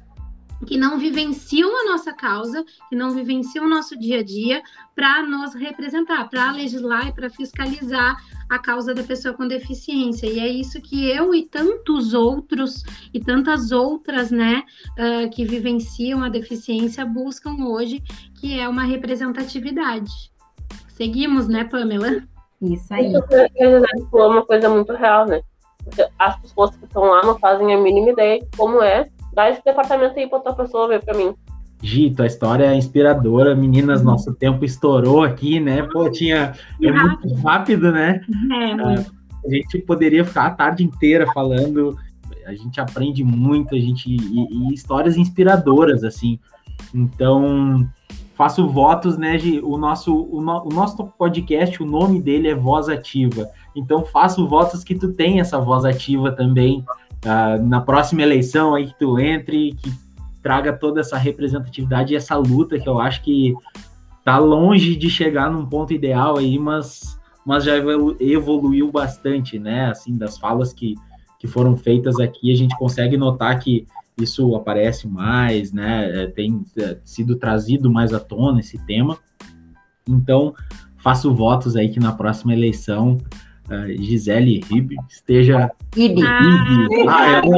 que 0.66 0.76
não 0.76 0.98
vivenciam 0.98 1.70
a 1.80 1.90
nossa 1.90 2.12
causa, 2.12 2.64
que 2.88 2.96
não 2.96 3.10
vivenciam 3.10 3.66
o 3.66 3.68
nosso 3.68 3.98
dia 3.98 4.20
a 4.20 4.22
dia, 4.22 4.62
para 4.94 5.22
nos 5.22 5.54
representar, 5.54 6.28
para 6.28 6.52
legislar 6.52 7.08
e 7.08 7.12
para 7.12 7.28
fiscalizar 7.28 8.16
a 8.48 8.58
causa 8.58 8.94
da 8.94 9.02
pessoa 9.02 9.34
com 9.34 9.46
deficiência. 9.46 10.26
E 10.26 10.38
é 10.38 10.48
isso 10.48 10.80
que 10.80 11.08
eu 11.10 11.34
e 11.34 11.46
tantos 11.46 12.14
outros 12.14 12.82
e 13.12 13.20
tantas 13.20 13.72
outras, 13.72 14.30
né, 14.30 14.62
uh, 14.92 15.30
que 15.30 15.44
vivenciam 15.44 16.22
a 16.22 16.28
deficiência 16.28 17.04
buscam 17.04 17.56
hoje, 17.66 18.02
que 18.40 18.58
é 18.58 18.68
uma 18.68 18.84
representatividade. 18.84 20.10
Seguimos, 20.88 21.48
né, 21.48 21.64
Pamela? 21.64 22.22
Isso 22.62 22.94
aí. 22.94 23.12
Isso 23.12 24.18
é 24.18 24.26
uma 24.26 24.44
coisa 24.44 24.68
muito 24.68 24.92
real, 24.92 25.26
né? 25.26 25.42
As 26.18 26.40
pessoas 26.40 26.74
que 26.76 26.84
estão 26.84 27.02
lá 27.02 27.22
não 27.22 27.38
fazem 27.38 27.74
a 27.74 27.78
mínima 27.78 28.10
ideia 28.10 28.40
de 28.40 28.56
como 28.56 28.82
é 28.82 29.06
Dá 29.34 29.50
esse 29.50 29.62
departamento 29.64 30.18
aí 30.18 30.28
pra 30.28 30.38
outra 30.38 30.54
pessoa 30.54 30.88
ver 30.88 31.04
pra 31.04 31.16
mim. 31.16 31.34
Gito, 31.82 32.22
a 32.22 32.26
história 32.26 32.64
é 32.64 32.74
inspiradora. 32.74 33.54
Meninas, 33.54 34.00
uhum. 34.00 34.06
nosso 34.06 34.32
tempo 34.34 34.64
estourou 34.64 35.22
aqui, 35.22 35.60
né? 35.60 35.82
Pô, 35.82 36.08
tinha. 36.10 36.54
É 36.82 36.90
muito 36.92 37.34
rápido, 37.34 37.92
né? 37.92 38.20
É, 38.52 38.72
ah, 38.72 39.04
a 39.44 39.50
gente 39.50 39.78
poderia 39.80 40.24
ficar 40.24 40.46
a 40.46 40.50
tarde 40.50 40.82
inteira 40.82 41.26
falando. 41.32 41.96
A 42.46 42.54
gente 42.54 42.80
aprende 42.80 43.22
muito, 43.22 43.74
a 43.74 43.78
gente. 43.78 44.08
E, 44.08 44.48
e 44.50 44.74
histórias 44.74 45.16
inspiradoras, 45.16 46.04
assim. 46.04 46.38
Então, 46.94 47.86
faço 48.34 48.66
votos, 48.66 49.18
né? 49.18 49.36
De, 49.36 49.60
o, 49.60 49.76
nosso, 49.76 50.26
o, 50.30 50.40
no, 50.40 50.64
o 50.64 50.68
nosso 50.70 51.04
podcast, 51.18 51.82
o 51.82 51.86
nome 51.86 52.20
dele 52.22 52.48
é 52.48 52.54
Voz 52.54 52.88
Ativa. 52.88 53.50
Então, 53.76 54.04
faço 54.04 54.46
votos 54.46 54.82
que 54.84 54.94
tu 54.94 55.12
tenha 55.12 55.42
essa 55.42 55.58
voz 55.58 55.84
ativa 55.84 56.32
também 56.32 56.84
uh, 57.24 57.62
na 57.62 57.80
próxima 57.80 58.22
eleição 58.22 58.74
aí 58.74 58.86
que 58.86 58.98
tu 58.98 59.18
entre, 59.18 59.72
que 59.74 59.92
traga 60.42 60.72
toda 60.72 61.00
essa 61.00 61.16
representatividade 61.16 62.12
e 62.12 62.16
essa 62.16 62.36
luta 62.36 62.78
que 62.78 62.88
eu 62.88 63.00
acho 63.00 63.22
que 63.22 63.54
tá 64.24 64.38
longe 64.38 64.94
de 64.94 65.10
chegar 65.10 65.50
num 65.50 65.66
ponto 65.66 65.92
ideal 65.92 66.38
aí, 66.38 66.58
mas, 66.58 67.18
mas 67.44 67.64
já 67.64 67.72
evoluiu 68.20 68.90
bastante, 68.90 69.58
né? 69.58 69.90
Assim, 69.90 70.16
das 70.16 70.38
falas 70.38 70.72
que, 70.72 70.94
que 71.38 71.46
foram 71.46 71.76
feitas 71.76 72.18
aqui, 72.18 72.52
a 72.52 72.56
gente 72.56 72.76
consegue 72.76 73.16
notar 73.16 73.58
que 73.58 73.86
isso 74.18 74.54
aparece 74.54 75.08
mais, 75.08 75.72
né? 75.72 76.24
É, 76.24 76.26
tem 76.26 76.64
é, 76.78 76.98
sido 77.04 77.36
trazido 77.36 77.90
mais 77.90 78.12
à 78.14 78.20
tona 78.20 78.60
esse 78.60 78.78
tema. 78.86 79.18
Então, 80.08 80.54
faço 80.98 81.34
votos 81.34 81.76
aí 81.76 81.88
que 81.88 82.00
na 82.00 82.12
próxima 82.12 82.52
eleição 82.52 83.18
uh, 83.70 84.02
Gisele 84.02 84.60
Rib 84.70 84.92
esteja. 85.08 85.70
Ibi. 85.96 86.22
Ah, 86.26 86.66
ah 87.08 87.42
eu, 87.44 87.54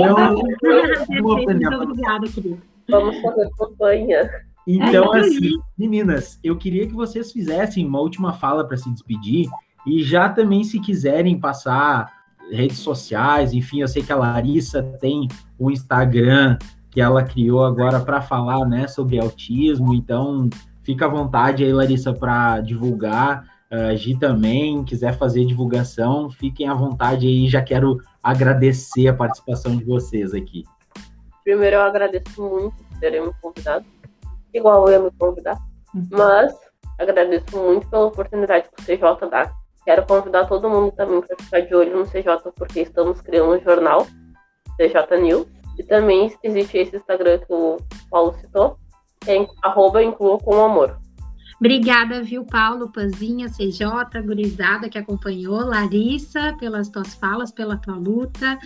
eu, 0.62 0.86
eu, 1.11 1.26
Obrigada, 1.26 2.26
querido. 2.28 2.59
Vamos 2.88 3.20
fazer 3.20 3.50
campanha. 3.59 4.30
Então, 4.66 5.12
assim, 5.12 5.52
meninas, 5.78 6.40
eu 6.42 6.57
queria 6.57 6.86
que 6.86 6.94
vocês 6.94 7.30
fizessem 7.30 7.86
uma 7.86 8.00
última 8.00 8.32
fala 8.32 8.66
para 8.66 8.76
se 8.76 8.90
despedir 8.90 9.48
e 9.86 10.02
já 10.02 10.28
também, 10.28 10.64
se 10.64 10.80
quiserem 10.80 11.38
passar 11.38 12.12
redes 12.50 12.78
sociais, 12.78 13.52
enfim, 13.52 13.80
eu 13.80 13.88
sei 13.88 14.02
que 14.02 14.12
a 14.12 14.16
Larissa 14.16 14.82
tem 15.00 15.28
o 15.59 15.70
Instagram 15.70 16.59
que 16.90 17.00
ela 17.00 17.22
criou 17.22 17.64
agora 17.64 18.00
para 18.00 18.20
falar, 18.20 18.64
né, 18.66 18.88
sobre 18.88 19.20
autismo, 19.20 19.94
então 19.94 20.48
fica 20.82 21.04
à 21.04 21.09
vontade 21.09 21.62
aí, 21.62 21.72
Larissa, 21.72 22.12
para 22.12 22.61
divulgar 22.61 23.44
Uh, 23.71 23.97
Gi 23.97 24.17
também, 24.19 24.85
quiser 24.85 25.19
fazer 25.19 25.45
divulgação, 25.45 26.31
fiquem 26.31 26.69
à 26.69 26.75
vontade 26.75 27.27
aí. 27.27 27.49
Já 27.49 27.62
quero 27.62 28.01
agradecer 28.23 29.09
a 29.09 29.14
participação 29.14 29.77
de 29.77 29.85
vocês 29.85 30.33
aqui. 30.33 30.64
Primeiro, 31.43 31.77
eu 31.77 31.83
agradeço 31.83 32.43
muito 32.43 32.77
por 32.77 32.99
terem 33.01 33.27
me 33.27 33.33
convidado, 33.41 33.85
igual 34.53 34.89
eu 34.89 35.05
me 35.05 35.11
convidar, 35.12 35.57
uhum. 35.95 36.09
mas 36.11 36.55
agradeço 36.99 37.57
muito 37.57 37.89
pela 37.89 38.07
oportunidade 38.07 38.69
que 38.69 38.83
o 38.83 38.85
CJ 38.85 39.31
dá. 39.31 39.53
Quero 39.85 40.05
convidar 40.07 40.47
todo 40.47 40.69
mundo 40.69 40.93
também 40.93 41.21
para 41.21 41.37
ficar 41.37 41.61
de 41.61 41.75
olho 41.75 41.99
no 41.99 42.07
CJ, 42.07 42.53
porque 42.57 42.81
estamos 42.81 43.21
criando 43.21 43.53
um 43.53 43.61
jornal, 43.61 44.07
CJ 44.77 45.21
News, 45.21 45.47
e 45.79 45.85
também 45.85 46.33
existe 46.43 46.79
esse 46.79 46.97
Instagram 46.97 47.39
que 47.39 47.53
o 47.53 47.77
Paulo 48.11 48.35
citou, 48.41 48.77
é 49.27 49.47
arroba 49.62 50.03
inclua 50.03 50.39
com 50.39 50.64
amor. 50.64 50.99
Obrigada, 51.59 52.22
viu, 52.22 52.44
Paulo, 52.44 52.90
Panzinha, 52.90 53.48
CJ, 53.48 54.20
gurizada 54.24 54.90
que 54.90 54.98
acompanhou, 54.98 55.64
Larissa, 55.64 56.54
pelas 56.59 56.88
tuas 56.90 57.14
falas, 57.14 57.50
pela 57.50 57.78
tua 57.78 57.96
luta. 57.96 58.59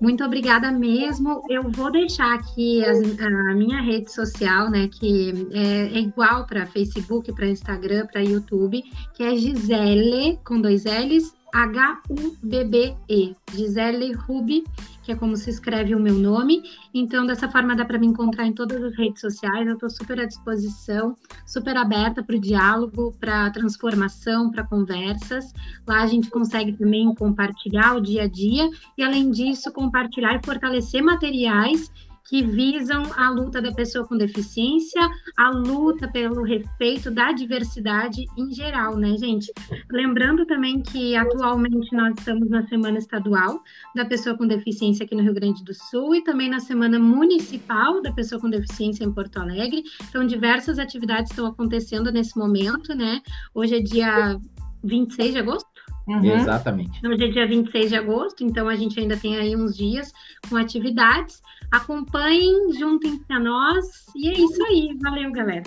Muito 0.00 0.24
obrigada 0.24 0.72
mesmo. 0.72 1.42
Eu 1.48 1.70
vou 1.70 1.92
deixar 1.92 2.34
aqui 2.34 2.84
as, 2.84 2.98
a 3.20 3.54
minha 3.54 3.80
rede 3.80 4.12
social, 4.12 4.68
né, 4.68 4.88
que 4.88 5.32
é, 5.52 5.96
é 5.96 6.00
igual 6.00 6.44
para 6.44 6.66
Facebook, 6.66 7.32
para 7.32 7.46
Instagram, 7.46 8.06
para 8.06 8.20
YouTube, 8.20 8.82
que 9.14 9.22
é 9.22 9.36
Gisele, 9.36 10.38
com 10.44 10.60
dois 10.60 10.84
L's, 10.84 11.32
H-U-B-B-E, 11.54 13.36
Gisele 13.52 14.12
Rubi, 14.12 14.64
que 15.04 15.12
é 15.12 15.14
como 15.14 15.36
se 15.36 15.50
escreve 15.50 15.94
o 15.94 16.00
meu 16.00 16.14
nome. 16.14 16.62
Então, 16.92 17.26
dessa 17.26 17.48
forma, 17.48 17.76
dá 17.76 17.84
para 17.84 17.98
me 17.98 18.06
encontrar 18.06 18.46
em 18.46 18.52
todas 18.52 18.82
as 18.82 18.96
redes 18.96 19.20
sociais. 19.20 19.66
Eu 19.66 19.74
estou 19.74 19.90
super 19.90 20.18
à 20.18 20.24
disposição, 20.24 21.14
super 21.46 21.76
aberta 21.76 22.22
para 22.22 22.36
o 22.36 22.40
diálogo, 22.40 23.14
para 23.20 23.50
transformação, 23.50 24.50
para 24.50 24.64
conversas. 24.64 25.52
Lá 25.86 26.02
a 26.02 26.06
gente 26.06 26.30
consegue 26.30 26.72
também 26.72 27.14
compartilhar 27.14 27.94
o 27.94 28.00
dia 28.00 28.22
a 28.22 28.28
dia 28.28 28.68
e, 28.96 29.02
além 29.02 29.30
disso, 29.30 29.70
compartilhar 29.72 30.34
e 30.34 30.44
fortalecer 30.44 31.02
materiais 31.02 31.90
que 32.28 32.42
visam 32.42 33.02
a 33.16 33.30
luta 33.30 33.60
da 33.60 33.72
pessoa 33.72 34.06
com 34.06 34.16
deficiência, 34.16 35.00
a 35.36 35.50
luta 35.50 36.08
pelo 36.08 36.42
respeito 36.42 37.10
da 37.10 37.32
diversidade 37.32 38.24
em 38.36 38.52
geral, 38.52 38.96
né, 38.96 39.16
gente? 39.18 39.52
Lembrando 39.90 40.46
também 40.46 40.80
que 40.80 41.14
atualmente 41.14 41.94
nós 41.94 42.14
estamos 42.18 42.48
na 42.48 42.66
Semana 42.66 42.98
Estadual 42.98 43.62
da 43.94 44.04
Pessoa 44.04 44.36
com 44.36 44.46
Deficiência 44.46 45.04
aqui 45.04 45.14
no 45.14 45.22
Rio 45.22 45.34
Grande 45.34 45.62
do 45.64 45.74
Sul 45.74 46.14
e 46.14 46.24
também 46.24 46.48
na 46.48 46.60
Semana 46.60 46.98
Municipal 46.98 48.00
da 48.02 48.12
Pessoa 48.12 48.40
com 48.40 48.48
Deficiência 48.48 49.04
em 49.04 49.12
Porto 49.12 49.38
Alegre. 49.38 49.82
Então, 50.08 50.26
diversas 50.26 50.78
atividades 50.78 51.30
estão 51.30 51.46
acontecendo 51.46 52.10
nesse 52.10 52.38
momento, 52.38 52.94
né? 52.94 53.20
Hoje 53.54 53.76
é 53.76 53.80
dia 53.80 54.38
26 54.82 55.32
de 55.32 55.38
agosto? 55.38 55.68
Uhum. 56.06 56.36
Exatamente. 56.36 57.06
Hoje 57.06 57.24
é 57.24 57.28
dia 57.28 57.46
26 57.46 57.88
de 57.88 57.96
agosto, 57.96 58.44
então 58.44 58.68
a 58.68 58.76
gente 58.76 58.98
ainda 59.00 59.16
tem 59.16 59.36
aí 59.36 59.56
uns 59.56 59.76
dias 59.76 60.12
com 60.48 60.56
atividades. 60.56 61.40
Acompanhem, 61.72 62.72
juntem-se 62.72 63.32
a 63.32 63.40
nós 63.40 63.86
e 64.14 64.28
é 64.28 64.32
isso 64.32 64.64
aí. 64.66 64.96
Valeu, 65.02 65.32
galera. 65.32 65.62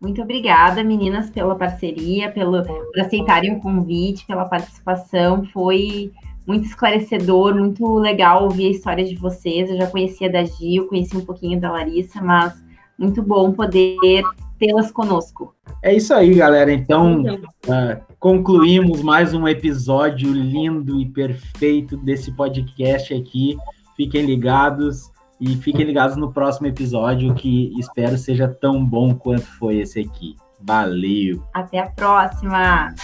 Muito 0.00 0.20
obrigada, 0.20 0.84
meninas, 0.84 1.30
pela 1.30 1.54
parceria, 1.54 2.30
pelo, 2.30 2.62
por 2.62 3.00
aceitarem 3.00 3.54
o 3.54 3.60
convite, 3.60 4.26
pela 4.26 4.44
participação. 4.44 5.44
Foi 5.46 6.12
muito 6.46 6.66
esclarecedor, 6.66 7.54
muito 7.54 7.98
legal 7.98 8.44
ouvir 8.44 8.66
a 8.66 8.70
história 8.70 9.04
de 9.04 9.16
vocês. 9.16 9.70
Eu 9.70 9.78
já 9.78 9.86
conhecia 9.86 10.30
da 10.30 10.44
Gil, 10.44 10.86
conheci 10.86 11.16
um 11.16 11.24
pouquinho 11.24 11.58
da 11.58 11.72
Larissa, 11.72 12.20
mas 12.20 12.54
muito 12.98 13.22
bom 13.22 13.52
poder 13.52 14.22
tê-las 14.58 14.90
conosco. 14.90 15.54
É 15.82 15.94
isso 15.94 16.14
aí, 16.14 16.34
galera. 16.34 16.72
Então, 16.72 17.22
uh, 17.22 18.14
concluímos 18.18 19.02
mais 19.02 19.34
um 19.34 19.48
episódio 19.48 20.30
lindo 20.30 21.00
e 21.00 21.06
perfeito 21.06 21.96
desse 21.96 22.32
podcast 22.32 23.14
aqui. 23.14 23.56
fiquem 23.96 24.26
ligados 24.26 25.10
e 25.40 25.56
fiquem 25.56 25.84
ligados 25.84 26.16
no 26.16 26.32
próximo 26.32 26.66
episódio 26.66 27.34
que 27.34 27.72
espero 27.78 28.16
seja 28.16 28.48
tão 28.48 28.84
bom 28.84 29.14
quanto 29.14 29.46
foi 29.58 29.78
esse 29.78 30.00
aqui. 30.00 30.36
Valeu! 30.60 31.42
Até 31.52 31.78
a 31.78 31.90
próxima! 31.90 32.94